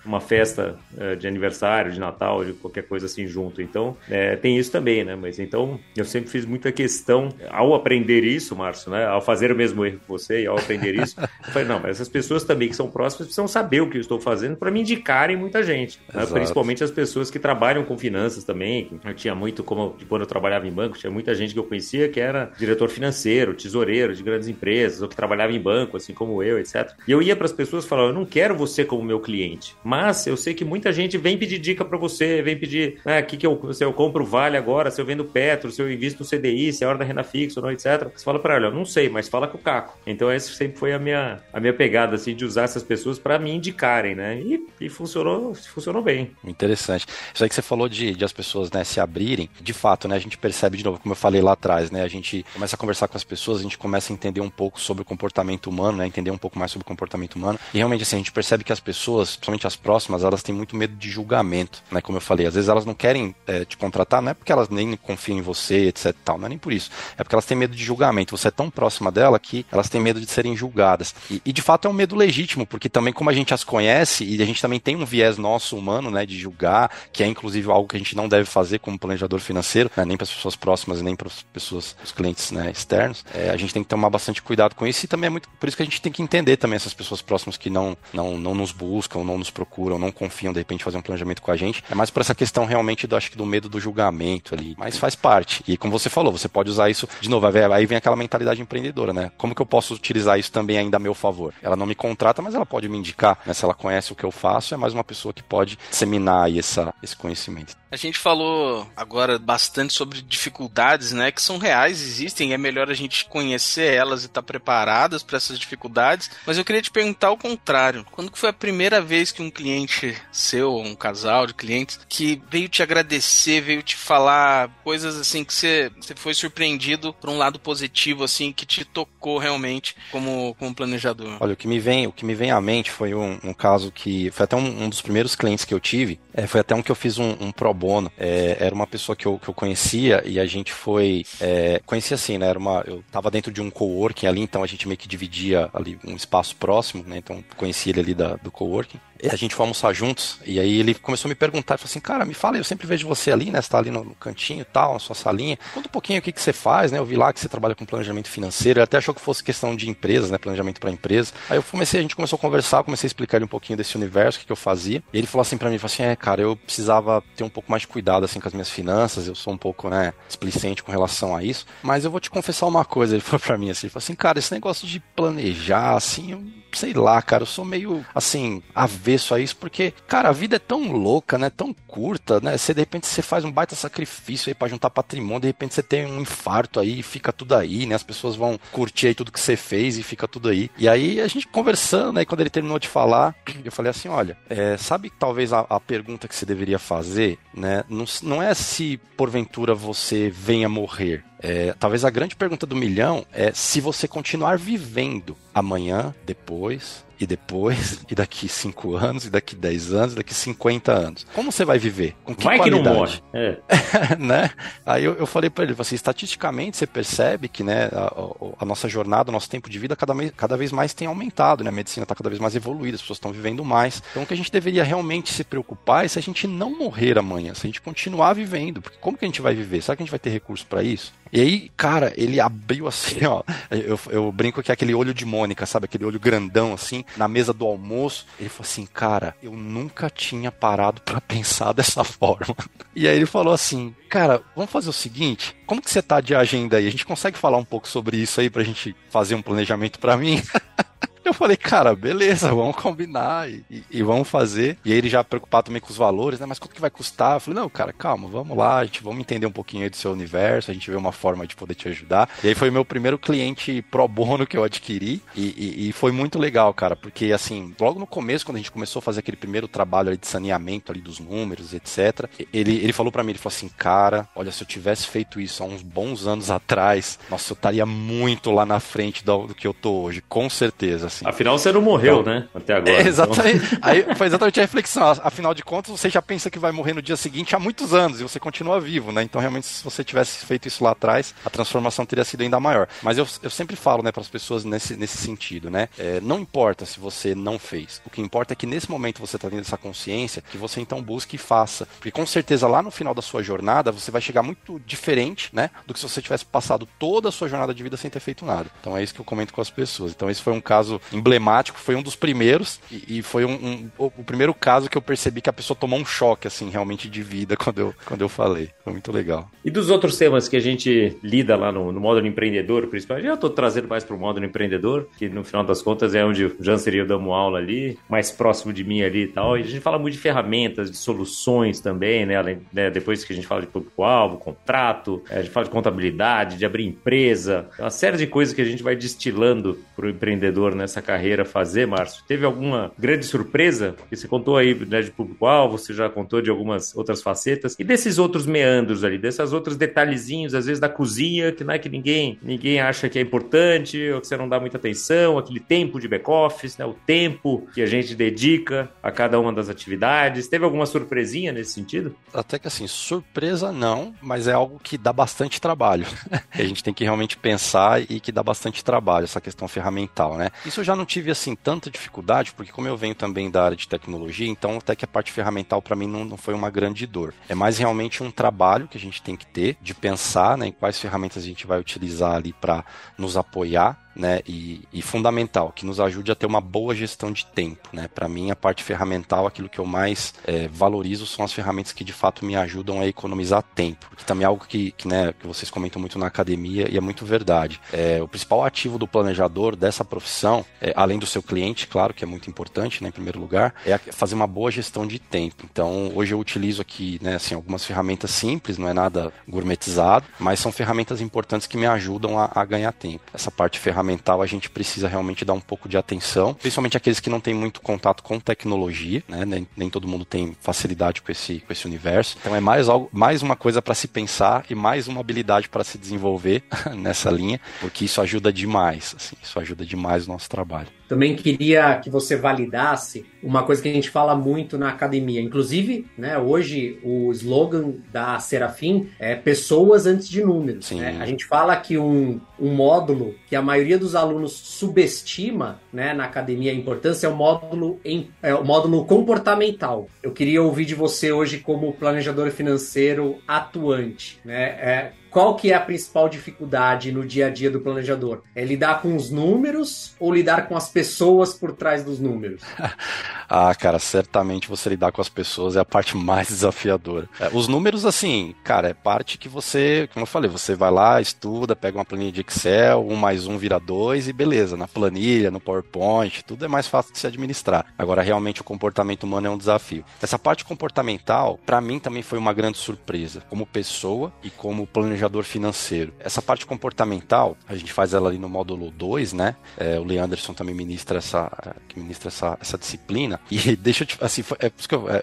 numa 0.05 0.19
festa 0.19 0.77
é, 0.97 1.15
de 1.15 1.27
aniversário, 1.27 1.91
de 1.91 1.99
Natal, 1.99 2.43
de 2.43 2.53
qualquer 2.53 2.83
coisa 2.83 3.05
assim 3.05 3.25
junto. 3.27 3.61
Então, 3.61 3.95
é, 4.09 4.35
tem 4.35 4.57
isso 4.57 4.71
também, 4.71 5.03
né? 5.03 5.15
Mas 5.15 5.39
então, 5.39 5.79
eu 5.95 6.05
sempre 6.05 6.29
fiz 6.29 6.45
muita 6.45 6.71
questão, 6.71 7.29
ao 7.49 7.73
aprender 7.73 8.23
isso, 8.23 8.55
Márcio, 8.55 8.91
né? 8.91 9.05
Ao 9.05 9.21
fazer 9.21 9.51
o 9.51 9.55
mesmo 9.55 9.85
erro 9.85 9.99
que 9.99 10.07
você 10.07 10.43
e 10.43 10.47
ao 10.47 10.57
aprender 10.57 10.95
isso, 10.95 11.15
eu 11.19 11.51
falei, 11.51 11.67
não, 11.67 11.79
mas 11.79 11.91
essas 11.91 12.09
pessoas 12.09 12.43
também 12.43 12.67
que 12.67 12.75
são 12.75 12.89
próximas 12.89 13.27
precisam 13.27 13.47
saber 13.47 13.81
o 13.81 13.89
que 13.89 13.97
eu 13.97 14.01
estou 14.01 14.19
fazendo 14.19 14.57
para 14.57 14.71
me 14.71 14.81
indicarem 14.81 15.37
muita 15.37 15.63
gente, 15.63 15.99
né? 16.13 16.25
principalmente 16.25 16.83
as 16.83 16.91
pessoas 16.91 17.29
que 17.29 17.39
trabalham 17.39 17.83
com 17.83 17.97
finanças 17.97 18.32
também. 18.41 18.89
Eu 19.03 19.13
tinha 19.13 19.35
muito, 19.35 19.65
como 19.65 19.97
quando 20.07 20.21
eu 20.21 20.27
trabalhava 20.27 20.65
em 20.65 20.71
banco, 20.71 20.97
tinha 20.97 21.11
muita 21.11 21.35
gente 21.35 21.53
que 21.53 21.59
eu 21.59 21.63
conhecia 21.65 22.07
que 22.07 22.21
era 22.21 22.51
diretor 22.57 22.89
financeiro, 22.89 23.53
tesoureiro 23.53 24.15
de 24.15 24.23
grandes 24.23 24.47
empresas, 24.47 25.01
ou 25.01 25.09
que 25.09 25.15
trabalhava 25.15 25.51
em 25.51 25.59
banco, 25.59 25.97
assim 25.97 26.13
como 26.13 26.41
eu, 26.41 26.57
etc. 26.57 26.91
E 27.05 27.11
eu 27.11 27.21
ia 27.21 27.35
para 27.35 27.45
as 27.45 27.51
pessoas 27.51 27.83
e 27.83 27.87
falava: 27.87 28.09
Eu 28.09 28.13
não 28.13 28.25
quero 28.25 28.55
você 28.55 28.85
como 28.85 29.03
meu 29.03 29.19
cliente, 29.19 29.75
mas 29.83 30.25
eu 30.25 30.37
sei 30.37 30.53
que 30.53 30.63
muita 30.63 30.93
gente 30.93 31.17
vem 31.17 31.37
pedir 31.37 31.59
dica 31.59 31.83
para 31.83 31.97
você, 31.97 32.41
vem 32.41 32.57
pedir 32.57 33.01
né, 33.05 33.21
que, 33.21 33.35
que 33.35 33.45
eu, 33.45 33.73
se 33.73 33.83
eu 33.83 33.91
compro 33.91 34.23
vale 34.23 34.55
agora, 34.55 34.89
se 34.89 35.01
eu 35.01 35.05
vendo 35.05 35.25
Petro, 35.25 35.71
se 35.71 35.81
eu 35.81 35.91
invisto 35.91 36.23
no 36.23 36.29
CDI, 36.29 36.71
se 36.71 36.83
é 36.83 36.87
hora 36.87 36.97
da 36.97 37.03
renda 37.03 37.23
fixa 37.23 37.59
ou 37.59 37.65
não, 37.65 37.71
etc. 37.73 38.09
Você 38.15 38.23
fala 38.23 38.39
para 38.39 38.55
ela: 38.55 38.67
Eu 38.67 38.73
não 38.73 38.85
sei, 38.85 39.09
mas 39.09 39.27
fala 39.27 39.47
com 39.47 39.57
o 39.57 39.61
Caco. 39.61 39.97
Então, 40.05 40.29
essa 40.29 40.53
sempre 40.53 40.77
foi 40.77 40.93
a 40.93 40.99
minha, 40.99 41.39
a 41.51 41.59
minha 41.59 41.73
pegada, 41.73 42.15
assim, 42.15 42.35
de 42.35 42.45
usar 42.45 42.63
essas 42.63 42.83
pessoas 42.83 43.17
para 43.17 43.39
me 43.39 43.51
indicarem, 43.51 44.15
né? 44.15 44.39
E, 44.39 44.65
e 44.79 44.89
funcionou, 44.89 45.53
funcionou 45.55 46.01
bem. 46.01 46.31
Interessante. 46.43 47.05
Isso 47.33 47.43
aí 47.43 47.49
que 47.49 47.55
você 47.55 47.61
falou 47.61 47.89
de, 47.89 48.13
de 48.13 48.22
as 48.23 48.33
pessoas 48.33 48.71
né, 48.71 48.83
se 48.83 48.99
abrirem, 48.99 49.49
de 49.61 49.73
fato, 49.73 50.07
né, 50.07 50.15
a 50.15 50.19
gente 50.19 50.37
percebe 50.37 50.77
de 50.77 50.83
novo, 50.83 50.99
como 50.99 51.13
eu 51.13 51.17
falei 51.17 51.41
lá 51.41 51.53
atrás, 51.53 51.91
né, 51.91 52.01
a 52.01 52.07
gente 52.07 52.45
começa 52.53 52.75
a 52.75 52.79
conversar 52.79 53.07
com 53.07 53.17
as 53.17 53.23
pessoas, 53.23 53.59
a 53.59 53.63
gente 53.63 53.77
começa 53.77 54.11
a 54.11 54.13
entender 54.13 54.41
um 54.41 54.49
pouco 54.49 54.79
sobre 54.79 55.01
o 55.01 55.05
comportamento 55.05 55.67
humano, 55.67 55.97
né, 55.99 56.07
entender 56.07 56.31
um 56.31 56.37
pouco 56.37 56.57
mais 56.57 56.71
sobre 56.71 56.83
o 56.83 56.87
comportamento 56.87 57.35
humano. 57.35 57.59
E 57.73 57.77
realmente, 57.77 58.03
assim, 58.03 58.15
a 58.15 58.19
gente 58.19 58.31
percebe 58.31 58.63
que 58.63 58.73
as 58.73 58.79
pessoas, 58.79 59.31
principalmente 59.31 59.67
as 59.67 59.75
próximas, 59.75 60.23
elas 60.23 60.43
têm 60.43 60.53
muito 60.53 60.75
medo 60.75 60.95
de 60.95 61.09
julgamento, 61.09 61.83
né, 61.91 62.01
como 62.01 62.17
eu 62.17 62.21
falei. 62.21 62.47
Às 62.47 62.55
vezes 62.55 62.69
elas 62.69 62.85
não 62.85 62.93
querem 62.93 63.35
é, 63.47 63.65
te 63.65 63.77
contratar, 63.77 64.21
não 64.21 64.31
é 64.31 64.33
porque 64.33 64.51
elas 64.51 64.69
nem 64.69 64.95
confiam 64.95 65.37
em 65.37 65.41
você, 65.41 65.87
etc. 65.87 66.15
Tal, 66.23 66.37
não 66.37 66.45
é 66.45 66.49
nem 66.49 66.57
por 66.57 66.71
isso. 66.71 66.89
É 67.17 67.23
porque 67.23 67.35
elas 67.35 67.45
têm 67.45 67.57
medo 67.57 67.75
de 67.75 67.83
julgamento. 67.83 68.35
Você 68.37 68.47
é 68.47 68.51
tão 68.51 68.69
próxima 68.69 69.11
dela 69.11 69.39
que 69.39 69.65
elas 69.71 69.89
têm 69.89 70.01
medo 70.01 70.19
de 70.19 70.27
serem 70.27 70.55
julgadas. 70.55 71.13
E, 71.29 71.41
e 71.45 71.53
de 71.53 71.61
fato 71.61 71.87
é 71.87 71.91
um 71.91 71.93
medo 71.93 72.15
legítimo, 72.15 72.65
porque 72.65 72.89
também, 72.89 73.13
como 73.13 73.29
a 73.29 73.33
gente 73.33 73.53
as 73.53 73.63
conhece 73.63 74.23
e 74.23 74.41
a 74.41 74.45
gente 74.45 74.61
também 74.61 74.79
tem 74.79 74.95
um 74.95 75.05
viés 75.05 75.37
nosso 75.37 75.75
humano, 75.75 76.09
né, 76.09 76.25
de 76.25 76.37
julgar, 76.37 76.91
que 77.11 77.23
é 77.23 77.27
inclusive 77.27 77.69
algo 77.69 77.87
que 77.87 77.95
a 77.95 77.99
gente 77.99 78.12
não 78.15 78.27
deve 78.27 78.45
fazer 78.45 78.79
como 78.79 78.97
planejador 78.97 79.39
financeiro, 79.39 79.89
né, 79.95 80.05
nem 80.05 80.17
para 80.17 80.23
as 80.23 80.33
pessoas 80.33 80.55
próximas 80.55 81.01
nem 81.01 81.15
para 81.15 81.27
as 81.27 81.43
pessoas, 81.43 81.95
os 82.03 82.11
clientes 82.11 82.51
né, 82.51 82.71
externos. 82.71 83.25
É, 83.33 83.49
a 83.49 83.57
gente 83.57 83.73
tem 83.73 83.83
que 83.83 83.89
tomar 83.89 84.09
bastante 84.09 84.41
cuidado 84.41 84.75
com 84.75 84.85
isso 84.85 85.05
e 85.05 85.07
também 85.07 85.27
é 85.27 85.29
muito 85.29 85.49
por 85.49 85.67
isso 85.67 85.77
que 85.77 85.83
a 85.83 85.85
gente 85.85 86.01
tem 86.01 86.11
que 86.11 86.21
entender 86.21 86.57
também 86.57 86.75
essas 86.75 86.93
pessoas 86.93 87.21
próximas 87.21 87.57
que 87.57 87.69
não, 87.69 87.97
não, 88.13 88.37
não 88.37 88.55
nos 88.55 88.71
buscam, 88.71 89.23
não 89.23 89.37
nos 89.37 89.49
procuram, 89.49 89.97
não 89.97 90.11
confiam 90.11 90.53
de 90.53 90.59
repente 90.59 90.83
fazer 90.83 90.97
um 90.97 91.01
planejamento 91.01 91.41
com 91.41 91.51
a 91.51 91.57
gente. 91.57 91.83
É 91.89 91.95
mais 91.95 92.09
por 92.09 92.21
essa 92.21 92.35
questão 92.35 92.65
realmente 92.65 93.07
do 93.07 93.15
acho 93.15 93.31
que 93.31 93.37
do 93.37 93.45
medo 93.45 93.69
do 93.69 93.79
julgamento 93.79 94.55
ali, 94.55 94.75
mas 94.77 94.97
faz 94.97 95.15
parte. 95.15 95.63
E 95.67 95.77
como 95.77 95.91
você 95.91 96.09
falou, 96.09 96.31
você 96.31 96.47
pode 96.47 96.69
usar 96.69 96.89
isso 96.89 97.07
de 97.19 97.29
novo. 97.29 97.45
Aí 97.47 97.85
vem 97.85 97.97
aquela 97.97 98.15
mentalidade 98.15 98.61
empreendedora, 98.61 99.13
né? 99.13 99.31
Como 99.37 99.53
que 99.53 99.61
eu 99.61 99.65
posso 99.65 99.93
utilizar 99.93 100.39
isso 100.39 100.51
também 100.51 100.77
ainda 100.77 100.97
a 100.97 100.99
meu 100.99 101.13
favor? 101.13 101.53
Ela 101.61 101.75
não 101.75 101.85
me 101.85 101.95
contrata, 101.95 102.41
mas 102.41 102.55
ela 102.55 102.65
pode 102.65 102.87
me 102.89 102.97
indicar. 102.97 103.39
Né? 103.45 103.53
Se 103.53 103.63
ela 103.63 103.73
conhece 103.73 104.11
o 104.11 104.15
que 104.15 104.23
eu 104.23 104.31
faço, 104.31 104.73
é 104.73 104.77
mais 104.77 104.93
uma 104.93 105.03
pessoa 105.03 105.33
que 105.33 105.43
pode 105.43 105.77
disseminar 105.89 106.55
essa, 106.55 106.93
esse 107.01 107.15
conhecimento. 107.15 107.75
A 107.91 107.95
gente 108.07 108.19
falou 108.19 108.87
agora 108.95 109.37
bastante 109.37 109.93
sobre 109.93 110.21
dificuldades, 110.21 111.11
né, 111.11 111.31
que 111.31 111.41
são 111.41 111.57
reais, 111.57 112.01
existem, 112.01 112.53
é 112.53 112.57
melhor 112.57 112.89
a 112.89 112.93
gente 112.93 113.25
conhecer 113.25 113.93
elas 113.93 114.23
e 114.23 114.25
estar 114.25 114.41
tá 114.41 114.45
preparadas 114.45 115.23
para 115.23 115.37
essas 115.37 115.59
dificuldades. 115.59 116.29
Mas 116.45 116.57
eu 116.57 116.65
queria 116.65 116.81
te 116.81 116.91
perguntar 116.91 117.31
o 117.31 117.37
contrário. 117.37 118.05
Quando 118.11 118.35
foi 118.35 118.49
a 118.49 118.53
primeira 118.53 119.01
vez 119.01 119.31
que 119.31 119.41
um 119.41 119.49
cliente 119.49 120.15
seu, 120.31 120.75
um 120.77 120.95
casal 120.95 121.47
de 121.47 121.53
clientes, 121.53 121.99
que 122.07 122.41
veio 122.49 122.69
te 122.69 122.83
agradecer, 122.83 123.61
veio 123.61 123.83
te 123.83 123.95
falar 123.95 124.69
coisas 124.83 125.15
assim 125.19 125.43
que 125.43 125.53
você, 125.53 125.91
você 125.99 126.15
foi 126.15 126.33
surpreendido 126.33 127.13
por 127.13 127.29
um 127.29 127.37
lado 127.37 127.59
positivo, 127.59 128.23
assim, 128.23 128.51
que 128.51 128.65
te 128.65 128.83
tocou 128.85 129.37
realmente 129.37 129.95
como, 130.11 130.55
como 130.59 130.75
planejador? 130.75 131.37
Olha, 131.39 131.53
o 131.53 131.57
que 131.57 131.67
me 131.67 131.79
vem, 131.79 132.07
o 132.07 132.11
que 132.11 132.25
me 132.25 132.35
vem 132.35 132.51
à 132.51 132.59
mente 132.59 132.91
foi 132.91 133.13
um, 133.13 133.39
um 133.43 133.53
caso 133.53 133.91
que 133.91 134.29
foi 134.31 134.43
até 134.43 134.55
um, 134.55 134.83
um, 134.83 134.89
dos 134.89 135.01
primeiros 135.01 135.35
clientes 135.35 135.65
que 135.65 135.73
eu 135.73 135.79
tive. 135.79 136.19
É, 136.33 136.47
foi 136.47 136.61
até 136.61 136.75
um 136.75 136.81
que 136.81 136.91
eu 136.91 136.95
fiz 136.95 137.17
um, 137.17 137.35
um 137.39 137.51
pro 137.51 137.73
bono. 137.73 137.92
É, 138.17 138.57
era 138.59 138.73
uma 138.73 138.87
pessoa 138.87 139.15
que 139.15 139.25
eu, 139.25 139.37
que 139.39 139.49
eu 139.49 139.53
conhecia 139.53 140.21
e 140.25 140.39
a 140.39 140.45
gente 140.45 140.71
foi. 140.71 141.25
É, 141.39 141.81
conhecia 141.85 142.15
assim, 142.15 142.37
né? 142.37 142.47
Era 142.47 142.59
uma, 142.59 142.83
eu 142.87 143.03
tava 143.11 143.29
dentro 143.29 143.51
de 143.51 143.61
um 143.61 143.69
coworking 143.69 144.27
ali, 144.27 144.41
então 144.41 144.63
a 144.63 144.67
gente 144.67 144.87
meio 144.87 144.97
que 144.97 145.07
dividia 145.07 145.69
ali 145.73 145.99
um 146.05 146.15
espaço 146.15 146.55
próximo, 146.55 147.03
né? 147.05 147.17
Então 147.17 147.43
conheci 147.57 147.89
ele 147.89 147.99
ali 147.99 148.13
da, 148.13 148.35
do 148.35 148.51
coworking 148.51 148.99
a 149.29 149.35
gente 149.35 149.55
foi 149.55 149.63
almoçar 149.63 149.93
juntos, 149.93 150.39
e 150.45 150.59
aí 150.59 150.79
ele 150.79 150.93
começou 150.93 151.27
a 151.27 151.29
me 151.29 151.35
perguntar, 151.35 151.77
falou 151.77 151.89
assim, 151.89 151.99
cara, 151.99 152.25
me 152.25 152.33
fala, 152.33 152.57
eu 152.57 152.63
sempre 152.63 152.85
vejo 152.85 153.07
você 153.07 153.31
ali, 153.31 153.51
né, 153.51 153.61
você 153.61 153.69
tá 153.69 153.77
ali 153.77 153.89
no, 153.89 154.13
cantinho 154.15 154.61
e 154.61 154.65
tal, 154.65 154.93
na 154.93 154.99
sua 154.99 155.15
salinha, 155.15 155.57
conta 155.73 155.87
um 155.87 155.91
pouquinho 155.91 156.19
o 156.19 156.21
que, 156.21 156.31
que 156.31 156.41
você 156.41 156.53
faz, 156.53 156.91
né, 156.91 156.99
eu 156.99 157.05
vi 157.05 157.15
lá 157.15 157.31
que 157.31 157.39
você 157.39 157.47
trabalha 157.47 157.75
com 157.75 157.85
planejamento 157.85 158.29
financeiro, 158.29 158.79
ele 158.79 158.83
até 158.83 158.97
achou 158.97 159.13
que 159.13 159.21
fosse 159.21 159.43
questão 159.43 159.75
de 159.75 159.89
empresas, 159.89 160.29
né, 160.29 160.37
planejamento 160.37 160.79
para 160.79 160.91
empresa, 160.91 161.33
aí 161.49 161.57
eu 161.57 161.63
comecei, 161.63 161.99
a 161.99 162.03
gente 162.03 162.15
começou 162.15 162.37
a 162.37 162.39
conversar, 162.39 162.83
comecei 162.83 163.07
a 163.07 163.09
explicar 163.09 163.37
ele 163.37 163.45
um 163.45 163.49
pouquinho 163.49 163.77
desse 163.77 163.95
universo, 163.95 164.37
o 164.37 164.41
que, 164.41 164.45
que 164.45 164.51
eu 164.51 164.57
fazia, 164.57 165.03
e 165.13 165.17
ele 165.17 165.27
falou 165.27 165.41
assim 165.41 165.57
para 165.57 165.69
mim, 165.69 165.77
falou 165.77 165.93
assim, 165.93 166.03
é, 166.03 166.15
cara, 166.15 166.41
eu 166.41 166.55
precisava 166.55 167.23
ter 167.35 167.43
um 167.43 167.49
pouco 167.49 167.71
mais 167.71 167.81
de 167.81 167.87
cuidado, 167.87 168.25
assim, 168.25 168.39
com 168.39 168.47
as 168.47 168.53
minhas 168.53 168.69
finanças, 168.69 169.27
eu 169.27 169.35
sou 169.35 169.53
um 169.53 169.57
pouco, 169.57 169.89
né, 169.89 170.13
explicente 170.27 170.83
com 170.83 170.91
relação 170.91 171.35
a 171.35 171.43
isso, 171.43 171.65
mas 171.81 172.05
eu 172.05 172.11
vou 172.11 172.19
te 172.19 172.29
confessar 172.29 172.65
uma 172.65 172.85
coisa, 172.85 173.15
ele 173.15 173.21
falou 173.21 173.39
para 173.39 173.57
mim 173.57 173.69
assim, 173.69 173.87
ele 173.87 173.91
falou 173.91 174.03
assim, 174.03 174.15
cara, 174.15 174.39
esse 174.39 174.53
negócio 174.53 174.87
de 174.87 174.99
planejar, 174.99 175.95
assim, 175.95 176.31
eu 176.31 176.43
sei 176.77 176.93
lá, 176.93 177.21
cara, 177.21 177.43
eu 177.43 177.47
sou 177.47 177.63
meio, 177.63 178.05
assim, 178.13 178.61
avesso 178.73 179.12
agradeço 179.13 179.33
a 179.33 179.39
isso, 179.39 179.55
porque, 179.55 179.93
cara, 180.07 180.29
a 180.29 180.31
vida 180.31 180.55
é 180.55 180.59
tão 180.59 180.91
louca, 180.91 181.37
né? 181.37 181.49
Tão 181.49 181.73
curta, 181.87 182.39
né? 182.39 182.57
Você, 182.57 182.73
de 182.73 182.81
repente, 182.81 183.07
você 183.07 183.21
faz 183.21 183.45
um 183.45 183.51
baita 183.51 183.75
sacrifício 183.75 184.49
aí 184.49 184.53
pra 184.53 184.67
juntar 184.67 184.89
patrimônio, 184.89 185.41
de 185.41 185.47
repente 185.47 185.75
você 185.75 185.83
tem 185.83 186.05
um 186.05 186.21
infarto 186.21 186.79
aí 186.79 187.03
fica 187.03 187.31
tudo 187.31 187.55
aí, 187.55 187.85
né? 187.85 187.95
As 187.95 188.03
pessoas 188.03 188.35
vão 188.35 188.59
curtir 188.71 189.07
aí 189.07 189.15
tudo 189.15 189.31
que 189.31 189.39
você 189.39 189.55
fez 189.55 189.97
e 189.97 190.03
fica 190.03 190.27
tudo 190.27 190.49
aí. 190.49 190.69
E 190.77 190.87
aí 190.87 191.21
a 191.21 191.27
gente 191.27 191.47
conversando, 191.47 192.13
né? 192.13 192.25
Quando 192.25 192.41
ele 192.41 192.49
terminou 192.49 192.79
de 192.79 192.87
falar, 192.87 193.35
eu 193.63 193.71
falei 193.71 193.89
assim: 193.91 194.09
olha, 194.09 194.37
é, 194.49 194.77
sabe 194.77 195.11
talvez 195.17 195.53
a, 195.53 195.59
a, 195.69 195.79
pergunta 195.79 196.27
que 196.27 196.35
você 196.35 196.45
deveria 196.45 196.79
fazer, 196.79 197.37
né? 197.53 197.83
Não, 197.89 198.05
não 198.23 198.41
é 198.41 198.53
se 198.53 198.97
porventura 199.15 199.75
você 199.75 200.29
venha 200.29 200.67
morrer. 200.67 201.23
É, 201.39 201.73
talvez 201.77 202.05
a 202.05 202.09
grande 202.09 202.37
pergunta 202.37 202.65
do 202.65 202.75
milhão 202.75 203.25
é 203.33 203.51
se 203.53 203.81
você 203.81 204.07
continuar 204.07 204.57
vivendo 204.57 205.35
amanhã, 205.53 206.15
depois, 206.25 207.03
e 207.23 207.27
depois, 207.27 207.99
e 208.09 208.15
daqui 208.15 208.47
5 208.47 208.95
anos, 208.95 209.25
e 209.25 209.29
daqui 209.29 209.55
10 209.55 209.93
anos, 209.93 210.13
e 210.13 210.15
daqui 210.17 210.33
50 210.33 210.91
anos. 210.91 211.25
Como 211.33 211.51
você 211.51 211.65
vai 211.65 211.79
viver? 211.79 212.15
Com 212.23 212.35
que 212.35 212.43
vai 212.43 212.57
qualidade? 212.57 212.83
que 212.83 212.89
não 212.89 212.95
morre. 212.95 213.21
É. 213.33 213.57
né? 214.19 214.49
Aí 214.85 215.03
eu, 215.03 215.13
eu 215.15 215.25
falei 215.25 215.49
para 215.49 215.63
ele, 215.63 215.75
assim, 215.77 215.95
estatisticamente 215.95 216.77
você 216.77 216.87
percebe 216.87 217.47
que 217.47 217.63
né, 217.63 217.85
a, 217.91 218.13
a, 218.59 218.65
nossa 218.65 218.87
jornada, 218.87 219.29
o 219.29 219.33
nosso 219.33 219.49
tempo 219.49 219.69
de 219.69 219.79
vida 219.79 219.95
cada, 219.95 220.13
cada 220.31 220.57
vez 220.57 220.71
mais 220.71 220.93
tem 220.93 221.07
aumentado, 221.07 221.63
né? 221.63 221.69
A 221.69 221.73
medicina 221.73 222.03
está 222.03 222.15
cada 222.15 222.29
vez 222.29 222.39
mais 222.39 222.55
evoluída, 222.55 222.95
as 222.95 223.01
pessoas 223.01 223.17
estão 223.17 223.31
vivendo 223.31 223.63
mais. 223.63 224.01
Então 224.11 224.23
o 224.23 224.25
que 224.25 224.33
a 224.33 224.37
gente 224.37 224.51
deveria 224.51 224.83
realmente 224.83 225.31
se 225.31 225.43
preocupar 225.43 226.05
é 226.05 226.07
se 226.07 226.19
a 226.19 226.21
gente 226.21 226.47
não 226.47 226.77
morrer 226.77 227.17
amanhã, 227.17 227.53
se 227.53 227.65
a 227.65 227.67
gente 227.67 227.81
continuar 227.81 228.33
vivendo. 228.33 228.81
Porque 228.81 228.97
como 228.99 229.17
que 229.17 229.25
a 229.25 229.27
gente 229.27 229.41
vai 229.41 229.55
viver? 229.55 229.81
Será 229.81 229.95
que 229.95 230.03
a 230.03 230.05
gente 230.05 230.11
vai 230.11 230.19
ter 230.19 230.29
recurso 230.29 230.65
para 230.65 230.83
isso? 230.83 231.13
E 231.33 231.41
aí, 231.41 231.71
cara, 231.75 232.13
ele 232.15 232.39
abriu 232.39 232.87
assim, 232.87 233.25
ó. 233.25 233.41
Eu, 233.71 233.99
eu 234.11 234.31
brinco 234.31 234.61
que 234.61 234.71
é 234.71 234.73
aquele 234.73 234.93
olho 234.93 235.15
de 235.15 235.25
Mônica, 235.25 235.65
sabe? 235.65 235.85
Aquele 235.85 236.05
olho 236.05 236.19
grandão, 236.19 236.73
assim, 236.73 237.03
na 237.17 237.27
mesa 237.27 237.53
do 237.53 237.65
almoço. 237.65 238.25
Ele 238.39 238.49
falou 238.49 238.69
assim, 238.69 238.85
cara, 238.85 239.35
eu 239.41 239.53
nunca 239.53 240.09
tinha 240.09 240.51
parado 240.51 241.01
para 241.01 241.21
pensar 241.21 241.73
dessa 241.73 242.03
forma. 242.05 242.55
E 242.95 243.07
aí 243.07 243.15
ele 243.15 243.25
falou 243.25 243.53
assim, 243.53 243.95
cara, 244.09 244.41
vamos 244.55 244.71
fazer 244.71 244.89
o 244.89 244.93
seguinte: 244.93 245.55
como 245.65 245.81
que 245.81 245.89
você 245.89 246.01
tá 246.01 246.21
de 246.21 246.35
agenda 246.35 246.77
aí? 246.77 246.87
A 246.87 246.91
gente 246.91 247.05
consegue 247.05 247.37
falar 247.37 247.57
um 247.57 247.65
pouco 247.65 247.87
sobre 247.87 248.17
isso 248.17 248.39
aí 248.39 248.49
pra 248.49 248.63
gente 248.63 248.95
fazer 249.09 249.35
um 249.35 249.41
planejamento 249.41 249.99
para 249.99 250.17
mim? 250.17 250.41
Eu 251.23 251.33
falei, 251.33 251.55
cara, 251.55 251.95
beleza, 251.95 252.49
vamos 252.53 252.75
combinar 252.75 253.49
e, 253.49 253.63
e, 253.69 253.83
e, 253.89 254.03
vamos 254.03 254.27
fazer. 254.27 254.77
E 254.83 254.91
aí 254.91 254.97
ele 254.97 255.09
já 255.09 255.23
preocupado 255.23 255.67
também 255.67 255.81
com 255.81 255.89
os 255.89 255.95
valores, 255.95 256.39
né? 256.39 256.45
Mas 256.45 256.59
quanto 256.59 256.75
que 256.75 256.81
vai 256.81 256.89
custar? 256.89 257.35
Eu 257.35 257.39
falei, 257.39 257.59
não, 257.59 257.69
cara, 257.69 257.93
calma, 257.93 258.27
vamos 258.27 258.57
lá, 258.57 258.79
a 258.79 258.85
gente 258.85 259.01
vamos 259.01 259.21
entender 259.21 259.45
um 259.45 259.51
pouquinho 259.51 259.83
aí 259.83 259.89
do 259.89 259.95
seu 259.95 260.11
universo, 260.11 260.69
a 260.69 260.73
gente 260.73 260.89
vê 260.89 260.97
uma 260.97 261.11
forma 261.11 261.47
de 261.47 261.55
poder 261.55 261.75
te 261.75 261.87
ajudar. 261.87 262.29
E 262.43 262.49
aí 262.49 262.55
foi 262.55 262.69
o 262.69 262.73
meu 262.73 262.83
primeiro 262.83 263.17
cliente 263.17 263.81
pro 263.89 264.07
bono 264.07 264.45
que 264.45 264.57
eu 264.57 264.63
adquiri 264.63 265.21
e, 265.35 265.87
e, 265.87 265.93
foi 265.93 266.11
muito 266.11 266.37
legal, 266.37 266.73
cara, 266.73 266.95
porque 266.95 267.31
assim, 267.31 267.73
logo 267.79 267.99
no 267.99 268.07
começo, 268.07 268.45
quando 268.45 268.57
a 268.57 268.59
gente 268.59 268.71
começou 268.71 268.99
a 268.99 269.03
fazer 269.03 269.19
aquele 269.19 269.37
primeiro 269.37 269.67
trabalho 269.67 270.17
de 270.17 270.27
saneamento 270.27 270.91
ali 270.91 270.99
dos 270.99 271.19
números, 271.19 271.73
etc., 271.73 272.27
ele, 272.51 272.75
ele 272.77 272.93
falou 272.93 273.11
para 273.11 273.23
mim, 273.23 273.31
ele 273.31 273.39
falou 273.39 273.55
assim, 273.55 273.69
cara, 273.69 274.27
olha, 274.35 274.51
se 274.51 274.63
eu 274.63 274.67
tivesse 274.67 275.07
feito 275.07 275.39
isso 275.39 275.63
há 275.63 275.65
uns 275.65 275.81
bons 275.81 276.27
anos 276.27 276.51
atrás, 276.51 277.17
nossa, 277.29 277.53
eu 277.53 277.55
estaria 277.55 277.85
muito 277.85 278.51
lá 278.51 278.65
na 278.65 278.79
frente 278.79 279.23
do, 279.23 279.47
do 279.47 279.55
que 279.55 279.65
eu 279.65 279.73
tô 279.73 280.01
hoje, 280.01 280.21
com 280.27 280.49
certeza 280.49 281.12
assim. 281.13 281.27
Afinal, 281.27 281.57
você 281.57 281.71
não 281.71 281.81
morreu, 281.81 282.21
então, 282.21 282.33
né? 282.33 282.47
Até 282.53 282.73
agora. 282.73 282.91
É, 282.91 283.07
exatamente. 283.07 283.65
Então... 283.65 283.79
Aí 283.81 284.15
foi 284.15 284.27
exatamente 284.27 284.59
a 284.59 284.63
reflexão. 284.63 285.03
Afinal 285.23 285.53
de 285.53 285.63
contas, 285.63 285.91
você 285.91 286.09
já 286.09 286.21
pensa 286.21 286.49
que 286.49 286.59
vai 286.59 286.71
morrer 286.71 286.93
no 286.93 287.01
dia 287.01 287.17
seguinte 287.17 287.55
há 287.55 287.59
muitos 287.59 287.93
anos 287.93 288.19
e 288.19 288.23
você 288.23 288.39
continua 288.39 288.79
vivo, 288.79 289.11
né? 289.11 289.23
Então, 289.23 289.39
realmente, 289.39 289.67
se 289.67 289.83
você 289.83 290.03
tivesse 290.03 290.45
feito 290.45 290.67
isso 290.67 290.83
lá 290.83 290.91
atrás, 290.91 291.33
a 291.45 291.49
transformação 291.49 292.05
teria 292.05 292.23
sido 292.23 292.41
ainda 292.41 292.59
maior. 292.59 292.87
Mas 293.01 293.17
eu, 293.17 293.27
eu 293.41 293.49
sempre 293.49 293.75
falo, 293.75 294.03
né, 294.03 294.11
para 294.11 294.21
as 294.21 294.27
pessoas 294.27 294.63
nesse, 294.63 294.95
nesse 294.95 295.17
sentido, 295.17 295.69
né? 295.69 295.89
É, 295.97 296.19
não 296.21 296.39
importa 296.39 296.85
se 296.85 296.99
você 296.99 297.35
não 297.35 297.59
fez. 297.59 298.01
O 298.05 298.09
que 298.09 298.21
importa 298.21 298.53
é 298.53 298.55
que 298.55 298.65
nesse 298.65 298.89
momento 298.89 299.19
você 299.19 299.35
está 299.35 299.49
tendo 299.49 299.61
essa 299.61 299.77
consciência, 299.77 300.41
que 300.41 300.57
você 300.57 300.81
então 300.81 301.01
busque 301.01 301.35
e 301.35 301.39
faça. 301.39 301.85
Porque 301.97 302.11
com 302.11 302.25
certeza 302.25 302.67
lá 302.67 302.81
no 302.81 302.91
final 302.91 303.13
da 303.13 303.21
sua 303.21 303.43
jornada, 303.43 303.91
você 303.91 304.11
vai 304.11 304.21
chegar 304.21 304.43
muito 304.43 304.79
diferente, 304.85 305.49
né? 305.53 305.69
Do 305.85 305.93
que 305.93 305.99
se 305.99 306.07
você 306.07 306.21
tivesse 306.21 306.45
passado 306.45 306.87
toda 306.97 307.29
a 307.29 307.31
sua 307.31 307.47
jornada 307.47 307.73
de 307.73 307.83
vida 307.83 307.97
sem 307.97 308.09
ter 308.09 308.19
feito 308.19 308.45
nada. 308.45 308.69
Então 308.79 308.97
é 308.97 309.03
isso 309.03 309.13
que 309.13 309.21
eu 309.21 309.25
comento 309.25 309.53
com 309.53 309.61
as 309.61 309.69
pessoas. 309.69 310.11
Então 310.11 310.29
esse 310.29 310.41
foi 310.41 310.53
um 310.53 310.61
caso 310.61 310.99
emblemático, 311.11 311.79
foi 311.79 311.95
um 311.95 312.01
dos 312.01 312.15
primeiros, 312.15 312.79
e, 312.91 313.19
e 313.19 313.21
foi 313.21 313.45
um, 313.45 313.53
um, 313.53 313.89
o, 313.97 314.23
primeiro 314.23 314.53
caso 314.53 314.89
que 314.89 314.97
eu 314.97 315.01
percebi 315.01 315.41
que 315.41 315.49
a 315.49 315.53
pessoa 315.53 315.77
tomou 315.77 315.99
um 315.99 316.05
choque, 316.05 316.47
assim, 316.47 316.69
realmente 316.69 317.09
de 317.09 317.21
vida 317.21 317.55
quando 317.57 317.79
eu, 317.79 317.93
quando 318.05 318.21
eu 318.21 318.29
falei. 318.29 318.69
Foi 318.83 318.93
muito 318.93 319.11
legal. 319.11 319.49
E 319.63 319.71
dos 319.71 319.89
outros 319.89 320.17
temas 320.17 320.47
que 320.47 320.55
a 320.55 320.59
gente 320.59 321.17
lida 321.23 321.55
lá 321.55 321.71
no, 321.71 321.91
no 321.91 321.99
módulo 321.99 322.27
empreendedor, 322.27 322.87
principalmente, 322.87 323.27
eu 323.27 323.35
estou 323.35 323.49
trazendo 323.49 323.87
mais 323.87 324.03
para 324.03 324.15
o 324.15 324.19
módulo 324.19 324.45
empreendedor, 324.45 325.07
que 325.17 325.29
no 325.29 325.43
final 325.43 325.63
das 325.63 325.81
contas 325.81 326.15
é 326.15 326.23
onde 326.23 326.45
o 326.45 326.55
Janser 326.59 326.93
e 326.95 326.97
eu 326.97 327.07
damos 327.07 327.31
aula 327.33 327.57
ali, 327.57 327.97
mais 328.09 328.31
próximo 328.31 328.73
de 328.73 328.83
mim 328.83 329.01
ali 329.01 329.23
e 329.23 329.27
tal, 329.27 329.57
e 329.57 329.61
a 329.61 329.65
gente 329.65 329.79
fala 329.79 329.97
muito 329.97 330.13
de 330.13 330.19
ferramentas, 330.19 330.91
de 330.91 330.97
soluções 330.97 331.79
também, 331.79 332.25
né, 332.25 332.35
além, 332.35 332.59
né 332.71 332.89
depois 332.89 333.23
que 333.23 333.33
a 333.33 333.35
gente 333.35 333.47
fala 333.47 333.61
de 333.61 333.67
público-alvo, 333.67 334.37
contrato, 334.37 335.23
a 335.29 335.41
gente 335.41 335.49
fala 335.49 335.65
de 335.65 335.71
contabilidade, 335.71 336.57
de 336.57 336.65
abrir 336.65 336.85
empresa, 336.85 337.67
uma 337.79 337.89
série 337.89 338.17
de 338.17 338.27
coisas 338.27 338.53
que 338.53 338.61
a 338.61 338.65
gente 338.65 338.83
vai 338.83 338.95
destilando 338.95 339.77
para 339.95 340.05
o 340.05 340.09
empreendedor 340.09 340.75
nessa 340.75 340.92
carreira 341.01 341.45
fazer, 341.45 341.85
Márcio? 341.85 342.23
Teve 342.27 342.45
alguma 342.45 342.91
grande 342.97 343.25
surpresa? 343.25 343.93
Porque 343.93 344.15
você 344.15 344.27
contou 344.27 344.57
aí 344.57 344.73
né, 344.85 345.01
de 345.01 345.11
público-alvo, 345.11 345.77
você 345.77 345.93
já 345.93 346.09
contou 346.09 346.41
de 346.41 346.49
algumas 346.49 346.95
outras 346.95 347.21
facetas. 347.21 347.75
E 347.77 347.83
desses 347.83 348.17
outros 348.17 348.45
meandros 348.45 349.03
ali, 349.03 349.17
desses 349.17 349.53
outros 349.53 349.75
detalhezinhos, 349.75 350.53
às 350.53 350.65
vezes 350.65 350.79
da 350.79 350.89
cozinha, 350.89 351.51
que 351.51 351.63
não 351.63 351.73
é 351.73 351.79
que 351.79 351.89
ninguém, 351.89 352.37
ninguém 352.41 352.79
acha 352.79 353.09
que 353.09 353.17
é 353.17 353.21
importante, 353.21 354.11
ou 354.11 354.21
que 354.21 354.27
você 354.27 354.37
não 354.37 354.47
dá 354.47 354.59
muita 354.59 354.77
atenção, 354.77 355.37
aquele 355.37 355.59
tempo 355.59 355.99
de 355.99 356.07
back-office, 356.07 356.77
né, 356.77 356.85
o 356.85 356.93
tempo 356.93 357.67
que 357.73 357.81
a 357.81 357.85
gente 357.85 358.15
dedica 358.15 358.89
a 359.01 359.11
cada 359.11 359.39
uma 359.39 359.51
das 359.51 359.69
atividades. 359.69 360.47
Teve 360.47 360.65
alguma 360.65 360.85
surpresinha 360.85 361.51
nesse 361.51 361.73
sentido? 361.73 362.15
Até 362.33 362.59
que 362.59 362.67
assim, 362.67 362.87
surpresa 362.87 363.71
não, 363.71 364.13
mas 364.21 364.47
é 364.47 364.53
algo 364.53 364.79
que 364.79 364.97
dá 364.97 365.13
bastante 365.13 365.59
trabalho. 365.59 366.05
a 366.51 366.63
gente 366.63 366.83
tem 366.83 366.93
que 366.93 367.03
realmente 367.03 367.37
pensar 367.37 368.01
e 368.01 368.19
que 368.19 368.31
dá 368.31 368.43
bastante 368.43 368.83
trabalho, 368.83 369.25
essa 369.25 369.41
questão 369.41 369.67
ferramental, 369.67 370.37
né? 370.37 370.49
Isso 370.65 370.82
eu 370.83 370.85
já 370.85 370.95
não 370.97 371.05
tive 371.05 371.31
assim 371.31 371.55
tanta 371.55 371.89
dificuldade, 371.89 372.53
porque 372.53 372.71
como 372.71 372.87
eu 372.87 372.97
venho 372.97 373.15
também 373.15 373.49
da 373.49 373.63
área 373.63 373.77
de 373.77 373.87
tecnologia, 373.87 374.47
então 374.47 374.77
até 374.77 374.95
que 374.95 375.05
a 375.05 375.07
parte 375.07 375.31
ferramental 375.31 375.81
para 375.81 375.95
mim 375.95 376.07
não, 376.07 376.25
não, 376.25 376.37
foi 376.37 376.53
uma 376.53 376.69
grande 376.69 377.07
dor. 377.07 377.33
É 377.47 377.55
mais 377.55 377.77
realmente 377.77 378.21
um 378.21 378.29
trabalho 378.29 378.87
que 378.87 378.97
a 378.97 379.01
gente 379.01 379.21
tem 379.21 379.35
que 379.35 379.45
ter 379.45 379.77
de 379.81 379.93
pensar 379.93 380.57
né, 380.57 380.67
em 380.67 380.71
quais 380.73 380.99
ferramentas 380.99 381.43
a 381.43 381.47
gente 381.47 381.65
vai 381.65 381.79
utilizar 381.79 382.35
ali 382.35 382.51
para 382.51 382.83
nos 383.17 383.37
apoiar 383.37 384.02
né, 384.15 384.41
e, 384.47 384.87
e, 384.91 385.01
fundamental, 385.01 385.71
que 385.71 385.85
nos 385.85 385.99
ajude 385.99 386.31
a 386.31 386.35
ter 386.35 386.45
uma 386.45 386.61
boa 386.61 386.93
gestão 386.95 387.31
de 387.31 387.45
tempo. 387.45 387.89
Né? 387.91 388.07
Para 388.07 388.29
mim, 388.29 388.51
a 388.51 388.55
parte 388.55 388.83
ferramental, 388.83 389.47
aquilo 389.47 389.69
que 389.69 389.79
eu 389.79 389.85
mais 389.85 390.33
é, 390.45 390.67
valorizo 390.67 391.25
são 391.25 391.43
as 391.43 391.53
ferramentas 391.53 391.91
que 391.91 392.03
de 392.03 392.13
fato 392.13 392.45
me 392.45 392.55
ajudam 392.55 393.01
a 393.01 393.07
economizar 393.07 393.63
tempo. 393.75 394.09
Que 394.15 394.25
também 394.25 394.43
é 394.43 394.47
algo 394.47 394.65
que, 394.67 394.91
que, 394.91 395.07
né, 395.07 395.33
que 395.39 395.47
vocês 395.47 395.69
comentam 395.69 395.99
muito 395.99 396.19
na 396.19 396.27
academia 396.27 396.87
e 396.89 396.97
é 396.97 397.01
muito 397.01 397.25
verdade. 397.25 397.79
É, 397.91 398.21
o 398.21 398.27
principal 398.27 398.63
ativo 398.63 398.97
do 398.97 399.07
planejador 399.07 399.75
dessa 399.75 400.05
profissão, 400.05 400.65
é, 400.81 400.93
além 400.95 401.17
do 401.17 401.25
seu 401.25 401.41
cliente, 401.41 401.87
claro 401.87 402.13
que 402.13 402.23
é 402.23 402.27
muito 402.27 402.49
importante, 402.49 403.01
né, 403.01 403.09
em 403.09 403.11
primeiro 403.11 403.39
lugar, 403.39 403.73
é 403.85 403.97
fazer 403.97 404.35
uma 404.35 404.47
boa 404.47 404.71
gestão 404.71 405.07
de 405.07 405.19
tempo. 405.19 405.65
Então, 405.71 406.11
hoje 406.15 406.33
eu 406.33 406.39
utilizo 406.39 406.81
aqui 406.81 407.19
né, 407.21 407.35
assim, 407.35 407.55
algumas 407.55 407.85
ferramentas 407.85 408.31
simples, 408.31 408.77
não 408.77 408.87
é 408.87 408.93
nada 408.93 409.31
gourmetizado, 409.47 410.25
mas 410.39 410.59
são 410.59 410.71
ferramentas 410.71 411.21
importantes 411.21 411.67
que 411.67 411.77
me 411.77 411.85
ajudam 411.85 412.37
a, 412.37 412.51
a 412.53 412.65
ganhar 412.65 412.91
tempo. 412.91 413.23
Essa 413.33 413.49
parte 413.49 413.79
ferramental 413.79 414.02
ferramental 414.03 414.41
a 414.41 414.45
gente 414.45 414.69
precisa 414.69 415.07
realmente 415.07 415.45
dar 415.45 415.53
um 415.53 415.59
pouco 415.59 415.87
de 415.87 415.97
atenção, 415.97 416.53
principalmente 416.53 416.97
aqueles 416.97 417.19
que 417.19 417.29
não 417.29 417.39
têm 417.39 417.53
muito 417.53 417.81
contato 417.81 418.21
com 418.21 418.39
tecnologia, 418.39 419.23
né? 419.27 419.45
Nem, 419.45 419.67
nem 419.75 419.89
todo 419.89 420.07
mundo 420.07 420.25
tem 420.25 420.55
facilidade 420.59 421.21
com 421.21 421.31
esse, 421.31 421.61
com 421.61 421.71
esse 421.71 421.85
universo. 421.85 422.37
Então 422.39 422.55
é 422.55 422.59
mais 422.59 422.89
algo, 422.89 423.09
mais 423.11 423.41
uma 423.41 423.55
coisa 423.55 423.81
para 423.81 423.93
se 423.93 424.07
pensar 424.07 424.65
e 424.69 424.75
mais 424.75 425.07
uma 425.07 425.21
habilidade 425.21 425.69
para 425.69 425.83
se 425.83 425.97
desenvolver 425.97 426.63
nessa 426.95 427.31
linha, 427.31 427.59
porque 427.79 428.05
isso 428.05 428.21
ajuda 428.21 428.51
demais, 428.51 429.15
assim, 429.17 429.35
isso 429.41 429.57
ajuda 429.59 429.85
demais 429.85 430.27
o 430.27 430.31
nosso 430.31 430.49
trabalho. 430.49 430.89
Também 431.13 431.35
queria 431.35 431.95
que 431.99 432.09
você 432.09 432.35
validasse 432.35 433.23
uma 433.43 433.61
coisa 433.61 433.79
que 433.79 433.87
a 433.87 433.93
gente 433.93 434.09
fala 434.09 434.35
muito 434.35 434.79
na 434.79 434.89
academia. 434.89 435.39
Inclusive, 435.39 436.07
né, 436.17 436.39
hoje 436.39 436.97
o 437.03 437.31
slogan 437.31 437.93
da 438.11 438.39
Serafim 438.39 439.11
é 439.19 439.35
pessoas 439.35 440.07
antes 440.07 440.27
de 440.27 440.43
números. 440.43 440.89
Né? 440.89 441.15
A 441.19 441.27
gente 441.27 441.45
fala 441.45 441.75
que 441.75 441.99
um, 441.99 442.41
um 442.59 442.73
módulo 442.73 443.35
que 443.47 443.55
a 443.55 443.61
maioria 443.61 443.99
dos 443.99 444.15
alunos 444.15 444.53
subestima 444.53 445.79
né, 445.93 446.15
na 446.15 446.23
academia 446.23 446.71
a 446.71 446.75
importância 446.75 447.27
é 447.27 447.29
o 447.29 447.35
módulo, 447.35 447.99
em, 448.03 448.29
é 448.41 448.55
o 448.55 448.65
módulo 448.65 449.05
comportamental. 449.05 450.07
Eu 450.23 450.31
queria 450.31 450.63
ouvir 450.63 450.85
de 450.85 450.95
você 450.95 451.31
hoje 451.31 451.59
como 451.59 451.93
planejador 451.93 452.49
financeiro 452.49 453.37
atuante. 453.47 454.39
Né? 454.43 454.63
É, 454.63 455.11
qual 455.33 455.55
que 455.55 455.71
é 455.71 455.75
a 455.75 455.79
principal 455.79 456.29
dificuldade 456.29 457.11
no 457.11 457.25
dia 457.25 457.47
a 457.47 457.49
dia 457.49 457.71
do 457.71 457.81
planejador? 457.81 458.43
É 458.53 458.63
lidar 458.63 459.01
com 459.01 459.15
os 459.15 459.31
números 459.31 460.13
ou 460.19 460.31
lidar 460.31 460.67
com 460.67 460.77
as 460.77 460.87
pessoas 460.87 461.55
por 461.55 461.71
trás 461.71 462.03
dos 462.03 462.19
números? 462.19 462.61
ah, 463.49 463.73
cara, 463.73 463.97
certamente 463.97 464.67
você 464.67 464.89
lidar 464.89 465.11
com 465.11 465.21
as 465.21 465.29
pessoas 465.29 465.75
é 465.75 465.79
a 465.79 465.85
parte 465.85 466.15
mais 466.15 466.49
desafiadora. 466.53 467.27
É, 467.39 467.49
os 467.51 467.67
números, 467.67 468.05
assim, 468.05 468.53
cara, 468.63 468.89
é 468.89 468.93
parte 468.93 469.39
que 469.39 469.49
você, 469.49 470.07
como 470.13 470.21
eu 470.21 470.27
falei, 470.27 470.51
você 470.51 470.75
vai 470.75 470.91
lá, 470.91 471.19
estuda, 471.19 471.75
pega 471.75 471.97
uma 471.97 472.05
planilha 472.05 472.31
de 472.31 472.41
Excel, 472.41 473.03
um 473.03 473.15
mais 473.15 473.47
um 473.47 473.57
vira 473.57 473.79
dois 473.79 474.27
e 474.27 474.33
beleza. 474.33 474.77
Na 474.77 474.87
planilha, 474.87 475.49
no 475.49 475.59
PowerPoint, 475.59 476.43
tudo 476.45 476.63
é 476.63 476.67
mais 476.67 476.85
fácil 476.87 477.11
de 477.11 477.17
se 477.17 477.25
administrar. 477.25 477.87
Agora, 477.97 478.21
realmente, 478.21 478.61
o 478.61 478.63
comportamento 478.63 479.23
humano 479.23 479.47
é 479.47 479.49
um 479.49 479.57
desafio. 479.57 480.05
Essa 480.21 480.37
parte 480.37 480.63
comportamental, 480.63 481.59
para 481.65 481.81
mim, 481.81 481.97
também 481.97 482.21
foi 482.21 482.37
uma 482.37 482.53
grande 482.53 482.77
surpresa, 482.77 483.41
como 483.49 483.65
pessoa 483.65 484.31
e 484.43 484.51
como 484.51 484.85
planejador 484.85 485.22
financeiro. 485.43 486.13
Essa 486.19 486.41
parte 486.41 486.65
comportamental, 486.65 487.57
a 487.67 487.75
gente 487.75 487.91
faz 487.91 488.13
ela 488.13 488.29
ali 488.29 488.37
no 488.37 488.49
módulo 488.49 488.91
2, 488.91 489.33
né? 489.33 489.55
É, 489.77 489.99
o 489.99 490.03
Leanderson 490.03 490.53
também 490.53 490.75
ministra 490.75 491.17
essa, 491.17 491.75
que 491.87 491.99
ministra 491.99 492.29
essa, 492.29 492.57
essa 492.59 492.77
disciplina. 492.77 493.39
E 493.49 493.75
deixa 493.77 494.03
eu 494.03 494.07
te, 494.07 494.17
assim, 494.21 494.43
é, 494.59 494.67
é, 494.67 494.71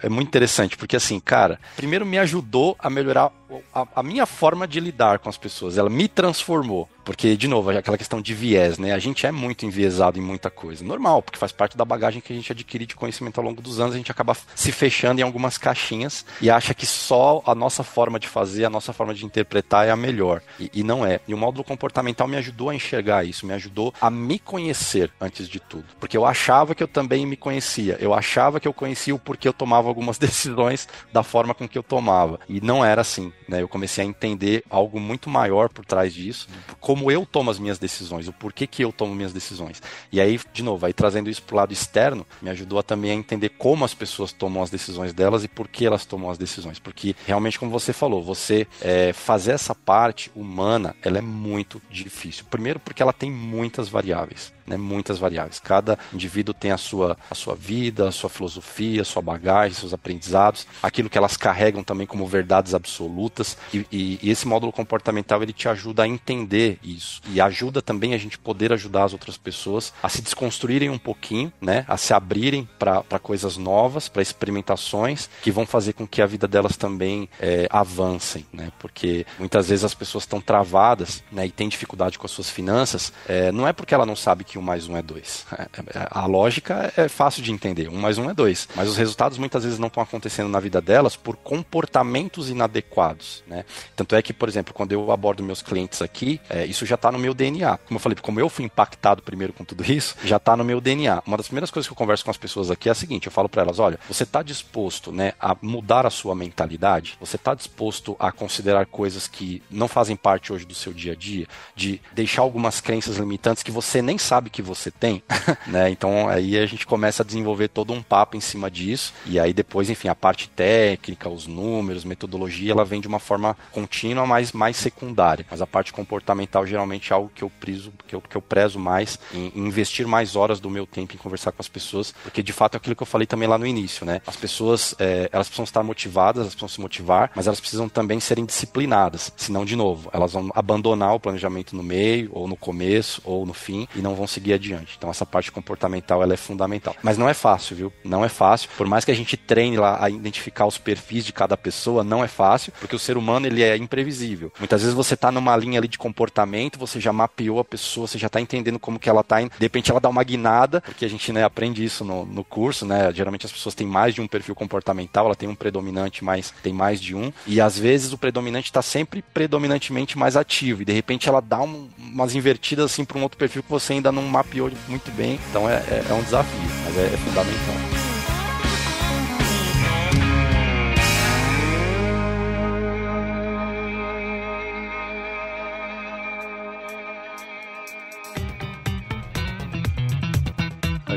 é 0.03 0.09
muito 0.09 0.27
interessante, 0.27 0.77
porque 0.77 0.95
assim, 0.95 1.19
cara, 1.19 1.59
primeiro 1.75 2.05
me 2.05 2.17
ajudou 2.19 2.75
a 2.79 2.89
melhorar 2.89 3.31
a, 3.73 3.87
a, 3.95 4.03
minha 4.03 4.25
forma 4.25 4.67
de 4.67 4.79
lidar 4.79 5.19
com 5.19 5.29
as 5.29 5.37
pessoas, 5.37 5.77
ela 5.77 5.89
me 5.89 6.07
transformou. 6.07 6.87
Porque, 7.03 7.35
de 7.35 7.47
novo, 7.47 7.71
aquela 7.71 7.97
questão 7.97 8.21
de 8.21 8.33
viés, 8.33 8.77
né? 8.77 8.93
A 8.93 8.99
gente 8.99 9.25
é 9.25 9.31
muito 9.31 9.65
enviesado 9.65 10.19
em 10.19 10.21
muita 10.21 10.51
coisa. 10.51 10.85
Normal, 10.85 11.23
porque 11.23 11.39
faz 11.39 11.51
parte 11.51 11.75
da 11.75 11.83
bagagem 11.83 12.21
que 12.21 12.31
a 12.31 12.35
gente 12.35 12.51
adquire 12.51 12.85
de 12.85 12.95
conhecimento 12.95 13.39
ao 13.39 13.43
longo 13.43 13.61
dos 13.61 13.79
anos, 13.79 13.95
a 13.95 13.97
gente 13.97 14.11
acaba 14.11 14.37
se 14.55 14.71
fechando 14.71 15.19
em 15.19 15.23
algumas 15.23 15.57
caixinhas 15.57 16.23
e 16.39 16.49
acha 16.49 16.75
que 16.75 16.85
só 16.85 17.41
a 17.45 17.55
nossa 17.55 17.83
forma 17.83 18.19
de 18.19 18.27
fazer, 18.27 18.65
a 18.65 18.69
nossa 18.69 18.93
forma 18.93 19.15
de 19.15 19.25
interpretar 19.25 19.87
é 19.87 19.90
a 19.91 19.95
melhor. 19.95 20.41
E, 20.59 20.69
e 20.73 20.83
não 20.83 21.05
é. 21.05 21.19
E 21.27 21.33
o 21.33 21.37
módulo 21.37 21.63
comportamental 21.63 22.27
me 22.27 22.37
ajudou 22.37 22.69
a 22.69 22.75
enxergar 22.75 23.25
isso, 23.25 23.45
me 23.45 23.53
ajudou 23.53 23.93
a 23.99 24.09
me 24.09 24.39
conhecer 24.39 25.11
antes 25.19 25.47
de 25.47 25.59
tudo. 25.59 25.85
Porque 25.99 26.17
eu 26.17 26.25
achava 26.25 26.73
que 26.73 26.83
eu 26.83 26.87
também 26.87 27.25
me 27.25 27.37
conhecia. 27.37 27.97
Eu 27.99 28.13
achava 28.13 28.59
que 28.59 28.67
eu 28.67 28.73
conhecia 28.73 29.13
o 29.13 29.19
porquê 29.19 29.47
eu 29.47 29.53
tomava 29.53 29.87
algumas 29.87 30.17
decisões 30.19 30.87
da 31.11 31.23
forma 31.23 31.53
com 31.53 31.67
que 31.67 31.77
eu 31.77 31.83
tomava. 31.83 32.39
E 32.47 32.61
não 32.61 32.83
era 32.83 33.01
assim. 33.01 33.31
Né? 33.47 33.61
Eu 33.61 33.67
comecei 33.67 34.03
a 34.03 34.07
entender 34.07 34.63
algo 34.69 34.99
muito 34.99 35.29
maior 35.29 35.69
por 35.69 35.85
trás 35.85 36.13
disso, 36.13 36.47
como 36.79 37.11
eu 37.11 37.25
tomo 37.25 37.51
as 37.51 37.59
minhas 37.59 37.79
decisões, 37.79 38.27
o 38.27 38.33
porquê 38.33 38.65
que 38.65 38.83
eu 38.83 38.91
tomo 38.91 39.13
minhas 39.13 39.33
decisões. 39.33 39.81
E 40.11 40.19
aí, 40.19 40.39
de 40.53 40.63
novo, 40.63 40.85
aí 40.85 40.93
trazendo 40.93 41.29
isso 41.29 41.43
para 41.43 41.53
o 41.53 41.57
lado 41.57 41.73
externo, 41.73 42.25
me 42.41 42.49
ajudou 42.49 42.79
a 42.79 42.83
também 42.83 43.11
a 43.11 43.15
entender 43.15 43.49
como 43.49 43.83
as 43.85 43.93
pessoas 43.93 44.31
tomam 44.31 44.63
as 44.63 44.69
decisões 44.69 45.13
delas 45.13 45.43
e 45.43 45.47
por 45.47 45.67
que 45.67 45.85
elas 45.85 46.05
tomam 46.05 46.29
as 46.29 46.37
decisões. 46.37 46.79
Porque 46.79 47.15
realmente, 47.25 47.59
como 47.59 47.71
você 47.71 47.93
falou, 47.93 48.23
você 48.23 48.67
é, 48.81 49.13
fazer 49.13 49.51
essa 49.51 49.75
parte 49.85 50.31
humana, 50.35 50.95
ela 51.01 51.17
é 51.17 51.21
muito 51.21 51.81
difícil. 51.89 52.45
Primeiro, 52.49 52.79
porque 52.79 53.01
ela 53.01 53.13
tem 53.13 53.31
muitas 53.31 53.89
variáveis 53.89 54.53
né, 54.65 54.77
muitas 54.77 55.17
variáveis. 55.17 55.59
Cada 55.59 55.97
indivíduo 56.13 56.53
tem 56.53 56.71
a 56.71 56.77
sua, 56.77 57.17
a 57.29 57.35
sua 57.35 57.55
vida, 57.55 58.07
a 58.07 58.11
sua 58.11 58.29
filosofia, 58.29 59.01
a 59.01 59.05
sua 59.05 59.21
bagagem, 59.21 59.77
seus 59.77 59.93
aprendizados, 59.93 60.67
aquilo 60.81 61.09
que 61.09 61.17
elas 61.17 61.37
carregam 61.37 61.83
também 61.83 62.07
como 62.07 62.25
verdades 62.25 62.73
absolutas. 62.73 63.57
E, 63.73 63.85
e, 63.91 64.19
e, 64.21 64.29
esse 64.29 64.47
módulo 64.47 64.71
comportamental 64.71 65.41
ele 65.41 65.53
te 65.53 65.67
ajuda 65.67 66.03
a 66.03 66.07
entender 66.07 66.79
isso 66.83 67.21
e 67.29 67.41
ajuda 67.41 67.81
também 67.81 68.13
a 68.13 68.17
gente 68.17 68.37
poder 68.37 68.71
ajudar 68.73 69.03
as 69.03 69.13
outras 69.13 69.37
pessoas 69.37 69.93
a 70.01 70.09
se 70.09 70.21
desconstruírem 70.21 70.89
um 70.89 70.97
pouquinho, 70.97 71.51
né, 71.61 71.85
a 71.87 71.97
se 71.97 72.13
abrirem 72.13 72.67
para 72.79 73.19
coisas 73.19 73.57
novas, 73.57 74.07
para 74.07 74.21
experimentações 74.21 75.29
que 75.41 75.51
vão 75.51 75.65
fazer 75.65 75.93
com 75.93 76.07
que 76.07 76.21
a 76.21 76.25
vida 76.25 76.47
delas 76.47 76.77
também 76.77 77.29
é, 77.39 77.67
avancem, 77.69 78.45
né, 78.51 78.71
porque 78.79 79.25
muitas 79.37 79.69
vezes 79.69 79.83
as 79.83 79.93
pessoas 79.93 80.23
estão 80.23 80.41
travadas, 80.41 81.23
né, 81.31 81.45
e 81.45 81.51
têm 81.51 81.69
dificuldade 81.69 82.17
com 82.17 82.25
as 82.25 82.31
suas 82.31 82.49
finanças, 82.49 83.11
é, 83.27 83.51
não 83.51 83.67
é 83.67 83.73
porque 83.73 83.93
ela 83.93 84.05
não 84.05 84.15
sabe 84.15 84.43
que 84.51 84.59
um 84.59 84.61
mais 84.61 84.87
um 84.87 84.97
é 84.97 85.01
dois. 85.01 85.45
É, 85.61 85.99
é, 85.99 86.07
a 86.09 86.25
lógica 86.25 86.91
é 86.97 87.07
fácil 87.07 87.43
de 87.43 87.51
entender. 87.51 87.87
Um 87.87 87.97
mais 87.97 88.17
um 88.17 88.29
é 88.29 88.33
dois. 88.33 88.67
Mas 88.75 88.89
os 88.89 88.97
resultados 88.97 89.37
muitas 89.37 89.63
vezes 89.63 89.77
não 89.77 89.87
estão 89.87 90.01
acontecendo 90.01 90.49
na 90.49 90.59
vida 90.59 90.81
delas 90.81 91.15
por 91.15 91.35
comportamentos 91.35 92.49
inadequados. 92.49 93.43
Né? 93.45 93.63
Tanto 93.95 94.15
é 94.15 94.21
que, 94.21 94.33
por 94.33 94.49
exemplo, 94.49 94.73
quando 94.73 94.91
eu 94.91 95.11
abordo 95.11 95.43
meus 95.43 95.61
clientes 95.61 96.01
aqui, 96.01 96.41
é, 96.49 96.65
isso 96.65 96.85
já 96.85 96.95
está 96.95 97.11
no 97.11 97.19
meu 97.19 97.33
DNA. 97.33 97.77
Como 97.77 97.97
eu 97.97 97.99
falei, 97.99 98.17
como 98.19 98.39
eu 98.39 98.49
fui 98.49 98.65
impactado 98.65 99.21
primeiro 99.21 99.53
com 99.53 99.63
tudo 99.63 99.83
isso, 99.83 100.15
já 100.23 100.37
está 100.37 100.57
no 100.57 100.63
meu 100.63 100.81
DNA. 100.81 101.21
Uma 101.27 101.37
das 101.37 101.47
primeiras 101.47 101.69
coisas 101.69 101.87
que 101.87 101.93
eu 101.93 101.97
converso 101.97 102.25
com 102.25 102.31
as 102.31 102.37
pessoas 102.37 102.71
aqui 102.71 102.89
é 102.89 102.91
a 102.91 102.95
seguinte: 102.95 103.27
eu 103.27 103.31
falo 103.31 103.47
para 103.47 103.61
elas, 103.61 103.77
olha, 103.77 103.99
você 104.07 104.23
está 104.23 104.41
disposto 104.41 105.11
né, 105.11 105.33
a 105.39 105.55
mudar 105.61 106.05
a 106.05 106.09
sua 106.09 106.33
mentalidade? 106.33 107.17
Você 107.19 107.35
está 107.35 107.53
disposto 107.53 108.15
a 108.19 108.31
considerar 108.31 108.85
coisas 108.87 109.27
que 109.27 109.61
não 109.69 109.87
fazem 109.87 110.15
parte 110.15 110.51
hoje 110.51 110.65
do 110.65 110.73
seu 110.73 110.91
dia 110.91 111.13
a 111.13 111.15
dia? 111.15 111.47
De 111.75 112.01
deixar 112.13 112.41
algumas 112.41 112.81
crenças 112.81 113.17
limitantes 113.17 113.63
que 113.63 113.71
você 113.71 114.01
nem 114.01 114.17
sabe 114.17 114.40
que 114.49 114.61
você 114.61 114.91
tem, 114.91 115.23
né? 115.67 115.89
Então 115.89 116.27
aí 116.27 116.57
a 116.57 116.65
gente 116.65 116.85
começa 116.85 117.23
a 117.23 117.25
desenvolver 117.25 117.67
todo 117.67 117.93
um 117.93 118.01
papo 118.01 118.37
em 118.37 118.41
cima 118.41 118.69
disso 118.69 119.13
e 119.25 119.39
aí 119.39 119.53
depois, 119.53 119.89
enfim, 119.89 120.07
a 120.07 120.15
parte 120.15 120.49
técnica, 120.49 121.29
os 121.29 121.47
números, 121.47 122.03
metodologia, 122.03 122.71
ela 122.71 122.85
vem 122.85 123.01
de 123.01 123.07
uma 123.07 123.19
forma 123.19 123.57
contínua, 123.71 124.25
mas 124.25 124.51
mais 124.51 124.77
secundária. 124.77 125.45
Mas 125.49 125.61
a 125.61 125.67
parte 125.67 125.93
comportamental 125.93 126.65
geralmente 126.65 127.11
é 127.11 127.15
algo 127.15 127.31
que 127.33 127.43
eu 127.43 127.49
prezo, 127.49 127.93
que 128.07 128.15
eu, 128.15 128.21
que 128.21 128.35
eu 128.35 128.41
prezo 128.41 128.79
mais 128.79 129.19
em 129.33 129.51
investir 129.55 130.07
mais 130.07 130.35
horas 130.35 130.59
do 130.59 130.69
meu 130.69 130.85
tempo 130.85 131.13
em 131.13 131.17
conversar 131.17 131.51
com 131.51 131.61
as 131.61 131.67
pessoas, 131.67 132.13
porque 132.23 132.43
de 132.43 132.53
fato 132.53 132.75
é 132.75 132.77
aquilo 132.77 132.95
que 132.95 133.03
eu 133.03 133.07
falei 133.07 133.27
também 133.27 133.47
lá 133.47 133.57
no 133.57 133.65
início, 133.65 134.05
né? 134.05 134.21
As 134.25 134.35
pessoas, 134.35 134.95
é, 134.99 135.29
elas 135.31 135.47
precisam 135.47 135.63
estar 135.63 135.83
motivadas, 135.83 136.41
elas 136.41 136.53
precisam 136.53 136.69
se 136.75 136.81
motivar, 136.81 137.31
mas 137.35 137.47
elas 137.47 137.59
precisam 137.59 137.87
também 137.89 138.19
serem 138.19 138.45
disciplinadas, 138.45 139.31
senão 139.35 139.65
de 139.65 139.75
novo, 139.75 140.09
elas 140.13 140.33
vão 140.33 140.49
abandonar 140.55 141.15
o 141.15 141.19
planejamento 141.19 141.75
no 141.75 141.83
meio, 141.83 142.29
ou 142.33 142.47
no 142.47 142.55
começo, 142.55 143.21
ou 143.23 143.45
no 143.45 143.53
fim, 143.53 143.87
e 143.95 143.99
não 143.99 144.15
vão 144.15 144.27
seguir 144.31 144.53
adiante. 144.53 144.95
Então 144.97 145.09
essa 145.09 145.25
parte 145.25 145.51
comportamental 145.51 146.23
ela 146.23 146.33
é 146.33 146.37
fundamental. 146.37 146.95
Mas 147.03 147.17
não 147.17 147.29
é 147.29 147.33
fácil, 147.33 147.75
viu? 147.75 147.93
Não 148.03 148.23
é 148.23 148.29
fácil. 148.29 148.69
Por 148.77 148.87
mais 148.87 149.05
que 149.05 149.11
a 149.11 149.15
gente 149.15 149.37
treine 149.37 149.77
lá 149.77 150.03
a 150.03 150.09
identificar 150.09 150.65
os 150.65 150.77
perfis 150.77 151.25
de 151.25 151.33
cada 151.33 151.57
pessoa, 151.57 152.03
não 152.03 152.23
é 152.23 152.27
fácil, 152.27 152.73
porque 152.79 152.95
o 152.95 152.99
ser 152.99 153.17
humano 153.17 153.45
ele 153.47 153.63
é 153.63 153.75
imprevisível. 153.77 154.51
Muitas 154.59 154.81
vezes 154.81 154.95
você 154.95 155.15
tá 155.15 155.31
numa 155.31 155.55
linha 155.55 155.79
ali 155.79 155.87
de 155.87 155.97
comportamento, 155.97 156.79
você 156.79 156.99
já 156.99 157.13
mapeou 157.13 157.59
a 157.59 157.65
pessoa, 157.65 158.07
você 158.07 158.17
já 158.17 158.29
tá 158.29 158.39
entendendo 158.39 158.79
como 158.79 158.99
que 158.99 159.09
ela 159.09 159.23
tá 159.23 159.41
indo. 159.41 159.51
De 159.57 159.65
repente 159.65 159.91
ela 159.91 159.99
dá 159.99 160.09
uma 160.09 160.23
guinada, 160.23 160.81
porque 160.81 161.05
a 161.05 161.09
gente 161.09 161.31
né, 161.31 161.43
aprende 161.43 161.83
isso 161.83 162.03
no, 162.03 162.25
no 162.25 162.43
curso, 162.43 162.85
né? 162.85 163.11
Geralmente 163.13 163.45
as 163.45 163.51
pessoas 163.51 163.75
têm 163.75 163.87
mais 163.87 164.13
de 164.15 164.21
um 164.21 164.27
perfil 164.27 164.55
comportamental, 164.55 165.25
ela 165.25 165.35
tem 165.35 165.49
um 165.49 165.55
predominante, 165.55 166.23
mas 166.23 166.53
tem 166.63 166.73
mais 166.73 167.01
de 167.01 167.15
um. 167.15 167.31
E 167.45 167.59
às 167.59 167.77
vezes 167.77 168.13
o 168.13 168.17
predominante 168.17 168.69
está 168.69 168.81
sempre 168.81 169.21
predominantemente 169.21 170.17
mais 170.17 170.35
ativo. 170.35 170.81
E 170.81 170.85
de 170.85 170.93
repente 170.93 171.27
ela 171.27 171.41
dá 171.41 171.61
um, 171.61 171.89
umas 171.97 172.35
invertidas 172.35 172.85
assim 172.85 173.05
para 173.05 173.17
um 173.17 173.23
outro 173.23 173.37
perfil 173.37 173.63
que 173.63 173.69
você 173.69 173.93
ainda 173.93 174.11
não 174.11 174.20
mapeou 174.23 174.71
muito 174.87 175.11
bem, 175.11 175.39
então 175.49 175.69
é, 175.69 175.75
é, 175.75 176.05
é 176.09 176.13
um 176.13 176.23
desafio, 176.23 176.59
mas 176.85 176.97
é, 176.97 177.05
é 177.05 177.17
fundamental. 177.17 178.00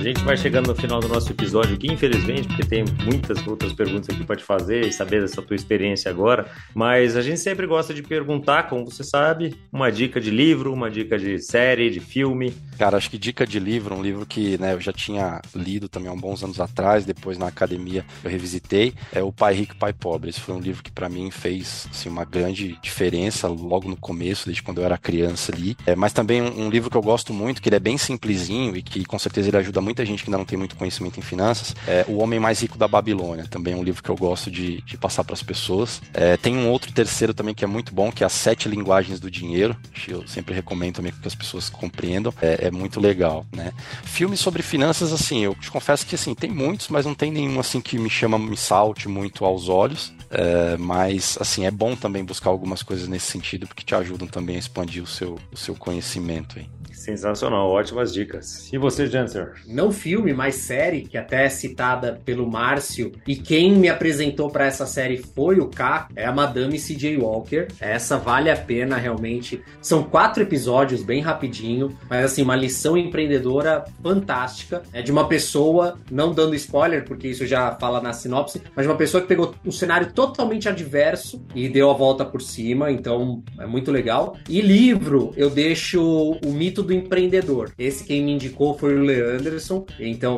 Gente 0.05 0.23
vai 0.23 0.37
chegando 0.37 0.67
no 0.67 0.75
final 0.75 1.01
do 1.01 1.09
nosso 1.09 1.33
episódio 1.33 1.75
aqui, 1.75 1.91
infelizmente, 1.91 2.47
porque 2.47 2.63
tem 2.63 2.85
muitas 3.05 3.45
outras 3.47 3.73
perguntas 3.73 4.15
aqui 4.15 4.23
para 4.23 4.37
te 4.37 4.45
fazer 4.45 4.87
e 4.87 4.93
saber 4.93 5.23
dessa 5.23 5.41
tua 5.41 5.57
experiência 5.57 6.11
agora. 6.11 6.47
Mas 6.75 7.17
a 7.17 7.23
gente 7.23 7.41
sempre 7.41 7.67
gosta 7.67 7.95
de 7.95 8.03
perguntar, 8.03 8.65
como 8.65 8.85
você 8.85 9.03
sabe, 9.03 9.57
uma 9.73 9.91
dica 9.91 10.21
de 10.21 10.31
livro, 10.31 10.75
uma 10.75 10.91
dica 10.91 11.19
de 11.19 11.39
série, 11.39 11.91
de 11.91 12.01
filme. 12.01 12.55
Cara, 12.79 12.99
acho 12.99 13.09
que 13.09 13.17
dica 13.17 13.47
de 13.47 13.59
livro, 13.59 13.95
um 13.95 14.03
livro 14.03 14.27
que 14.27 14.59
né, 14.59 14.75
eu 14.75 14.81
já 14.81 14.93
tinha 14.93 15.41
lido 15.55 15.89
também 15.89 16.11
há 16.11 16.13
uns 16.13 16.21
bons 16.21 16.45
anos 16.45 16.61
atrás, 16.61 17.07
depois 17.07 17.39
na 17.39 17.47
academia 17.47 18.05
eu 18.23 18.31
revisitei, 18.31 18.93
é 19.11 19.23
O 19.23 19.33
Pai 19.33 19.55
Rico, 19.55 19.75
Pai 19.77 19.95
Pobre. 19.95 20.29
Esse 20.29 20.41
foi 20.41 20.55
um 20.55 20.61
livro 20.61 20.83
que 20.83 20.93
para 20.93 21.09
mim 21.09 21.31
fez 21.31 21.89
assim, 21.91 22.11
uma 22.11 22.27
grande 22.27 22.79
diferença 22.83 23.49
logo 23.49 23.89
no 23.89 23.97
começo, 23.97 24.45
desde 24.45 24.63
quando 24.63 24.83
eu 24.83 24.85
era 24.85 24.99
criança 24.99 25.51
ali. 25.51 25.75
É, 25.87 25.97
mas 25.97 26.13
também 26.13 26.43
um, 26.43 26.67
um 26.67 26.69
livro 26.69 26.91
que 26.91 26.97
eu 26.97 27.03
gosto 27.03 27.33
muito, 27.33 27.63
que 27.63 27.71
ele 27.71 27.77
é 27.77 27.81
bem 27.81 27.97
simplesinho 27.97 28.77
e 28.77 28.83
que 28.83 29.03
com 29.07 29.19
certeza 29.19 29.49
ele 29.49 29.57
ajuda 29.57 29.81
muita 29.95 30.05
gente 30.05 30.25
que 30.25 30.29
ainda 30.29 30.39
não 30.39 30.45
tem 30.45 30.59
muito 30.59 30.75
conhecimento 30.75 31.21
em 31.21 31.23
finanças, 31.23 31.75
é 31.87 32.05
O 32.09 32.19
Homem 32.19 32.41
Mais 32.41 32.61
Rico 32.61 32.77
da 32.77 32.89
Babilônia. 32.89 33.47
Também 33.49 33.75
é 33.75 33.77
um 33.77 33.83
livro 33.83 34.03
que 34.03 34.11
eu 34.11 34.17
gosto 34.17 34.51
de, 34.51 34.83
de 34.83 34.99
passar 34.99 35.23
para 35.23 35.35
as 35.35 35.43
pessoas. 35.43 36.03
É, 36.13 36.37
tem 36.37 36.57
um 36.57 36.69
outro 36.69 36.93
terceiro 36.93 37.33
também 37.33 37.55
que 37.55 37.65
é 37.65 37.67
muito 37.67 37.95
bom, 37.95 38.11
que 38.11 38.25
é 38.25 38.27
As 38.27 38.33
Sete 38.33 38.69
Linguagens 38.69 39.21
do 39.21 39.31
Dinheiro. 39.31 39.77
Eu 40.09 40.27
sempre 40.27 40.53
recomendo 40.53 40.97
também 40.97 41.13
que 41.13 41.29
as 41.29 41.35
pessoas 41.35 41.71
compreendam. 41.71 42.35
É, 42.43 42.67
é 42.67 42.71
muito 42.73 42.99
legal, 42.99 43.47
né? 43.55 43.73
Filmes 44.03 44.41
sobre 44.41 44.63
finanças, 44.63 45.13
assim, 45.13 45.45
eu 45.45 45.55
te 45.55 45.71
confesso 45.71 46.05
que 46.05 46.17
assim, 46.17 46.35
tem 46.35 46.51
muitos, 46.51 46.89
mas 46.89 47.07
não 47.07 47.15
tem 47.15 47.31
nenhum 47.31 47.61
assim 47.61 47.81
que 47.81 47.97
me 47.97 48.11
chama, 48.11 48.37
me 48.37 48.57
salte 48.57 49.09
muito 49.09 49.45
aos 49.45 49.69
olhos. 49.69 50.13
É, 50.31 50.77
mas 50.77 51.39
assim 51.41 51.65
é 51.65 51.71
bom 51.71 51.95
também 51.95 52.25
buscar 52.25 52.51
algumas 52.51 52.83
coisas 52.83 53.07
nesse 53.07 53.31
sentido 53.31 53.69
porque 53.69 53.85
te 53.85 53.95
ajudam 53.95 54.27
também 54.27 54.57
a 54.57 54.59
expandir 54.59 55.01
o 55.01 55.07
seu, 55.07 55.39
o 55.53 55.57
seu 55.57 55.77
conhecimento 55.77 56.59
aí. 56.59 56.67
Sensacional, 57.05 57.69
ótimas 57.69 58.15
dicas. 58.15 58.73
E 58.73 58.79
você, 58.79 59.07
Janser? 59.07 59.53
Não 59.67 59.93
filme, 59.93 60.33
mas 60.33 60.55
série, 60.55 61.03
que 61.03 61.19
até 61.19 61.45
é 61.45 61.49
citada 61.51 62.19
pelo 62.25 62.51
Márcio. 62.51 63.13
E 63.29 63.37
quem 63.37 63.77
me 63.77 63.91
apresentou 63.91 64.49
para 64.49 64.65
essa 64.65 64.87
série 64.87 65.19
foi 65.19 65.61
o 65.61 65.69
K, 65.69 66.09
é 66.17 66.25
a 66.25 66.33
Madame 66.33 66.79
C.J. 66.79 67.19
Walker. 67.19 67.69
Essa 67.79 68.17
vale 68.17 68.51
a 68.51 68.57
pena 68.57 68.97
realmente. 68.97 69.63
São 69.83 70.03
quatro 70.03 70.43
episódios, 70.43 71.03
bem 71.03 71.21
rapidinho, 71.21 71.95
mas 72.09 72.25
assim, 72.25 72.41
uma 72.41 72.57
lição 72.57 72.97
empreendedora 72.97 73.85
fantástica. 74.03 74.83
É 74.91 75.03
de 75.03 75.13
uma 75.13 75.29
pessoa, 75.29 75.99
não 76.11 76.33
dando 76.33 76.55
spoiler, 76.55 77.05
porque 77.05 77.29
isso 77.29 77.47
já 77.47 77.73
fala 77.73 78.01
na 78.01 78.15
sinopse, 78.15 78.63
mas 78.75 78.87
uma 78.87 78.97
pessoa 78.97 79.21
que 79.21 79.29
pegou 79.29 79.55
um 79.63 79.71
cenário 79.71 80.11
totalmente 80.11 80.71
adverso 80.71 81.45
e 81.55 81.69
deu 81.69 81.91
a 81.91 81.95
volta 81.95 82.25
por 82.25 82.41
cima, 82.41 82.91
então 82.91 83.43
é 83.61 83.67
muito 83.67 83.93
legal. 83.93 84.39
E 84.49 84.63
livro, 84.63 85.35
eu 85.37 85.51
deixo 85.51 86.03
o 86.43 86.51
mito 86.51 86.83
do 86.83 86.94
empreendedor. 86.95 87.73
Esse 87.79 88.05
quem 88.05 88.23
me 88.25 88.33
indicou 88.33 88.79
foi 88.79 88.95
o 88.95 89.03
Leanderson, 89.03 89.87
então 89.99 90.37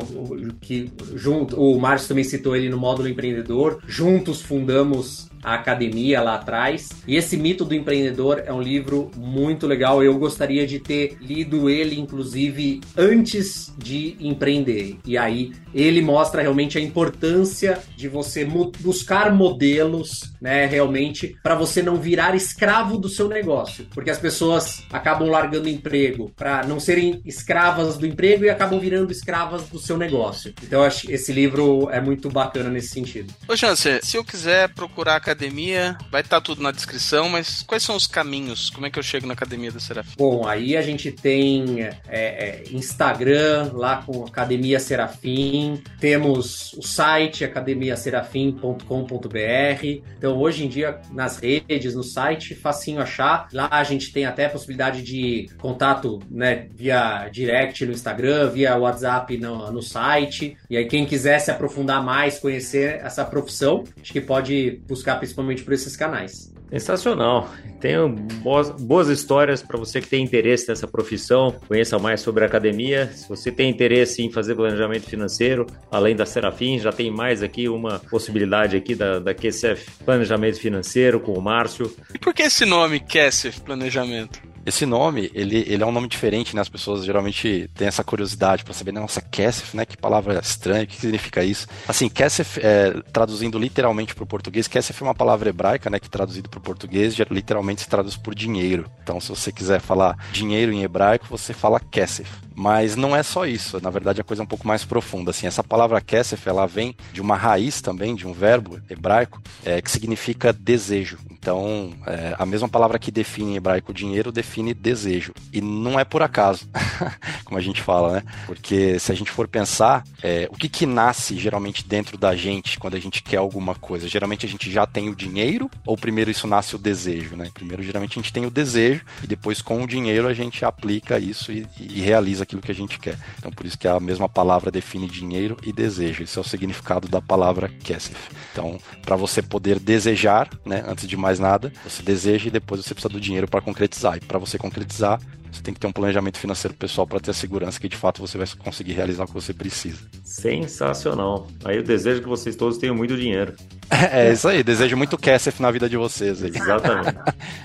que 0.61 0.91
junto, 1.15 1.59
o 1.59 1.79
Márcio 1.79 2.09
também 2.09 2.23
citou 2.23 2.55
ele 2.55 2.69
no 2.69 2.77
módulo 2.77 3.07
empreendedor. 3.07 3.81
Juntos 3.87 4.41
fundamos 4.41 5.29
a 5.43 5.53
academia 5.53 6.21
lá 6.21 6.35
atrás. 6.35 6.89
E 7.07 7.15
esse 7.15 7.37
mito 7.37 7.63
do 7.63 7.75
empreendedor 7.75 8.43
é 8.45 8.51
um 8.51 8.61
livro 8.61 9.11
muito 9.15 9.67
legal. 9.67 10.03
Eu 10.03 10.17
gostaria 10.17 10.65
de 10.65 10.79
ter 10.79 11.17
lido 11.21 11.69
ele, 11.69 11.99
inclusive, 11.99 12.81
antes 12.95 13.73
de 13.77 14.15
empreender. 14.19 14.97
E 15.05 15.17
aí 15.17 15.53
ele 15.73 16.01
mostra 16.01 16.41
realmente 16.41 16.77
a 16.77 16.81
importância 16.81 17.79
de 17.95 18.07
você 18.07 18.45
buscar 18.79 19.31
modelos, 19.31 20.33
né, 20.41 20.65
realmente, 20.65 21.35
para 21.43 21.55
você 21.55 21.81
não 21.81 21.97
virar 21.97 22.35
escravo 22.35 22.97
do 22.97 23.09
seu 23.09 23.27
negócio. 23.27 23.85
Porque 23.93 24.09
as 24.09 24.19
pessoas 24.19 24.83
acabam 24.91 25.29
largando 25.29 25.69
emprego 25.69 26.31
para 26.35 26.65
não 26.65 26.79
serem 26.79 27.21
escravas 27.25 27.97
do 27.97 28.05
emprego 28.05 28.45
e 28.45 28.49
acabam 28.49 28.79
virando 28.79 29.11
escravas 29.11 29.63
do 29.69 29.79
seu 29.79 29.97
negócio. 29.97 30.53
Então, 30.63 30.83
acho 30.83 31.11
esse 31.11 31.31
livro 31.31 31.89
é 31.91 32.01
muito 32.01 32.29
bacana 32.29 32.69
nesse 32.69 32.89
sentido. 32.89 33.33
Ô, 33.47 33.55
Chance, 33.55 33.99
se 34.03 34.17
eu 34.17 34.23
quiser 34.23 34.69
procurar 34.69 35.19
academia 35.27 35.97
vai 36.09 36.21
estar 36.21 36.37
tá 36.37 36.41
tudo 36.41 36.63
na 36.63 36.71
descrição, 36.71 37.27
mas 37.27 37.61
quais 37.63 37.83
são 37.83 37.95
os 37.95 38.07
caminhos? 38.07 38.69
Como 38.69 38.85
é 38.85 38.89
que 38.89 38.97
eu 38.97 39.03
chego 39.03 39.27
na 39.27 39.33
academia 39.33 39.71
da 39.71 39.79
Serafim? 39.79 40.13
Bom, 40.17 40.47
aí 40.47 40.77
a 40.77 40.81
gente 40.81 41.11
tem 41.11 41.83
é, 41.83 41.97
é, 42.07 42.63
Instagram 42.71 43.71
lá 43.73 44.03
com 44.03 44.23
Academia 44.23 44.79
Serafim, 44.79 45.83
temos 45.99 46.71
o 46.73 46.81
site 46.81 47.43
academiaserafim.com.br. 47.43 50.01
Então, 50.17 50.37
hoje 50.37 50.65
em 50.65 50.69
dia, 50.69 51.01
nas 51.11 51.39
redes, 51.39 51.93
no 51.93 52.03
site, 52.03 52.55
facinho 52.55 53.01
achar. 53.01 53.49
Lá 53.51 53.67
a 53.69 53.83
gente 53.83 54.13
tem 54.13 54.25
até 54.25 54.45
a 54.45 54.49
possibilidade 54.49 55.01
de 55.01 55.49
contato 55.57 56.19
né, 56.31 56.67
via 56.73 57.27
direct 57.29 57.85
no 57.85 57.91
Instagram, 57.91 58.49
via 58.49 58.77
WhatsApp 58.77 59.37
no, 59.37 59.71
no 59.71 59.81
site. 59.81 60.55
E 60.69 60.77
aí, 60.77 60.85
quem 60.85 61.05
quiser 61.05 61.39
se 61.39 61.51
aprofundar 61.51 62.03
mais, 62.03 62.39
conhecer 62.39 63.01
essa 63.03 63.25
profissão, 63.25 63.83
acho 64.01 64.13
que 64.13 64.21
pode 64.21 64.79
buscar 64.87 65.16
principalmente 65.17 65.63
por 65.63 65.73
esses 65.73 65.95
canais. 65.95 66.53
Sensacional. 66.69 67.49
Tenho 67.79 68.09
boas, 68.09 68.69
boas 68.71 69.07
histórias 69.07 69.61
para 69.61 69.77
você 69.77 70.01
que 70.01 70.07
tem 70.07 70.23
interesse 70.23 70.67
nessa 70.67 70.87
profissão, 70.87 71.55
conheça 71.67 71.97
mais 71.97 72.21
sobre 72.21 72.43
a 72.43 72.47
academia. 72.47 73.09
Se 73.13 73.27
você 73.27 73.51
tem 73.51 73.69
interesse 73.69 74.21
em 74.21 74.31
fazer 74.31 74.55
planejamento 74.55 75.07
financeiro, 75.07 75.65
além 75.91 76.15
da 76.15 76.25
Serafim, 76.25 76.79
já 76.79 76.91
tem 76.91 77.09
mais 77.09 77.41
aqui 77.41 77.69
uma 77.69 77.99
possibilidade 77.99 78.75
aqui 78.75 78.95
da, 78.95 79.19
da 79.19 79.33
QCF 79.33 80.03
Planejamento 80.03 80.59
Financeiro 80.59 81.19
com 81.19 81.33
o 81.33 81.41
Márcio. 81.41 81.93
E 82.13 82.19
por 82.19 82.33
que 82.33 82.43
esse 82.43 82.65
nome, 82.65 82.99
QCF 82.99 83.61
Planejamento? 83.61 84.46
Esse 84.67 84.85
nome, 84.85 85.31
ele, 85.33 85.63
ele 85.65 85.81
é 85.81 85.85
um 85.85 85.93
nome 85.93 86.09
diferente, 86.09 86.53
né? 86.53 86.61
As 86.61 86.67
pessoas 86.67 87.05
geralmente 87.05 87.69
têm 87.73 87.87
essa 87.87 88.03
curiosidade 88.03 88.65
para 88.65 88.73
saber, 88.73 88.91
nossa, 88.91 89.21
Kessef, 89.21 89.77
né? 89.77 89.85
Que 89.85 89.95
palavra 89.95 90.41
estranha, 90.43 90.83
o 90.83 90.87
que 90.87 90.99
significa 90.99 91.41
isso? 91.41 91.67
Assim, 91.87 92.09
Kessef, 92.09 92.59
é, 92.61 93.01
traduzindo 93.13 93.57
literalmente 93.57 94.13
para 94.13 94.25
o 94.25 94.27
português, 94.27 94.67
Kessef 94.67 95.01
é 95.01 95.05
uma 95.05 95.15
palavra 95.15 95.47
hebraica, 95.47 95.89
né? 95.89 96.01
Que 96.01 96.09
traduzido 96.09 96.49
para 96.49 96.57
o 96.57 96.61
português, 96.61 97.15
literalmente 97.31 97.79
se 97.79 97.87
traduz 97.87 98.17
por 98.17 98.35
dinheiro. 98.35 98.91
Então, 99.01 99.21
se 99.21 99.29
você 99.29 99.53
quiser 99.53 99.79
falar 99.79 100.17
dinheiro 100.33 100.73
em 100.73 100.83
hebraico, 100.83 101.27
você 101.29 101.53
fala 101.53 101.79
Kessef. 101.79 102.29
Mas 102.53 102.95
não 102.95 103.15
é 103.15 103.21
só 103.21 103.45
isso, 103.45 103.79
na 103.83 103.91
verdade 103.91 104.19
a 104.19 104.23
coisa 104.23 104.41
é 104.41 104.43
um 104.43 104.47
pouco 104.47 104.67
mais 104.67 104.83
profunda. 104.83 105.29
Assim, 105.29 105.45
essa 105.45 105.63
palavra 105.63 106.01
Kessef, 106.01 106.49
ela 106.49 106.65
vem 106.65 106.95
de 107.13 107.21
uma 107.21 107.37
raiz 107.37 107.81
também, 107.81 108.15
de 108.15 108.27
um 108.27 108.33
verbo 108.33 108.81
hebraico, 108.89 109.39
é, 109.63 109.79
que 109.79 109.91
significa 109.91 110.51
desejo. 110.51 111.19
Então, 111.31 111.93
é, 112.07 112.35
a 112.37 112.45
mesma 112.47 112.67
palavra 112.67 112.97
que 112.97 113.11
define 113.11 113.51
em 113.51 113.55
hebraico 113.57 113.93
dinheiro 113.93 114.31
define 114.31 114.56
desejo. 114.73 115.33
E 115.51 115.61
não 115.61 115.99
é 115.99 116.03
por 116.03 116.21
acaso, 116.21 116.67
como 117.45 117.57
a 117.57 117.61
gente 117.61 117.81
fala, 117.81 118.13
né? 118.13 118.23
Porque 118.45 118.99
se 118.99 119.11
a 119.11 119.15
gente 119.15 119.31
for 119.31 119.47
pensar, 119.47 120.03
é, 120.21 120.47
o 120.51 120.55
que, 120.55 120.69
que 120.69 120.85
nasce 120.85 121.37
geralmente 121.37 121.87
dentro 121.87 122.17
da 122.17 122.35
gente 122.35 122.79
quando 122.79 122.95
a 122.95 122.99
gente 122.99 123.21
quer 123.23 123.37
alguma 123.37 123.75
coisa? 123.75 124.07
Geralmente 124.07 124.45
a 124.45 124.49
gente 124.49 124.71
já 124.71 124.85
tem 124.85 125.09
o 125.09 125.15
dinheiro 125.15 125.69
ou 125.85 125.97
primeiro 125.97 126.31
isso 126.31 126.47
nasce 126.47 126.75
o 126.75 126.79
desejo, 126.79 127.35
né? 127.35 127.49
Primeiro, 127.53 127.83
geralmente 127.83 128.17
a 128.17 128.21
gente 128.21 128.33
tem 128.33 128.45
o 128.45 128.51
desejo 128.51 129.03
e 129.23 129.27
depois 129.27 129.61
com 129.61 129.83
o 129.83 129.87
dinheiro 129.87 130.27
a 130.27 130.33
gente 130.33 130.63
aplica 130.65 131.19
isso 131.19 131.51
e, 131.51 131.67
e 131.79 132.01
realiza 132.01 132.43
aquilo 132.43 132.61
que 132.61 132.71
a 132.71 132.75
gente 132.75 132.99
quer. 132.99 133.17
Então, 133.37 133.51
por 133.51 133.65
isso 133.65 133.77
que 133.77 133.87
a 133.87 133.99
mesma 133.99 134.27
palavra 134.27 134.71
define 134.71 135.07
dinheiro 135.07 135.57
e 135.63 135.71
desejo. 135.71 136.23
Esse 136.23 136.37
é 136.37 136.41
o 136.41 136.43
significado 136.43 137.07
da 137.07 137.21
palavra 137.21 137.69
kesef. 137.69 138.29
Então, 138.51 138.79
para 139.01 139.15
você 139.15 139.41
poder 139.41 139.79
desejar, 139.79 140.49
né, 140.65 140.83
antes 140.87 141.07
de 141.07 141.17
mais 141.17 141.39
nada, 141.39 141.71
você 141.83 142.01
deseja 142.01 142.47
e 142.47 142.51
depois 142.51 142.83
você 142.83 142.93
precisa 142.93 143.09
do 143.09 143.19
dinheiro 143.19 143.47
para 143.47 143.61
concretizar. 143.61 144.17
E 144.17 144.19
para 144.19 144.39
você 144.47 144.57
concretizar, 144.57 145.19
você 145.51 145.61
tem 145.61 145.73
que 145.73 145.79
ter 145.79 145.87
um 145.87 145.91
planejamento 145.91 146.37
financeiro 146.37 146.75
pessoal 146.75 147.07
para 147.07 147.19
ter 147.19 147.31
a 147.31 147.33
segurança 147.33 147.79
que 147.79 147.89
de 147.89 147.95
fato 147.95 148.21
você 148.21 148.37
vai 148.37 148.47
conseguir 148.59 148.93
realizar 148.93 149.23
o 149.23 149.27
que 149.27 149.33
você 149.33 149.53
precisa. 149.53 149.99
Sensacional. 150.23 151.47
Aí 151.63 151.77
eu 151.77 151.83
desejo 151.83 152.21
que 152.21 152.27
vocês 152.27 152.55
todos 152.55 152.77
tenham 152.77 152.95
muito 152.95 153.15
dinheiro. 153.15 153.55
É, 153.89 154.29
é 154.29 154.33
isso 154.33 154.47
aí. 154.47 154.63
Desejo 154.63 154.95
muito 154.97 155.17
Kessef 155.17 155.61
na 155.61 155.71
vida 155.71 155.89
de 155.89 155.97
vocês. 155.97 156.43
Aí. 156.43 156.51
Exatamente. 156.53 157.17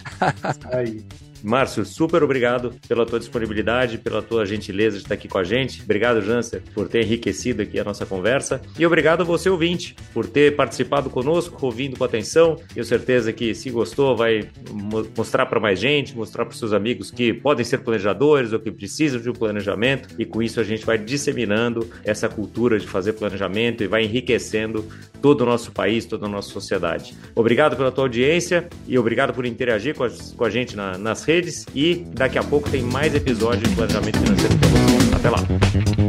aí. 0.73 1.05
Márcio, 1.43 1.85
super 1.85 2.23
obrigado 2.23 2.75
pela 2.87 3.05
tua 3.05 3.19
disponibilidade, 3.19 3.99
pela 3.99 4.23
tua 4.23 4.47
gentileza 4.47 4.97
de 4.97 5.03
estar 5.03 5.15
aqui 5.15 5.29
com 5.29 5.39
a 5.39 5.45
gente. 5.45 5.83
Obrigado, 5.83 6.23
Janser, 6.23 6.63
por 6.75 6.89
ter 6.89 7.03
enriquecido 7.03 7.63
aqui 7.63 7.79
a 7.79 7.85
nossa 7.85 8.07
conversa. 8.07 8.61
E 8.79 8.87
obrigado 8.87 9.23
a 9.23 9.25
você, 9.25 9.51
ouvinte, 9.51 9.97
por 10.15 10.27
ter 10.27 10.55
participado 10.55 11.11
conosco, 11.11 11.59
ouvindo 11.65 11.97
com 11.97 12.05
atenção. 12.05 12.57
Tenho 12.73 12.85
certeza 12.85 13.33
que, 13.33 13.55
se 13.55 13.71
gostou, 13.71 14.17
vai 14.17 14.49
mostrar 15.17 15.47
para 15.47 15.59
mais 15.59 15.79
gente, 15.79 16.17
mostrar 16.17 16.45
para 16.45 16.55
seus 16.55 16.73
amigos 16.73 17.11
que 17.11 17.35
podem 17.35 17.65
ser 17.65 17.79
planejadores 17.79 18.53
ou 18.53 18.61
que 18.61 18.71
precisam 18.71 19.21
de 19.21 19.29
um 19.29 19.35
planejamento. 19.35 20.09
E 20.19 20.25
com 20.25 20.43
isso 20.43 20.61
a 20.61 20.65
gente 20.65 20.87
vai 20.87 20.99
disseminando 20.99 21.89
essa 22.05 22.29
cultura 22.29 22.79
de 22.79 22.87
fazer 22.87 23.15
planejamento 23.15 23.83
e 23.83 23.87
vai 23.87 24.05
enriquecendo 24.05 24.85
todo 25.21 25.43
o 25.43 25.47
nosso 25.47 25.73
país, 25.73 26.05
toda 26.05 26.27
a 26.27 26.29
nossa 26.29 26.51
sociedade. 26.51 27.15
Obrigado 27.35 27.77
pela 27.77 27.91
tua 27.91 28.05
audiência 28.05 28.69
e 28.87 28.99
obrigado 28.99 29.33
por 29.33 29.47
interagir 29.47 29.95
com 29.95 30.05
a, 30.05 30.11
com 30.37 30.45
a 30.45 30.51
gente 30.51 30.77
na, 30.77 30.99
nas 30.99 31.25
redes 31.25 31.32
e 31.75 32.05
daqui 32.15 32.39
a 32.39 32.43
pouco 32.43 32.69
tem 32.69 32.83
mais 32.83 33.15
episódios 33.15 33.69
de 33.69 33.75
planejamento 33.75 34.19
financeiro. 34.19 34.55
Até 35.15 35.31
lá! 35.31 36.02